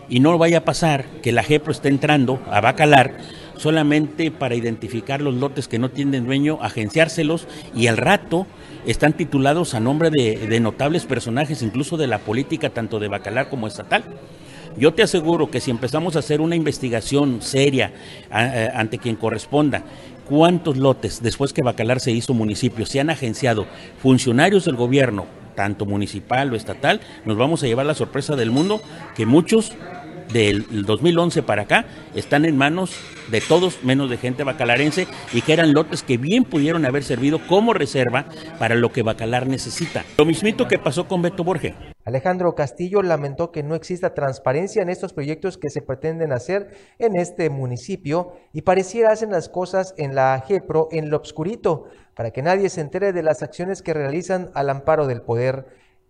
Y 0.07 0.19
no 0.19 0.37
vaya 0.37 0.59
a 0.59 0.65
pasar 0.65 1.05
que 1.21 1.31
la 1.31 1.43
GEPRO 1.43 1.71
esté 1.71 1.89
entrando 1.89 2.39
a 2.49 2.61
Bacalar 2.61 3.17
solamente 3.57 4.31
para 4.31 4.55
identificar 4.55 5.21
los 5.21 5.35
lotes 5.35 5.67
que 5.67 5.79
no 5.79 5.89
tienen 5.89 6.25
dueño, 6.25 6.59
agenciárselos 6.61 7.47
y 7.75 7.87
al 7.87 7.97
rato 7.97 8.47
están 8.85 9.13
titulados 9.13 9.73
a 9.73 9.79
nombre 9.79 10.09
de, 10.09 10.59
notables 10.59 11.05
personajes, 11.05 11.61
incluso 11.61 11.97
de 11.97 12.07
la 12.07 12.19
política, 12.19 12.69
tanto 12.69 12.99
de 12.99 13.07
Bacalar 13.07 13.49
como 13.49 13.67
estatal. 13.67 14.03
Yo 14.77 14.93
te 14.93 15.03
aseguro 15.03 15.49
que 15.49 15.59
si 15.59 15.71
empezamos 15.71 16.15
a 16.15 16.19
hacer 16.19 16.41
una 16.41 16.55
investigación 16.55 17.41
seria 17.41 17.91
ante 18.29 18.97
quien 18.97 19.15
corresponda, 19.15 19.83
cuántos 20.25 20.77
lotes 20.77 21.21
después 21.21 21.53
que 21.53 21.63
Bacalar 21.63 21.99
se 21.99 22.11
hizo 22.11 22.33
municipio 22.33 22.85
se 22.85 22.99
han 22.99 23.09
agenciado 23.09 23.65
funcionarios 24.01 24.65
del 24.65 24.75
gobierno, 24.75 25.25
tanto 25.55 25.85
municipal 25.85 26.53
o 26.53 26.55
estatal, 26.55 27.01
nos 27.25 27.35
vamos 27.35 27.63
a 27.63 27.67
llevar 27.67 27.85
la 27.85 27.95
sorpresa 27.95 28.35
del 28.35 28.51
mundo 28.51 28.79
que 29.15 29.25
muchos 29.25 29.73
del 30.31 30.85
2011 30.85 31.43
para 31.43 31.63
acá 31.63 31.85
están 32.15 32.45
en 32.45 32.57
manos 32.57 32.95
de 33.29 33.41
todos 33.41 33.83
menos 33.83 34.09
de 34.09 34.17
gente 34.17 34.43
bacalarense 34.43 35.07
y 35.33 35.41
que 35.41 35.53
eran 35.53 35.73
lotes 35.73 36.03
que 36.03 36.17
bien 36.17 36.43
pudieron 36.43 36.85
haber 36.85 37.03
servido 37.03 37.39
como 37.47 37.73
reserva 37.73 38.25
para 38.57 38.75
lo 38.75 38.91
que 38.91 39.03
Bacalar 39.03 39.47
necesita. 39.47 40.03
Lo 40.17 40.25
mismito 40.25 40.67
que 40.67 40.79
pasó 40.79 41.07
con 41.07 41.21
Beto 41.21 41.43
Borge. 41.43 41.75
Alejandro 42.05 42.55
Castillo 42.55 43.03
lamentó 43.03 43.51
que 43.51 43.61
no 43.61 43.75
exista 43.75 44.15
transparencia 44.15 44.81
en 44.81 44.89
estos 44.89 45.13
proyectos 45.13 45.57
que 45.57 45.69
se 45.69 45.81
pretenden 45.81 46.31
hacer 46.31 46.71
en 46.97 47.15
este 47.15 47.49
municipio 47.49 48.33
y 48.51 48.63
pareciera 48.63 49.11
hacen 49.11 49.29
las 49.29 49.47
cosas 49.47 49.93
en 49.97 50.15
la 50.15 50.43
GEPRO 50.47 50.87
en 50.91 51.11
lo 51.11 51.17
obscurito, 51.17 51.85
para 52.15 52.31
que 52.31 52.41
nadie 52.41 52.69
se 52.69 52.81
entere 52.81 53.13
de 53.13 53.21
las 53.21 53.43
acciones 53.43 53.81
que 53.81 53.93
realizan 53.93 54.49
al 54.55 54.69
amparo 54.69 55.05
del 55.05 55.21
poder 55.21 55.67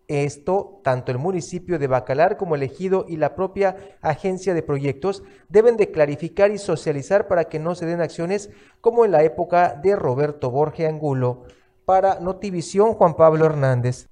esto, 0.09 0.81
tanto 0.83 1.11
el 1.11 1.19
municipio 1.19 1.77
de 1.77 1.87
Bacalar 1.87 2.35
como 2.35 2.55
el 2.55 2.63
ejido 2.63 3.05
y 3.07 3.17
la 3.17 3.35
propia 3.35 3.77
agencia 4.01 4.53
de 4.53 4.63
proyectos 4.63 5.23
deben 5.47 5.77
de 5.77 5.91
clarificar 5.91 6.51
y 6.51 6.57
socializar 6.57 7.27
para 7.27 7.45
que 7.45 7.59
no 7.59 7.75
se 7.75 7.85
den 7.85 8.01
acciones 8.01 8.49
como 8.81 9.05
en 9.05 9.11
la 9.11 9.23
época 9.23 9.79
de 9.81 9.95
Roberto 9.95 10.49
Borge 10.49 10.87
Angulo. 10.87 11.43
Para 11.85 12.19
Notivisión, 12.19 12.93
Juan 12.93 13.15
Pablo 13.15 13.45
Hernández. 13.45 14.07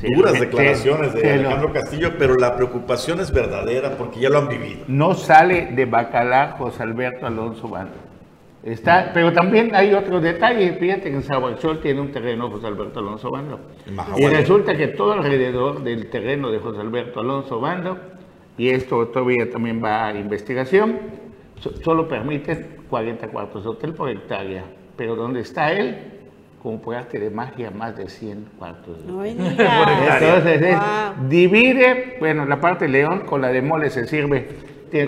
Duras 0.00 0.38
declaraciones 0.38 1.12
de 1.12 1.32
Alejandro 1.32 1.72
Castillo, 1.72 2.12
pero 2.18 2.34
la 2.36 2.54
preocupación 2.56 3.20
es 3.20 3.32
verdadera 3.32 3.96
porque 3.96 4.20
ya 4.20 4.30
lo 4.30 4.38
han 4.38 4.48
vivido. 4.48 4.84
No 4.86 5.14
sale 5.14 5.72
de 5.72 5.86
Bacalar 5.86 6.56
José 6.56 6.82
Alberto 6.82 7.26
Alonso 7.26 7.68
Bando. 7.68 7.96
Está, 8.62 9.12
pero 9.14 9.32
también 9.32 9.74
hay 9.74 9.94
otro 9.94 10.20
detalle, 10.20 10.72
fíjate 10.72 11.10
que 11.10 11.16
en 11.16 11.22
Sahuachol 11.22 11.80
tiene 11.80 12.00
un 12.00 12.10
terreno 12.10 12.50
José 12.50 12.66
Alberto 12.66 12.98
Alonso 12.98 13.30
Bando. 13.30 13.60
Y 14.16 14.26
resulta 14.26 14.76
que 14.76 14.88
todo 14.88 15.12
alrededor 15.12 15.82
del 15.82 16.10
terreno 16.10 16.50
de 16.50 16.58
José 16.58 16.80
Alberto 16.80 17.20
Alonso 17.20 17.60
Bando, 17.60 17.98
y 18.56 18.70
esto 18.70 19.06
todavía 19.08 19.48
también 19.50 19.82
va 19.82 20.08
a 20.08 20.14
investigación, 20.14 20.98
solo 21.84 22.08
permiten 22.08 22.78
40 22.90 23.28
cuartos 23.28 23.62
de 23.62 23.70
hotel 23.70 23.94
por 23.94 24.10
hectárea. 24.10 24.64
Pero 24.96 25.14
donde 25.14 25.40
está 25.40 25.72
él, 25.72 25.96
como 26.60 26.80
por 26.82 26.96
arte 26.96 27.20
de 27.20 27.30
magia, 27.30 27.70
más 27.70 27.96
de 27.96 28.08
100 28.08 28.48
cuartos 28.58 29.06
de 29.06 29.12
hotel. 29.12 29.36
Entonces, 29.38 30.76
divide, 31.28 32.16
bueno, 32.18 32.44
la 32.44 32.60
parte 32.60 32.86
de 32.86 32.90
León 32.90 33.20
con 33.20 33.40
la 33.40 33.48
de 33.48 33.62
Mole 33.62 33.90
se 33.90 34.06
sirve 34.08 34.48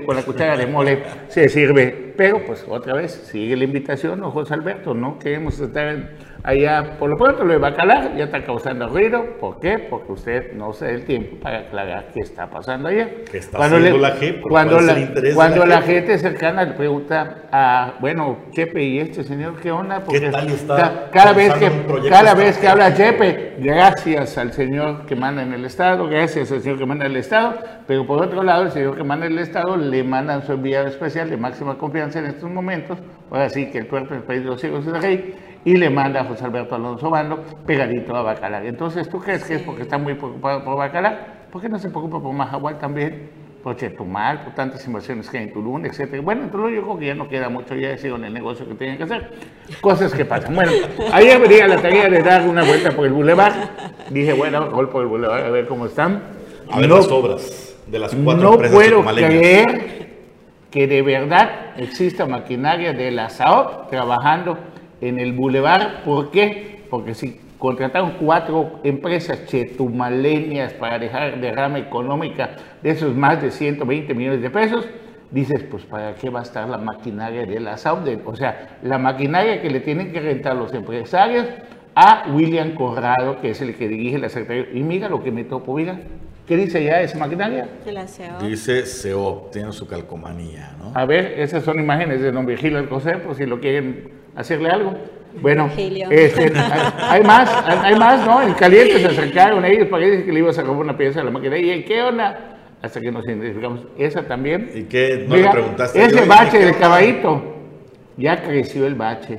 con 0.05 0.17
la 0.17 0.23
cuchara 0.23 0.57
de 0.57 0.67
mole 0.67 1.03
se 1.29 1.49
sirve. 1.49 2.15
Pero 2.17 2.45
pues 2.45 2.65
otra 2.69 2.95
vez 2.95 3.13
sigue 3.13 3.57
la 3.57 3.65
invitación, 3.65 4.21
¿no, 4.21 4.31
José 4.31 4.55
Alberto? 4.55 4.95
No 4.95 5.19
queremos 5.19 5.59
estar 5.59 6.11
allá. 6.43 6.97
Por 6.99 7.11
lo 7.11 7.17
pronto 7.17 7.45
lo 7.45 7.53
de 7.53 7.59
Bacalar 7.59 8.17
ya 8.17 8.25
está 8.25 8.45
causando 8.45 8.89
ruido. 8.89 9.25
¿Por 9.41 9.61
qué? 9.61 9.79
Porque 9.79 10.13
usted 10.13 10.53
no 10.53 10.73
se 10.73 10.87
da 10.87 10.91
el 10.93 11.05
tiempo 11.05 11.37
para 11.41 11.61
aclarar 11.61 12.09
qué 12.13 12.21
está 12.21 12.49
pasando 12.49 12.89
allá. 12.89 13.09
¿Qué 13.31 13.39
está 13.39 13.59
cuando 13.59 13.77
haciendo 13.77 13.99
la 13.99 14.11
gente? 14.13 14.41
Cuando, 14.43 14.81
la, 14.81 14.95
cuando 15.35 15.67
la, 15.67 15.83
gente 15.83 16.19
cercana 16.19 16.65
le 16.65 16.73
pregunta 16.73 17.49
a, 17.51 17.95
bueno, 18.01 18.39
Chepe, 18.53 18.83
¿y 18.83 18.99
este 19.01 19.25
señor 19.25 19.61
qué 19.61 19.71
onda? 19.71 20.01
Porque 20.01 20.21
¿Qué 20.21 20.31
tal 20.31 20.49
está 20.49 21.09
cada 21.11 21.33
vez 21.33 21.53
que 21.55 21.71
cada 22.09 22.35
vez 22.35 22.59
que 22.59 22.69
habla 22.69 22.95
Chepe, 22.95 23.57
gracias 23.59 24.39
al 24.39 24.53
señor 24.53 25.07
que 25.07 25.17
manda 25.17 25.43
en 25.43 25.53
el 25.53 25.65
Estado, 25.65 26.07
gracias 26.09 26.51
al 26.53 26.61
señor 26.61 26.79
que 26.79 26.87
manda 26.87 27.07
en 27.07 27.13
el 27.13 27.19
Estado, 27.19 27.59
pero 27.87 28.07
por 28.07 28.23
otro 28.23 28.43
lado, 28.43 28.65
el 28.65 28.71
señor 28.71 28.97
que 28.97 29.05
manda 29.05 29.27
en 29.27 29.33
el 29.33 29.39
Estado 29.39 29.77
le 29.77 30.03
mandan 30.05 30.45
su 30.47 30.53
enviado 30.53 30.87
especial 30.87 31.29
de 31.31 31.37
máxima 31.37 31.77
confianza 31.79 32.19
en 32.19 32.27
estos 32.27 32.51
momentos, 32.51 32.99
ahora 33.31 33.49
sí 33.49 33.71
que 33.71 33.79
el 33.79 33.89
cuerpo 33.89 34.15
del 34.15 34.23
país 34.23 34.43
de 34.43 34.47
los 34.47 34.61
ciegos 34.61 34.87
es 34.87 34.95
el 34.95 35.03
rey, 35.03 35.35
y 35.65 35.77
le 35.77 35.91
manda 35.91 36.21
a 36.21 36.25
José 36.25 36.45
Alberto 36.45 36.75
Alonso 36.75 37.11
Bando 37.11 37.43
pegadito 37.67 38.15
a 38.17 38.23
Bacalar. 38.23 38.65
Entonces, 38.67 39.09
¿tú 39.09 39.19
crees 39.19 39.45
que 39.45 39.57
es 39.57 39.63
porque 39.63 39.83
está 39.83 39.99
muy 39.99 40.15
preocupado 40.15 40.65
por 40.65 40.77
Bacalar? 40.77 41.49
¿Por 41.51 41.61
qué 41.61 41.69
no 41.69 41.79
se 41.79 41.91
preocupa 41.91 42.21
por 42.21 42.33
Mahahual 42.33 42.79
también? 42.79 43.29
Por 43.63 43.77
Chetumal, 43.77 44.41
por 44.41 44.55
tantas 44.55 44.87
inversiones 44.87 45.29
que 45.29 45.37
hay 45.37 45.45
en 45.45 45.53
Tulum, 45.53 45.85
etcétera. 45.85 46.23
Bueno, 46.23 46.45
entonces 46.45 46.77
yo 46.77 46.83
creo 46.83 46.99
que 46.99 47.07
ya 47.07 47.15
no 47.15 47.29
queda 47.29 47.51
mucho, 47.51 47.75
ya 47.75 47.91
en 47.91 48.25
el 48.25 48.33
negocio 48.33 48.67
que 48.67 48.75
tienen 48.75 48.97
que 48.97 49.03
hacer. 49.03 49.33
Cosas 49.83 50.15
que 50.15 50.25
pasan. 50.25 50.55
Bueno, 50.55 50.73
ayer 51.13 51.39
venía 51.39 51.69
la 51.69 51.77
tarea 51.77 52.09
de 52.09 52.23
dar 52.23 52.49
una 52.49 52.65
vuelta 52.65 52.91
por 52.93 53.05
el 53.05 53.13
bulevar. 53.13 53.53
Dije, 54.09 54.33
bueno, 54.33 54.71
gol 54.71 54.89
por 54.89 55.03
el 55.03 55.09
bulevar, 55.09 55.45
a 55.45 55.51
ver 55.51 55.67
cómo 55.67 55.85
están. 55.85 56.23
A 56.71 56.81
ver 56.81 56.89
las 56.89 57.09
obras 57.09 57.77
de 57.87 57.99
las 57.99 58.15
cuatro 58.15 58.51
no 58.51 58.57
puedo 58.57 59.05
creer 59.05 60.09
que 60.71 60.87
de 60.87 61.03
verdad 61.03 61.77
exista 61.77 62.27
maquinaria 62.27 62.93
de 62.93 63.11
la 63.11 63.29
SAOP 63.29 63.91
trabajando 63.91 64.57
en 65.01 65.19
el 65.19 65.33
bulevar. 65.33 66.03
¿Por 66.05 66.31
qué? 66.31 66.81
Porque 66.91 67.15
si 67.15 67.41
contrataron 67.59 68.13
cuatro 68.19 68.81
empresas 68.85 69.47
chetumaleñas 69.47 70.73
para 70.75 70.99
dejar 70.99 71.41
derrama 71.41 71.79
económica 71.79 72.57
de 72.83 72.91
esos 72.91 73.15
más 73.15 73.41
de 73.43 73.51
120 73.51 74.15
millones 74.15 74.43
de 74.43 74.51
pesos, 74.51 74.89
dices, 75.31 75.63
pues 75.71 75.85
¿para 75.85 76.15
qué 76.15 76.31
va 76.31 76.41
a 76.41 76.43
estar 76.43 76.69
la 76.69 76.79
maquinaria 76.79 77.45
de 77.45 77.61
la 77.61 77.77
SAUD? 77.77 78.09
O 78.25 78.35
sea, 78.35 78.79
la 78.83 78.99
maquinaria 78.99 79.61
que 79.61 79.71
le 79.71 79.81
tienen 79.81 80.13
que 80.13 80.21
rentar 80.21 80.57
los 80.57 80.73
empresarios 80.75 81.47
a 81.95 82.25
William 82.33 82.75
Corrado, 82.75 83.41
que 83.41 83.51
es 83.51 83.61
el 83.61 83.75
que 83.75 83.89
dirige 83.89 84.19
la 84.19 84.29
Secretaría. 84.29 84.79
Y 84.79 84.83
mira 84.83 85.09
lo 85.09 85.23
que 85.23 85.31
me 85.31 85.45
topo, 85.45 85.75
mira. 85.77 86.01
¿Qué 86.47 86.57
dice 86.57 86.83
ya 86.83 87.01
esa 87.01 87.17
maquinaria? 87.17 87.69
Dice 88.41 88.85
SEO, 88.85 89.51
tiene 89.53 89.71
su 89.73 89.87
calcomanía, 89.87 90.75
¿no? 90.79 90.93
A 90.95 91.05
ver, 91.05 91.39
esas 91.39 91.63
son 91.63 91.79
imágenes 91.79 92.21
de 92.21 92.33
don 92.33 92.45
Virgilio 92.45 92.79
Alcocer, 92.79 93.23
por 93.23 93.37
si 93.37 93.47
lo 93.47 93.61
quieren 93.61 94.20
hacerle 94.35 94.71
algo. 94.71 94.95
Bueno, 95.41 95.71
este, 95.77 96.53
hay, 96.99 97.23
más, 97.23 97.49
hay 97.67 97.95
más, 97.95 98.27
¿no? 98.27 98.43
En 98.43 98.53
caliente 98.55 98.99
se 98.99 99.07
acercaron 99.07 99.65
ellos 99.65 99.89
para 99.89 100.05
que 100.05 100.25
que 100.25 100.33
le 100.33 100.41
ibas 100.41 100.59
a 100.59 100.63
robar 100.63 100.81
una 100.81 100.97
pieza 100.97 101.21
a 101.21 101.25
la 101.25 101.31
máquina. 101.31 101.57
¿Y 101.57 101.85
qué 101.85 102.03
onda? 102.03 102.57
Hasta 102.83 103.01
que 103.01 103.13
nos 103.13 103.25
identificamos. 103.27 103.83
Esa 103.97 104.23
también. 104.27 104.71
¿Y 104.75 104.83
qué? 104.85 105.25
¿No 105.29 105.37
le 105.37 105.49
preguntaste? 105.49 106.03
Ese 106.03 106.25
bache 106.25 106.59
del 106.59 106.77
caballito, 106.77 107.43
ya 108.17 108.43
creció 108.43 108.87
el 108.87 108.95
bache. 108.95 109.39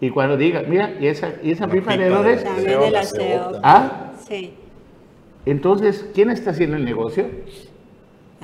Y 0.00 0.10
cuando 0.10 0.36
diga, 0.36 0.62
mira, 0.68 0.92
¿y 1.00 1.06
esa, 1.06 1.34
y 1.42 1.52
esa 1.52 1.68
pipa 1.68 1.96
de 1.96 2.08
dónde 2.08 2.34
es? 2.34 2.44
También 2.44 2.80
de 2.80 2.90
la 2.90 3.04
CEO. 3.04 3.60
¿Ah? 3.62 4.12
Sí. 4.26 4.54
Entonces, 5.46 6.10
¿quién 6.14 6.30
está 6.30 6.50
haciendo 6.50 6.76
el 6.76 6.84
negocio? 6.84 7.26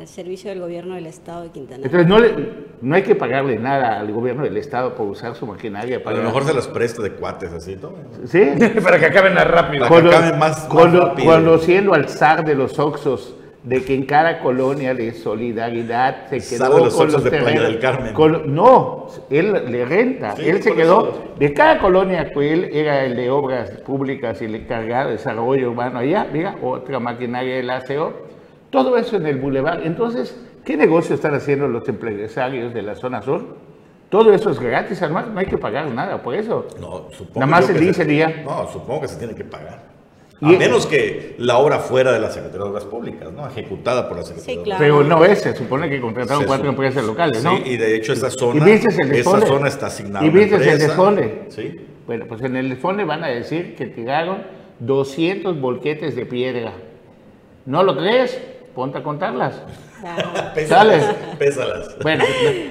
Al 0.01 0.09
servicio 0.09 0.49
del 0.51 0.61
gobierno 0.61 0.95
del 0.95 1.07
Estado 1.07 1.43
de 1.43 1.51
Quintana 1.51 1.77
Roo. 1.77 1.85
Entonces 2.01 2.09
no, 2.09 2.19
le, 2.19 2.49
no 2.81 2.95
hay 2.95 3.03
que 3.03 3.15
pagarle 3.15 3.59
nada 3.59 4.01
al 4.01 4.11
gobierno 4.11 4.45
del 4.45 4.57
Estado 4.57 4.95
por 4.95 5.07
usar 5.07 5.35
su 5.35 5.47
maquinaria. 5.47 5.99
A 5.99 6.03
Para 6.03 6.17
lo 6.17 6.23
mejor 6.25 6.45
se 6.45 6.55
los 6.55 6.67
presta 6.69 7.03
de 7.03 7.13
cuates 7.13 7.53
así, 7.53 7.77
¿no? 7.81 7.93
Sí. 8.27 8.41
Para 8.83 8.99
que 8.99 9.07
acaben 9.07 9.35
más 9.35 9.47
rápido. 9.47 9.87
Para 9.87 10.01
que 10.01 10.09
Cuando, 10.09 10.11
acaben 10.11 10.39
más- 10.39 10.59
más 10.59 10.67
cuando, 10.73 11.01
rápido. 11.09 11.27
cuando 11.27 11.59
siendo 11.59 11.93
al 11.93 12.09
zar 12.09 12.45
de 12.47 12.55
los 12.55 12.79
Oxos, 12.79 13.37
de 13.63 13.85
que 13.85 13.95
en 13.95 14.07
cada 14.07 14.41
colonia 14.41 14.95
de 14.95 15.13
solidaridad 15.13 16.29
se 16.31 16.39
quedó 16.39 16.79
los 16.79 16.95
con 16.95 17.05
Oxxos 17.05 17.25
de 17.25 17.31
Playa 17.31 17.45
terrenos- 17.47 17.63
del 17.65 17.79
Carmen. 17.79 18.15
con- 18.15 18.55
no, 18.55 19.07
él 19.29 19.53
le 19.71 19.85
renta. 19.85 20.35
Sí, 20.35 20.49
él 20.49 20.63
se 20.63 20.73
quedó 20.75 21.11
eso. 21.11 21.25
de 21.39 21.53
cada 21.53 21.79
colonia 21.79 22.31
que 22.33 22.53
él 22.55 22.71
era 22.73 23.05
el 23.05 23.17
de 23.17 23.29
obras 23.29 23.71
públicas 23.85 24.41
y 24.41 24.47
el 24.47 24.55
encargado 24.55 25.09
de 25.11 25.17
desarrollo 25.17 25.73
urbano 25.73 25.99
allá, 25.99 26.27
mira, 26.33 26.57
otra 26.63 26.99
maquinaria 27.01 27.57
del 27.57 27.69
ACO, 27.69 28.15
todo 28.71 28.97
eso 28.97 29.17
en 29.17 29.27
el 29.27 29.37
bulevar. 29.37 29.83
Entonces, 29.85 30.37
¿qué 30.65 30.77
negocio 30.77 31.15
están 31.15 31.35
haciendo 31.35 31.69
los 31.69 31.89
empresarios 31.89 32.73
de 32.73 32.83
la 32.83 32.95
zona 32.95 33.23
sur? 33.23 33.57
Todo 34.09 34.33
eso 34.33 34.51
es 34.51 34.59
gratis, 34.59 35.01
además 35.03 35.29
no 35.29 35.39
hay 35.39 35.47
que 35.47 35.59
pagar 35.59 35.89
nada 35.91 36.21
por 36.21 36.35
eso. 36.35 36.67
No, 36.81 37.07
supongo 37.13 37.41
Nada 37.41 37.47
más 37.47 37.71
el 37.71 37.77
que 37.95 38.05
día 38.05 38.29
se-. 38.29 38.43
No, 38.43 38.69
supongo 38.73 39.03
que 39.03 39.09
se 39.09 39.17
tiene 39.19 39.35
que 39.35 39.45
pagar. 39.45 39.91
Y- 40.41 40.55
A 40.55 40.59
menos 40.59 40.87
que 40.87 41.37
la 41.39 41.59
obra 41.59 41.79
fuera 41.79 42.13
de 42.13 42.19
la 42.19 42.31
Secretaría 42.31 42.65
de 42.65 42.71
Obras 42.71 42.85
Públicas, 42.85 43.31
¿no? 43.31 43.47
Ejecutada 43.47 44.09
por 44.09 44.17
la 44.17 44.23
Secretaría 44.25 44.53
Sí, 44.55 44.59
de 44.59 44.65
claro. 44.65 44.81
Pero 44.81 45.05
no 45.05 45.25
es, 45.25 45.43
se 45.43 45.55
supone 45.55 45.89
que 45.89 46.01
contrataron 46.01 46.41
Se 46.43 46.47
cuatro 46.47 46.71
empresas 46.71 47.05
locales, 47.05 47.45
¿no? 47.45 47.57
Sí, 47.59 47.63
y 47.67 47.77
de 47.77 47.95
hecho 47.95 48.15
esa 48.15 48.31
zona, 48.31 48.67
¿Y 48.67 48.73
viste 48.73 48.89
el 49.03 49.13
esa 49.13 49.41
zona 49.43 49.69
está 49.69 49.87
asignada 49.87 50.25
¿Y 50.25 50.31
viste 50.31 50.57
el 50.57 50.79
desfonde? 50.79 51.43
Sí. 51.49 51.87
Bueno, 52.07 52.25
pues 52.27 52.43
en 52.43 52.57
el 52.57 52.71
desfonde 52.71 53.05
van 53.05 53.23
a 53.23 53.29
decir 53.29 53.77
que 53.77 53.87
tiraron 53.87 54.43
200 54.81 55.61
volquetes 55.61 56.17
de 56.17 56.25
piedra. 56.27 56.73
¿No 57.67 57.83
lo 57.83 57.97
crees? 57.97 58.41
Ponte 58.75 58.99
a 58.99 59.03
contarlas. 59.03 59.63
Pésalas, 60.55 61.15
pésalas. 61.39 61.99
Bueno, 62.03 62.25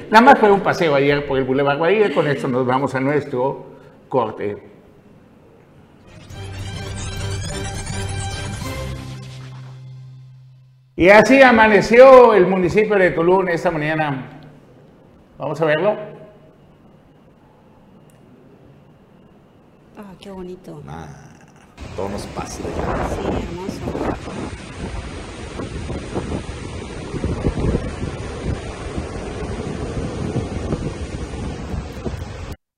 nada 0.09 0.21
más 0.21 0.39
fue 0.39 0.51
un 0.51 0.61
paseo 0.61 0.95
ayer 0.95 1.27
por 1.27 1.37
el 1.37 1.43
Boulevard 1.43 1.77
Guaira, 1.77 2.13
con 2.13 2.27
esto 2.27 2.47
nos 2.47 2.65
vamos 2.65 2.95
a 2.95 2.99
nuestro 2.99 3.65
corte. 4.07 4.69
Y 10.95 11.09
así 11.09 11.41
amaneció 11.41 12.33
el 12.33 12.45
municipio 12.45 12.95
de 12.97 13.11
Tulum 13.11 13.47
esta 13.47 13.71
mañana. 13.71 14.41
Vamos 15.37 15.61
a 15.61 15.65
verlo. 15.65 15.95
Ah, 19.97 20.13
qué 20.19 20.29
bonito. 20.29 20.83
Ah, 20.89 21.07
todo 21.95 22.09
nos 22.09 22.25
pasa. 22.27 22.57
Sí, 22.57 22.65
hermoso. 23.27 25.08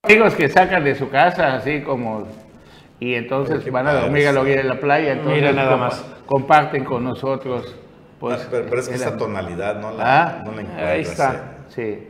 Amigos 0.04 0.34
que 0.34 0.49
sacan 0.49 0.84
de 0.84 0.95
su 0.95 1.10
casa 1.10 1.54
así 1.54 1.82
como 1.82 2.28
y 2.99 3.14
entonces 3.14 3.72
van 3.72 3.86
a 3.86 3.93
dormir 3.93 4.28
a 4.28 4.32
la 4.32 4.43
de 4.43 4.64
la 4.64 4.80
playa, 4.80 5.12
entonces 5.12 5.36
Mira 5.41 5.52
nada 5.52 5.78
más. 5.78 6.04
comparten 6.26 6.84
con 6.84 7.04
nosotros. 7.04 7.76
Pues, 8.20 8.41
Ah, 8.41 8.47
pero, 8.49 8.66
pero 8.68 8.82
es 8.82 8.89
que 8.89 8.95
esa 8.95 9.16
tonalidad 9.16 9.80
no 9.80 9.91
la, 9.91 10.04
Ah, 10.39 10.43
no 10.43 10.54
la 10.54 10.58
ahí 10.58 11.02
encuentras 11.02 11.08
está. 11.08 11.58
Sí. 11.70 12.08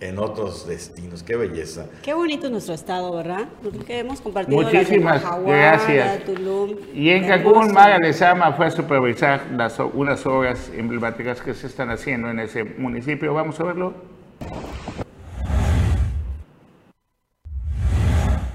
en 0.00 0.18
otros 0.18 0.66
destinos. 0.68 1.22
Qué 1.22 1.36
belleza. 1.36 1.86
Qué 2.02 2.12
bonito 2.12 2.46
es 2.46 2.52
nuestro 2.52 2.74
estado, 2.74 3.16
¿verdad? 3.16 3.46
Porque 3.62 4.00
hemos 4.00 4.20
compartido 4.20 4.60
Muchísimas 4.60 5.22
Mahahual, 5.24 5.56
gracias. 5.56 6.24
Tulum. 6.24 6.76
Y 6.92 7.10
en. 7.10 7.26
Cancún, 7.28 7.72
Maga 7.72 7.96
Lezama 7.98 8.52
fue 8.52 8.66
a 8.66 8.70
supervisar 8.70 9.40
las, 9.56 9.78
unas 9.94 10.26
obras 10.26 10.70
emblemáticas 10.76 11.40
que 11.40 11.54
se 11.54 11.66
están 11.66 11.88
haciendo 11.88 12.28
en 12.28 12.40
ese 12.40 12.62
municipio. 12.64 13.32
Vamos 13.32 13.58
a 13.58 13.64
verlo. 13.64 13.94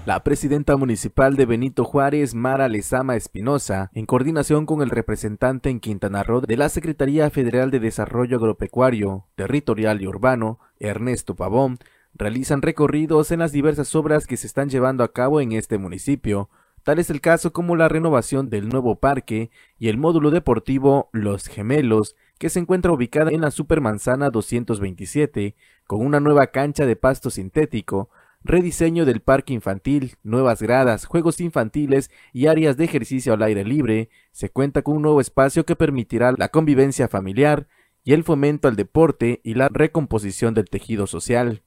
La 0.08 0.24
presidenta 0.24 0.78
municipal 0.78 1.36
de 1.36 1.46
Benito 1.46 1.84
Juárez, 1.84 2.34
Mara 2.34 2.70
Lezama 2.70 3.18
Espinosa, 3.18 3.92
en 3.94 4.06
coordinación 4.06 4.66
con 4.66 4.82
el 4.82 4.90
representante 4.90 5.70
en 5.70 5.82
Quintana 5.82 6.24
Roo 6.24 6.40
de 6.40 6.56
la 6.56 6.70
Secretaría 6.70 7.30
Federal 7.30 7.72
de 7.72 7.82
Desarrollo 7.82 8.38
Agropecuario, 8.38 9.26
Territorial 9.36 10.02
y 10.02 10.08
Urbano, 10.08 10.60
Ernesto 10.80 11.36
Pavón, 11.36 11.80
realizan 12.14 12.62
recorridos 12.62 13.32
en 13.32 13.40
las 13.40 13.52
diversas 13.52 13.94
obras 13.96 14.28
que 14.28 14.38
se 14.38 14.48
están 14.48 14.70
llevando 14.70 15.04
a 15.04 15.12
cabo 15.12 15.42
en 15.42 15.52
este 15.52 15.78
municipio. 15.78 16.50
Tal 16.84 17.00
es 17.00 17.10
el 17.10 17.20
caso 17.20 17.52
como 17.52 17.76
la 17.76 17.90
renovación 17.90 18.50
del 18.50 18.70
nuevo 18.70 19.02
parque 19.02 19.52
y 19.78 19.90
el 19.90 19.98
módulo 19.98 20.32
deportivo 20.32 21.10
Los 21.12 21.48
Gemelos, 21.48 22.16
que 22.40 22.48
se 22.48 22.60
encuentra 22.60 22.94
ubicada 22.94 23.32
en 23.32 23.42
la 23.42 23.52
Supermanzana 23.52 24.30
227, 24.30 25.54
con 25.86 26.00
una 26.06 26.22
nueva 26.22 26.48
cancha 26.48 26.86
de 26.86 26.96
pasto 26.96 27.30
sintético, 27.30 28.10
rediseño 28.48 29.06
del 29.06 29.22
parque 29.22 29.54
infantil, 29.54 30.16
nuevas 30.24 30.62
gradas, 30.62 31.06
juegos 31.06 31.40
infantiles 31.42 32.10
y 32.34 32.48
áreas 32.48 32.78
de 32.78 32.86
ejercicio 32.86 33.34
al 33.34 33.44
aire 33.44 33.64
libre, 33.64 34.10
se 34.32 34.50
cuenta 34.50 34.82
con 34.82 34.96
un 34.98 35.02
nuevo 35.04 35.22
espacio 35.22 35.66
que 35.66 35.76
permitirá 35.76 36.34
la 36.38 36.50
convivencia 36.50 37.08
familiar 37.08 37.68
y 38.04 38.14
el 38.14 38.24
fomento 38.24 38.68
al 38.68 38.76
deporte 38.76 39.42
y 39.44 39.54
la 39.56 39.70
recomposición 39.70 40.54
del 40.54 40.70
tejido 40.70 41.08
social. 41.08 41.64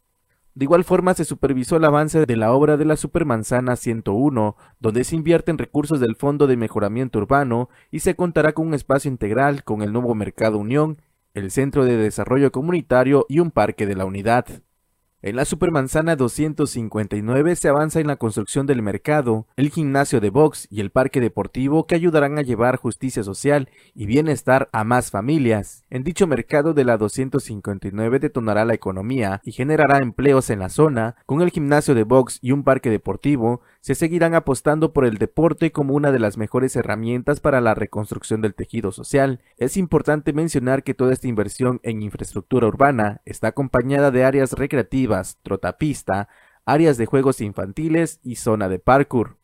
De 0.55 0.65
igual 0.65 0.85
forma 0.85 1.15
se 1.15 1.25
supervisó 1.25 1.77
el 1.77 1.85
avance 1.85 2.27
de 2.27 2.37
la 2.37 2.53
obra 2.53 2.77
de 2.77 2.85
la 2.85 2.97
Supermanzana 2.97 3.77
101, 3.77 4.57
donde 4.81 5.05
se 5.05 5.15
invierten 5.15 5.59
recursos 5.59 6.01
del 6.01 6.17
Fondo 6.17 6.47
de 6.47 6.57
Mejoramiento 6.57 7.19
Urbano 7.19 7.69
y 7.91 8.01
se 8.01 8.17
contará 8.17 8.53
con 8.53 8.67
un 8.67 8.75
espacio 8.75 9.11
integral 9.11 9.63
con 9.63 9.83
el 9.83 9.93
nuevo 9.93 10.15
Mercado 10.15 10.59
Unión, 10.59 11.01
el 11.35 11.51
Centro 11.51 11.85
de 11.85 11.97
Desarrollo 11.97 12.51
Comunitario 12.51 13.27
y 13.29 13.39
un 13.39 13.53
parque 13.53 13.87
de 13.87 13.95
la 13.95 14.05
unidad. 14.05 14.63
En 15.23 15.37
la 15.37 15.45
Supermanzana 15.45 16.17
259 16.17 17.55
se 17.55 17.69
avanza 17.69 18.01
en 18.01 18.07
la 18.07 18.17
construcción 18.17 18.65
del 18.65 18.81
mercado, 18.81 19.47
el 19.57 19.69
gimnasio 19.69 20.19
de 20.19 20.31
box 20.31 20.67
y 20.71 20.81
el 20.81 20.89
parque 20.89 21.21
deportivo 21.21 21.87
que 21.87 21.95
ayudarán 21.95 22.39
a 22.39 22.43
llevar 22.43 22.77
justicia 22.77 23.23
social 23.23 23.69
y 23.95 24.07
bienestar 24.07 24.71
a 24.73 24.83
más 24.83 25.11
familias. 25.11 25.85
En 25.91 26.05
dicho 26.05 26.27
mercado 26.27 26.73
de 26.73 26.85
la 26.85 26.97
259 26.97 28.19
detonará 28.19 28.65
la 28.65 28.73
economía 28.73 29.43
y 29.45 29.53
generará 29.53 29.99
empleos 29.99 30.49
en 30.49 30.59
la 30.59 30.71
zona. 30.71 31.17
Con 31.27 31.43
el 31.43 31.51
gimnasio 31.51 31.95
de 31.95 32.05
box 32.05 32.39
y 32.41 32.53
un 32.53 32.65
parque 32.65 32.89
deportivo, 32.89 33.61
se 33.81 33.95
seguirán 33.95 34.35
apostando 34.35 34.93
por 34.93 35.05
el 35.07 35.17
deporte 35.17 35.73
como 35.73 35.95
una 35.95 36.13
de 36.13 36.19
las 36.19 36.37
mejores 36.37 36.77
herramientas 36.77 37.41
para 37.41 37.61
la 37.61 37.75
reconstrucción 37.75 38.43
del 38.43 38.55
tejido 38.55 38.93
social. 38.93 39.41
Es 39.57 39.77
importante 39.77 40.33
mencionar 40.33 40.83
que 40.83 40.95
toda 40.95 41.13
esta 41.13 41.29
inversión 41.29 41.81
en 41.83 42.03
infraestructura 42.03 42.67
urbana 42.67 43.23
está 43.25 43.49
acompañada 43.49 44.11
de 44.11 44.25
áreas 44.25 44.53
recreativas, 44.53 45.39
trotapista, 45.43 46.29
áreas 46.67 46.99
de 46.99 47.07
juegos 47.07 47.41
infantiles 47.41 48.21
y 48.23 48.37
zona 48.37 48.69
de 48.69 48.79
parkour. 48.79 49.39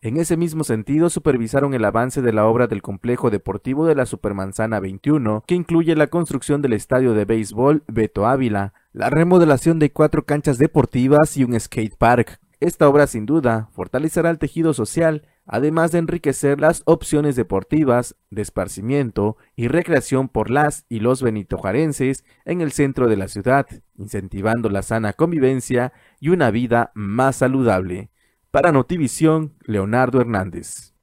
En 0.00 0.18
ese 0.18 0.36
mismo 0.36 0.64
sentido, 0.64 1.08
supervisaron 1.08 1.72
el 1.72 1.82
avance 1.82 2.20
de 2.20 2.32
la 2.34 2.44
obra 2.44 2.66
del 2.66 2.82
complejo 2.82 3.30
deportivo 3.30 3.86
de 3.86 3.94
la 3.94 4.04
Supermanzana 4.04 4.78
21, 4.78 5.44
que 5.46 5.54
incluye 5.54 5.96
la 5.96 6.08
construcción 6.08 6.60
del 6.60 6.74
estadio 6.74 7.14
de 7.14 7.24
béisbol 7.24 7.84
Beto 7.86 8.26
Ávila, 8.26 8.74
la 8.92 9.08
remodelación 9.08 9.78
de 9.78 9.92
cuatro 9.92 10.26
canchas 10.26 10.58
deportivas 10.58 11.38
y 11.38 11.44
un 11.44 11.58
skate 11.58 11.96
park. 11.96 12.38
Esta 12.64 12.88
obra 12.88 13.06
sin 13.06 13.26
duda 13.26 13.68
fortalecerá 13.72 14.30
el 14.30 14.38
tejido 14.38 14.72
social, 14.72 15.28
además 15.44 15.92
de 15.92 15.98
enriquecer 15.98 16.62
las 16.62 16.80
opciones 16.86 17.36
deportivas, 17.36 18.16
de 18.30 18.40
esparcimiento 18.40 19.36
y 19.54 19.68
recreación 19.68 20.30
por 20.30 20.48
las 20.48 20.86
y 20.88 21.00
los 21.00 21.22
benitojuarenses 21.22 22.24
en 22.46 22.62
el 22.62 22.72
centro 22.72 23.06
de 23.06 23.18
la 23.18 23.28
ciudad, 23.28 23.66
incentivando 23.98 24.70
la 24.70 24.80
sana 24.80 25.12
convivencia 25.12 25.92
y 26.20 26.30
una 26.30 26.50
vida 26.50 26.90
más 26.94 27.36
saludable. 27.36 28.08
Para 28.50 28.72
Notivisión, 28.72 29.52
Leonardo 29.66 30.22
Hernández. 30.22 30.94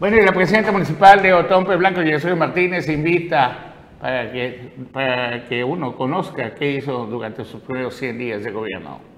Bueno, 0.00 0.16
y 0.16 0.24
la 0.24 0.32
presidenta 0.32 0.72
municipal 0.72 1.20
de 1.20 1.34
Otompe 1.34 1.76
Blanco, 1.76 2.00
Yesús 2.00 2.34
Martínez, 2.34 2.88
invita 2.88 3.74
para 4.00 4.32
que, 4.32 4.72
para 4.90 5.44
que 5.44 5.62
uno 5.62 5.94
conozca 5.94 6.54
qué 6.54 6.78
hizo 6.78 7.04
durante 7.04 7.44
sus 7.44 7.60
primeros 7.60 7.94
100 7.96 8.16
días 8.16 8.42
de 8.42 8.50
gobierno. 8.50 9.11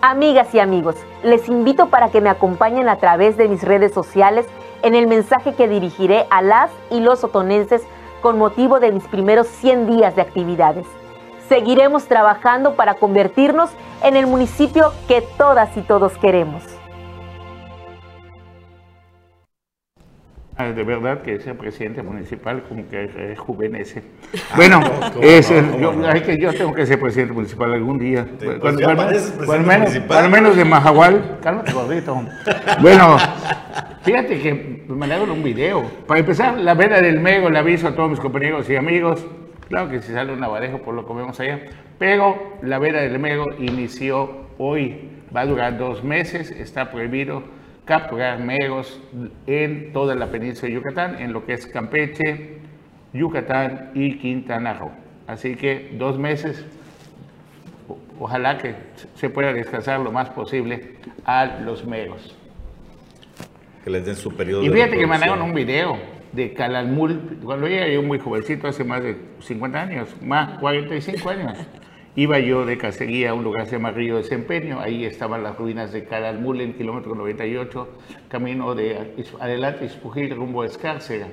Amigas 0.00 0.54
y 0.54 0.60
amigos, 0.60 0.94
les 1.24 1.48
invito 1.48 1.88
para 1.88 2.10
que 2.10 2.20
me 2.20 2.30
acompañen 2.30 2.88
a 2.88 2.98
través 2.98 3.36
de 3.36 3.48
mis 3.48 3.64
redes 3.64 3.92
sociales 3.92 4.46
en 4.82 4.94
el 4.94 5.08
mensaje 5.08 5.54
que 5.54 5.66
dirigiré 5.66 6.24
a 6.30 6.40
las 6.40 6.70
y 6.88 7.00
los 7.00 7.24
otonenses 7.24 7.82
con 8.22 8.38
motivo 8.38 8.78
de 8.78 8.92
mis 8.92 9.02
primeros 9.08 9.48
100 9.48 9.88
días 9.88 10.14
de 10.14 10.22
actividades. 10.22 10.86
Seguiremos 11.48 12.06
trabajando 12.06 12.76
para 12.76 12.94
convertirnos 12.94 13.70
en 14.04 14.14
el 14.14 14.28
municipio 14.28 14.92
que 15.08 15.20
todas 15.20 15.76
y 15.76 15.80
todos 15.80 16.16
queremos. 16.16 16.77
De 20.58 20.82
verdad 20.82 21.22
que 21.22 21.36
ese 21.36 21.54
presidente 21.54 22.02
municipal 22.02 22.64
como 22.68 22.88
que 22.88 23.06
rejuvenece. 23.06 24.02
Bueno, 24.56 24.80
es 25.22 25.52
el- 25.52 25.78
yo, 25.78 25.90
cómo 25.92 26.02
no? 26.02 26.08
ay, 26.08 26.20
que 26.22 26.36
yo 26.36 26.52
tengo 26.52 26.74
que 26.74 26.84
ser 26.84 26.98
presidente 26.98 27.32
municipal 27.32 27.72
algún 27.72 27.96
día. 28.00 28.26
pues 28.42 28.58
Cuando- 28.58 28.82
cuando- 28.82 29.02
cuando 29.04 29.06
presidente 29.06 29.58
menos, 29.68 29.98
cuando 30.08 30.28
menos 30.30 30.56
de 30.56 30.64
Mahahual. 30.64 31.38
Cálmate, 31.42 31.72
gordito. 31.72 32.20
Bueno, 32.80 33.16
Fíjate 34.02 34.40
que 34.40 34.84
me 34.88 34.94
mandaron 34.96 35.30
un 35.30 35.42
video. 35.44 35.82
Para 36.06 36.20
empezar, 36.20 36.58
la 36.58 36.74
veda 36.74 37.00
del 37.02 37.20
Mego 37.20 37.50
le 37.50 37.58
aviso 37.58 37.88
a 37.88 37.94
todos 37.94 38.10
mis 38.10 38.18
compañeros 38.20 38.68
y 38.70 38.74
amigos. 38.76 39.24
Claro 39.68 39.90
que 39.90 40.00
si 40.00 40.12
sale 40.12 40.32
un 40.32 40.40
navarejo, 40.40 40.78
por 40.78 40.94
lo 40.94 41.04
comemos 41.06 41.38
allá. 41.40 41.60
Pero 41.98 42.56
la 42.62 42.78
veda 42.78 43.00
del 43.02 43.18
Mego 43.18 43.46
inició 43.58 44.46
hoy. 44.58 45.10
Va 45.34 45.42
a 45.42 45.46
durar 45.46 45.76
dos 45.78 46.02
meses. 46.02 46.50
Está 46.50 46.90
prohibido 46.90 47.42
capturar 47.88 48.38
megos 48.38 49.00
en 49.46 49.94
toda 49.94 50.14
la 50.14 50.26
península 50.26 50.68
de 50.68 50.74
Yucatán, 50.74 51.20
en 51.20 51.32
lo 51.32 51.46
que 51.46 51.54
es 51.54 51.66
Campeche, 51.66 52.58
Yucatán 53.14 53.92
y 53.94 54.18
Quintana 54.18 54.74
Roo. 54.74 54.92
Así 55.26 55.56
que 55.56 55.94
dos 55.94 56.18
meses, 56.18 56.66
ojalá 58.20 58.58
que 58.58 58.74
se 59.14 59.30
pueda 59.30 59.54
descansar 59.54 60.00
lo 60.00 60.12
más 60.12 60.28
posible 60.28 60.96
a 61.24 61.46
los 61.64 61.86
megos. 61.86 62.36
Que 63.82 63.88
les 63.88 64.04
den 64.04 64.16
su 64.16 64.36
periodo 64.36 64.62
Y 64.62 64.68
de 64.68 64.74
fíjate 64.74 64.90
que 64.90 64.96
reproducción. 64.98 65.20
mandaron 65.30 65.42
un 65.48 65.54
video 65.54 65.98
de 66.32 66.52
Calalmul, 66.52 67.38
cuando 67.42 67.66
era 67.66 67.88
yo 67.88 68.02
muy 68.02 68.18
jovencito, 68.18 68.68
hace 68.68 68.84
más 68.84 69.02
de 69.02 69.16
50 69.40 69.80
años, 69.80 70.14
más 70.20 70.58
45 70.58 71.30
años. 71.30 71.58
Iba 72.18 72.40
yo 72.40 72.66
de 72.66 72.76
cacería 72.78 73.30
a 73.30 73.34
un 73.34 73.44
lugar 73.44 73.62
que 73.62 73.70
se 73.70 73.76
llama 73.76 73.92
Río 73.92 74.16
de 74.16 74.24
Sempeño, 74.24 74.80
ahí 74.80 75.04
estaban 75.04 75.44
las 75.44 75.56
ruinas 75.56 75.92
de 75.92 76.02
Calalmul 76.04 76.60
en 76.60 76.72
kilómetro 76.72 77.14
98, 77.14 77.88
camino 78.28 78.74
de 78.74 79.14
adelante 79.38 79.84
Ispujil 79.84 80.34
rumbo 80.34 80.62
a 80.62 80.66
Escárcega. 80.66 81.28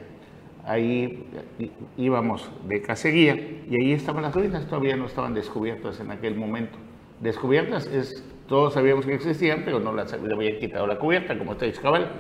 Ahí 0.64 1.26
íbamos 1.98 2.52
de 2.68 2.84
cacería 2.84 3.34
y 3.68 3.82
ahí 3.82 3.94
estaban 3.94 4.22
las 4.22 4.36
ruinas, 4.36 4.68
todavía 4.68 4.96
no 4.96 5.08
estaban 5.08 5.34
descubiertas 5.34 6.00
en 6.02 6.12
aquel 6.12 6.36
momento. 6.36 6.78
Descubiertas 7.20 7.88
es, 7.88 8.24
todos 8.48 8.76
sabíamos 8.76 9.08
que 9.08 9.16
existían, 9.16 9.64
pero 9.66 9.80
no 9.80 9.92
las 9.92 10.12
le 10.22 10.36
habían 10.36 10.60
quitado 10.60 10.86
la 10.86 11.00
cubierta, 11.00 11.36
como 11.36 11.54
está 11.54 11.66
Xcabal. 11.72 12.12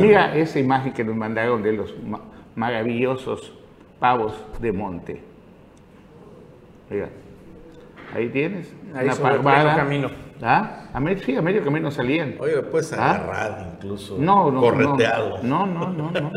Y 0.00 0.02
mira 0.02 0.34
esa 0.36 0.58
imagen 0.58 0.92
que 0.92 1.04
nos 1.04 1.14
mandaron 1.14 1.62
de 1.62 1.72
los 1.74 1.94
ma- 2.02 2.22
maravillosos 2.56 3.52
pavos 4.00 4.34
de 4.60 4.72
monte. 4.72 5.20
Mira, 6.90 7.08
ahí 8.14 8.28
tienes. 8.28 8.74
Ahí 8.94 9.06
una 9.06 9.14
sobre 9.14 9.34
parvada. 9.34 9.76
camino. 9.76 10.10
¿Ah? 10.42 10.88
A 10.92 11.00
medio, 11.00 11.22
sí, 11.22 11.36
a 11.36 11.42
medio 11.42 11.62
camino 11.64 11.90
salían. 11.90 12.34
Oye, 12.38 12.56
lo 12.56 12.70
puedes 12.70 12.92
¿Ah? 12.92 13.12
agarrar 13.14 13.74
incluso. 13.76 14.18
No, 14.18 14.50
no, 14.50 14.60
Correteado. 14.60 15.38
No, 15.42 15.66
no, 15.66 15.90
no, 15.90 16.10
no. 16.10 16.32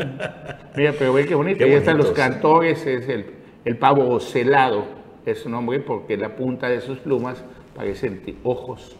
Mira, 0.76 0.94
pero 0.98 1.12
ve 1.12 1.26
qué 1.26 1.34
bonito. 1.34 1.64
Ahí 1.64 1.72
están 1.72 1.98
los 1.98 2.12
cantores, 2.12 2.86
es 2.86 3.08
el, 3.08 3.26
el 3.64 3.76
pavo 3.76 4.08
ocelado, 4.08 4.84
es 5.26 5.40
su 5.40 5.50
nombre 5.50 5.80
porque 5.80 6.16
la 6.16 6.36
punta 6.36 6.68
de 6.68 6.80
sus 6.80 6.98
plumas 6.98 7.44
parecen 7.74 8.22
ojos. 8.44 8.96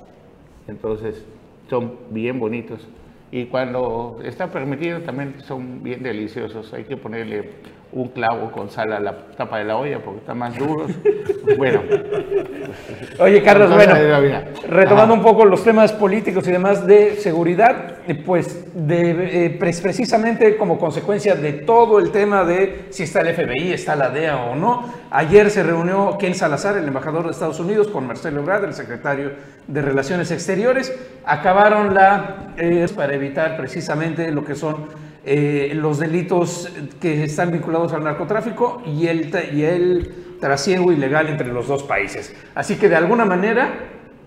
Entonces, 0.67 1.25
son 1.71 1.95
bien 2.11 2.39
bonitos. 2.39 2.87
Y 3.31 3.47
cuando 3.47 4.19
está 4.25 4.51
permitido 4.51 5.01
también 5.01 5.37
son 5.43 5.83
bien 5.83 6.03
deliciosos. 6.03 6.73
Hay 6.73 6.85
que 6.85 6.97
ponerle 6.97 7.51
un 7.93 8.09
clavo 8.09 8.51
con 8.53 8.69
sal 8.71 8.93
a 8.93 9.01
la 9.01 9.15
tapa 9.37 9.59
de 9.59 9.65
la 9.65 9.77
olla 9.79 9.99
porque 10.05 10.21
están 10.21 10.39
más 10.39 10.57
duros. 10.57 10.91
Bueno, 11.57 11.81
Oye, 13.21 13.43
Carlos, 13.43 13.73
bueno, 13.75 13.95
retomando 14.69 15.15
Ajá. 15.15 15.21
un 15.21 15.23
poco 15.23 15.47
los 15.47 15.65
temas 15.65 15.93
políticos 15.93 16.47
y 16.47 16.53
demás 16.53 16.87
de 16.87 17.17
seguridad, 17.17 17.95
pues 18.27 18.67
de, 18.75 19.47
eh, 19.47 19.51
pre- 19.59 19.73
precisamente 19.83 20.57
como 20.59 20.79
consecuencia 20.79 21.35
de 21.35 21.53
todo 21.55 21.99
el 21.99 22.11
tema 22.11 22.45
de 22.45 22.87
si 22.91 23.05
está 23.05 23.21
el 23.23 23.35
FBI, 23.35 23.73
está 23.73 23.97
la 23.97 24.11
DEA 24.11 24.37
o 24.37 24.55
no, 24.57 24.85
ayer 25.11 25.51
se 25.51 25.63
reunió 25.63 26.17
Ken 26.19 26.35
Salazar, 26.35 26.77
el 26.77 26.87
embajador 26.87 27.25
de 27.25 27.31
Estados 27.31 27.61
Unidos, 27.61 27.89
con 27.89 28.07
Marcelo 28.07 28.41
Ebrard, 28.43 28.65
el 28.65 28.75
secretario 28.75 29.33
de 29.67 29.81
Relaciones 29.83 30.31
Exteriores, 30.31 30.95
acabaron 31.25 31.95
la, 31.95 32.53
eh, 32.59 32.87
para 32.95 33.15
evitar 33.15 33.57
precisamente 33.57 34.31
lo 34.33 34.45
que 34.45 34.55
son 34.55 35.08
eh, 35.31 35.73
los 35.75 35.99
delitos 35.99 36.69
que 37.01 37.25
están 37.25 37.51
vinculados 37.53 37.93
al 37.93 38.03
narcotráfico 38.05 38.83
y 38.87 39.07
el, 39.09 39.31
y 39.55 39.63
el 39.63 40.15
trasiego 40.41 40.91
ilegal 40.93 41.29
entre 41.29 41.49
los 41.49 41.69
dos 41.69 41.83
países. 41.83 42.35
Así 42.55 42.77
que 42.77 42.89
de 42.89 42.97
alguna 42.97 43.25
manera 43.25 43.75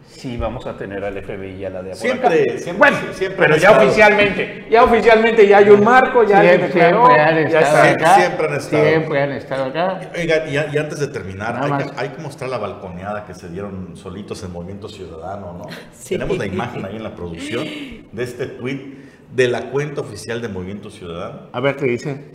sí 0.08 0.38
vamos 0.38 0.68
a 0.68 0.78
tener 0.78 1.04
al 1.04 1.20
FBI 1.24 1.56
y 1.62 1.66
a 1.66 1.70
la 1.72 1.82
DEA. 1.82 1.96
Siempre, 1.96 2.60
siempre, 2.60 2.74
bueno, 2.78 2.98
siempre 3.14 3.38
pero 3.48 3.56
ya 3.58 3.70
estado- 3.70 3.88
oficialmente, 3.88 4.68
ya 4.70 4.84
oficialmente 4.84 5.48
ya 5.48 5.58
hay 5.60 5.70
un 5.70 5.84
marco, 5.84 6.24
ya 6.24 6.42
siempre, 6.42 6.68
declaró, 6.68 7.06
siempre 7.08 7.22
han 7.24 7.50
ya 7.50 7.60
estado 7.62 7.86
está. 7.86 7.86
Siempre- 7.86 8.06
acá. 8.06 8.16
siempre 8.20 8.46
han 8.48 8.54
estado. 8.54 8.84
Siempre 8.90 9.22
han 9.24 9.32
estado 9.32 9.66
acá. 9.66 10.00
Oiga, 10.16 10.48
y, 10.48 10.76
y 10.76 10.78
antes 10.78 11.00
de 11.00 11.08
terminar, 11.08 11.60
hay 11.64 11.84
que, 11.86 11.92
hay 11.98 12.10
que 12.10 12.22
mostrar 12.22 12.50
la 12.52 12.58
balconeada 12.60 13.26
que 13.26 13.34
se 13.34 13.50
dieron 13.50 13.96
solitos 13.96 14.44
en 14.44 14.52
Movimiento 14.52 14.88
Ciudadano, 14.90 15.56
¿no? 15.58 15.66
Sí. 15.94 16.10
Tenemos 16.16 16.38
la 16.38 16.46
imagen 16.46 16.86
ahí 16.86 16.98
en 16.98 17.04
la 17.04 17.16
producción 17.16 17.66
de 18.12 18.24
este 18.24 18.46
tweet 18.48 19.11
de 19.34 19.48
la 19.48 19.70
cuenta 19.72 20.02
oficial 20.02 20.42
de 20.42 20.48
Movimiento 20.48 20.90
Ciudadano. 20.90 21.48
A 21.52 21.60
ver 21.60 21.76
qué 21.78 21.86
dice. 21.86 22.26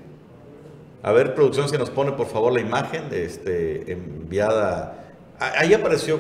A 1.03 1.12
ver, 1.12 1.34
producción, 1.34 1.68
si 1.68 1.76
nos 1.76 1.90
pone 1.90 2.12
por 2.12 2.26
favor 2.26 2.53
la 2.53 2.61
imagen 2.61 3.05
este, 3.12 3.92
enviada. 3.92 5.05
Ahí 5.38 5.72
apareció, 5.74 6.18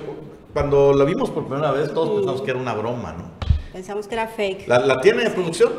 cuando 0.52 0.92
la 0.92 1.04
vimos 1.04 1.30
por 1.30 1.46
primera 1.46 1.72
vez, 1.72 1.92
todos 1.92 2.16
pensamos 2.16 2.42
que 2.42 2.50
era 2.50 2.60
una 2.60 2.74
broma, 2.74 3.12
¿no? 3.12 3.30
Pensamos 3.72 4.06
que 4.06 4.14
era 4.14 4.28
fake. 4.28 4.68
¿La, 4.68 4.78
la 4.80 5.00
tiene 5.00 5.28
producción? 5.30 5.72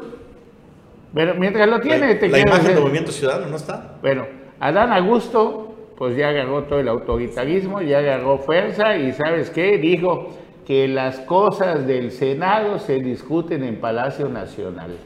Pero 1.13 1.35
mientras 1.35 1.67
lo 1.67 1.79
tiene, 1.79 2.13
la 2.13 2.19
te 2.19 2.27
la 2.27 2.39
imagen 2.39 2.75
de 2.75 2.81
Movimiento 2.81 3.11
Ciudadano, 3.11 3.47
¿no 3.47 3.55
está? 3.55 3.97
Bueno, 4.01 4.27
Adán 4.59 4.91
Augusto, 4.91 5.73
pues 5.97 6.17
ya 6.17 6.29
agarró 6.29 6.63
todo 6.63 6.79
el 6.79 6.87
autoritarismo, 6.87 7.81
ya 7.81 7.99
agarró 7.99 8.39
fuerza 8.39 8.97
y 8.97 9.13
¿sabes 9.13 9.49
qué? 9.49 9.77
Dijo 9.77 10.29
que 10.67 10.85
las 10.89 11.19
cosas 11.21 11.87
del 11.87 12.11
Senado 12.11 12.77
se 12.77 12.95
discuten 12.99 13.63
en 13.63 13.77
Palacio 13.79 14.27
Nacional. 14.27 14.97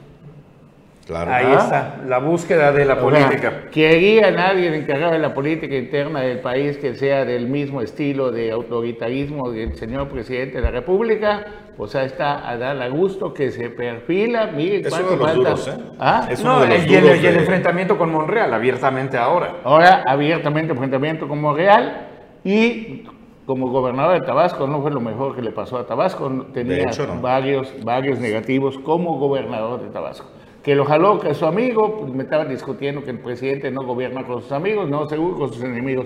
Claro. 1.06 1.32
Ahí 1.32 1.46
Ah. 1.50 1.58
está, 1.60 2.02
la 2.08 2.18
búsqueda 2.20 2.72
de 2.72 2.84
la 2.86 2.94
O 2.94 3.12
sea, 3.12 3.26
política. 3.26 3.54
¿Quería 3.72 4.32
nadie 4.32 4.76
encargado 4.76 5.12
de 5.14 5.20
la 5.20 5.34
política 5.36 5.76
interna 5.76 6.22
del 6.22 6.40
país 6.40 6.78
que 6.78 6.96
sea 6.96 7.26
del 7.26 7.48
mismo 7.48 7.82
estilo 7.82 8.32
de 8.32 8.52
autoritarismo 8.52 9.52
del 9.52 9.76
señor 9.76 10.08
presidente 10.10 10.58
de 10.58 10.64
la 10.64 10.72
República? 10.72 11.46
Pues 11.78 11.96
ahí 11.96 12.06
está 12.08 12.48
Adán 12.50 12.82
Augusto 12.82 13.32
que 13.34 13.52
se 13.52 13.70
perfila. 13.70 14.48
Miren 14.56 14.86
Es 14.86 14.94
uno 14.94 15.18
cuánto 15.20 15.44
de 15.44 15.50
los 15.50 15.66
falta. 15.66 15.76
duros, 15.76 15.92
¿eh? 15.92 15.96
¿Ah? 16.00 16.28
Es 16.30 16.42
uno 16.42 16.54
No, 16.54 16.62
de 16.62 16.68
los 16.70 16.88
y 16.88 16.96
el, 16.96 17.02
duros 17.02 17.18
y 17.22 17.28
el 17.28 17.34
de- 17.34 17.40
enfrentamiento 17.40 17.98
con 18.00 18.12
Monreal 18.12 18.52
abiertamente 18.54 19.16
ahora. 19.18 19.58
Ahora 19.64 20.04
abiertamente 20.08 20.72
enfrentamiento 20.74 21.28
como 21.28 21.54
real 21.56 22.08
y 22.44 23.04
como 23.46 23.70
gobernador 23.70 24.20
de 24.20 24.26
Tabasco 24.26 24.68
no 24.68 24.82
fue 24.82 24.92
lo 24.92 25.02
mejor 25.02 25.36
que 25.36 25.42
le 25.42 25.52
pasó 25.52 25.78
a 25.78 25.86
Tabasco, 25.86 26.30
tenía 26.54 26.84
hecho, 26.84 27.08
no. 27.08 27.22
varios, 27.22 27.74
varios 27.84 28.20
negativos 28.20 28.78
como 28.80 29.18
gobernador 29.18 29.82
de 29.82 29.90
Tabasco. 29.90 30.28
Que 30.64 30.76
lo 30.76 30.86
jaló, 30.86 31.20
que 31.20 31.34
su 31.34 31.48
amigo, 31.48 32.02
pues 32.02 32.14
me 32.14 32.24
estaban 32.24 32.50
discutiendo 32.50 33.04
que 33.04 33.10
el 33.10 33.20
presidente 33.20 33.72
no 33.72 33.84
gobierna 33.84 34.26
con 34.28 34.42
sus 34.42 34.52
amigos, 34.52 34.88
no, 34.90 35.10
seguro 35.10 35.36
con 35.38 35.52
sus 35.52 35.64
enemigos. 35.64 36.06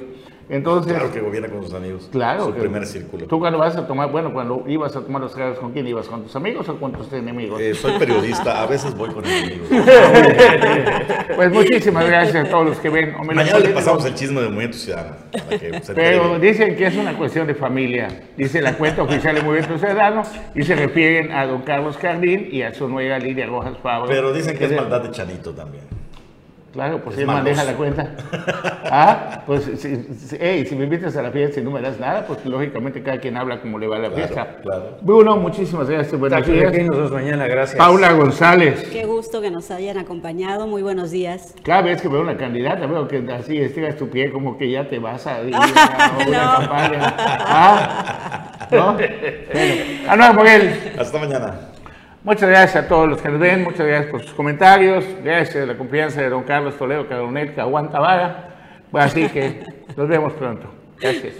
Entonces, 0.49 0.93
Claro 0.93 1.11
que 1.11 1.19
gobierna 1.19 1.49
con 1.49 1.63
sus 1.63 1.73
amigos. 1.73 2.07
Claro. 2.11 2.45
Su 2.45 2.53
primer 2.53 2.85
círculo. 2.85 3.25
¿Tú 3.25 3.39
cuando 3.39 3.57
vas 3.57 3.75
a 3.75 3.87
tomar, 3.87 4.11
bueno, 4.11 4.31
cuando 4.31 4.63
ibas 4.67 4.95
a 4.95 5.01
tomar 5.01 5.21
los 5.21 5.33
tragos, 5.33 5.57
¿con 5.57 5.71
quién 5.71 5.87
ibas? 5.87 6.07
¿Con 6.07 6.23
tus 6.23 6.35
amigos 6.35 6.69
o 6.69 6.79
con 6.79 6.91
tus 6.91 7.11
enemigos? 7.13 7.59
Eh, 7.59 7.73
soy 7.73 7.97
periodista, 7.97 8.61
a 8.61 8.67
veces 8.67 8.95
voy 8.95 9.09
con 9.09 9.25
enemigos. 9.25 9.67
Pues 11.35 11.51
muchísimas 11.51 12.05
gracias 12.07 12.47
a 12.47 12.49
todos 12.49 12.65
los 12.65 12.77
que 12.77 12.89
ven. 12.89 13.15
Mañana 13.25 13.59
le 13.59 13.69
pasamos 13.69 14.05
el 14.05 14.13
chisme 14.13 14.41
del 14.41 14.51
Movimiento 14.51 14.77
Ciudadano. 14.77 15.15
Pero 15.93 16.39
dicen 16.39 16.75
que 16.75 16.85
es 16.85 16.95
una 16.95 17.17
cuestión 17.17 17.47
de 17.47 17.55
familia. 17.55 18.07
Dice 18.37 18.61
la 18.61 18.77
cuenta 18.77 19.03
oficial 19.03 19.35
del 19.35 19.43
Movimiento 19.43 19.77
Ciudadano 19.77 20.23
y 20.53 20.63
se 20.63 20.75
refieren 20.75 21.31
a 21.31 21.45
don 21.45 21.63
Carlos 21.63 21.97
Cardín 21.97 22.47
y 22.51 22.61
a 22.61 22.73
su 22.73 22.87
nueva 22.87 23.19
Lidia 23.19 23.47
Rojas 23.47 23.77
Fabro. 23.81 24.07
Pero 24.07 24.31
dicen 24.31 24.57
que 24.57 24.65
es 24.65 24.71
maldad 24.71 25.01
de 25.01 25.11
Chanito 25.11 25.51
también. 25.53 25.83
Claro, 26.75 26.99
pues 27.01 27.15
es 27.15 27.21
él 27.21 27.27
maneja 27.27 27.63
la 27.63 27.73
cuenta. 27.73 28.09
Ah, 28.87 29.41
pues 29.47 29.63
si, 29.63 29.95
si- 29.95 30.37
hey, 30.39 30.63
si 30.69 30.75
me 30.75 30.83
invitas 30.83 31.17
a 31.17 31.21
la 31.23 31.31
fiesta 31.31 31.59
y 31.59 31.63
no 31.63 31.71
me 31.71 31.81
das 31.81 31.99
nada, 31.99 32.23
pues 32.27 32.45
lógicamente 32.45 33.01
cada 33.01 33.17
quien 33.19 33.35
habla 33.35 33.59
como 33.59 33.79
le 33.79 33.87
va 33.87 33.95
a 33.95 33.99
la 33.99 34.09
Claro, 34.09 34.15
fiesta. 34.27 34.57
claro. 34.61 34.97
Bruno, 35.01 35.37
muchísimas 35.37 35.89
gracias. 35.89 36.19
Buenos 36.19 36.39
Aquí 36.39 36.51
días. 36.51 36.71
nos 36.85 36.95
vemos 36.97 37.11
mañana, 37.11 37.47
gracias. 37.47 37.77
Paula 37.79 38.11
González. 38.13 38.87
Qué 38.91 39.05
gusto 39.05 39.41
que 39.41 39.49
nos 39.49 39.71
hayan 39.71 39.97
acompañado. 39.97 40.67
Muy 40.67 40.83
buenos 40.83 41.09
días. 41.09 41.55
Cada 41.63 41.81
vez 41.81 41.99
que 42.01 42.07
veo 42.09 42.21
una 42.21 42.37
candidata, 42.37 42.85
veo 42.85 43.07
que 43.07 43.25
así 43.33 43.57
estiras 43.59 43.95
tu 43.95 44.07
pie 44.09 44.31
como 44.31 44.55
que 44.57 44.69
ya 44.69 44.87
te 44.87 44.99
vas 44.99 45.25
a 45.25 45.41
ir 45.41 45.55
a 45.55 45.59
una 46.27 46.43
No. 46.45 46.59
campaña. 46.59 47.15
¿Ah? 47.17 48.67
¿No? 48.71 48.97
Bueno, 49.53 49.81
Anuel 50.09 50.33
Moguel, 50.35 50.93
Hasta 50.99 51.17
mañana. 51.19 51.55
Muchas 52.25 52.49
gracias 52.49 52.83
a 52.83 52.87
todos 52.87 53.07
los 53.07 53.21
que 53.21 53.29
nos 53.29 53.39
ven, 53.39 53.63
muchas 53.63 53.85
gracias 53.85 54.11
por 54.11 54.21
sus 54.21 54.33
comentarios, 54.33 55.05
gracias 55.23 55.63
a 55.63 55.65
la 55.67 55.77
confianza 55.77 56.21
de 56.21 56.29
don 56.29 56.43
Carlos 56.43 56.77
Toledo 56.77 57.07
Caronel, 57.07 57.53
que 57.53 57.61
aguanta 57.61 57.99
vara. 57.99 58.49
Así 58.91 59.29
que 59.29 59.63
nos 59.95 60.07
vemos 60.07 60.33
pronto. 60.33 60.67
Gracias. 60.99 61.35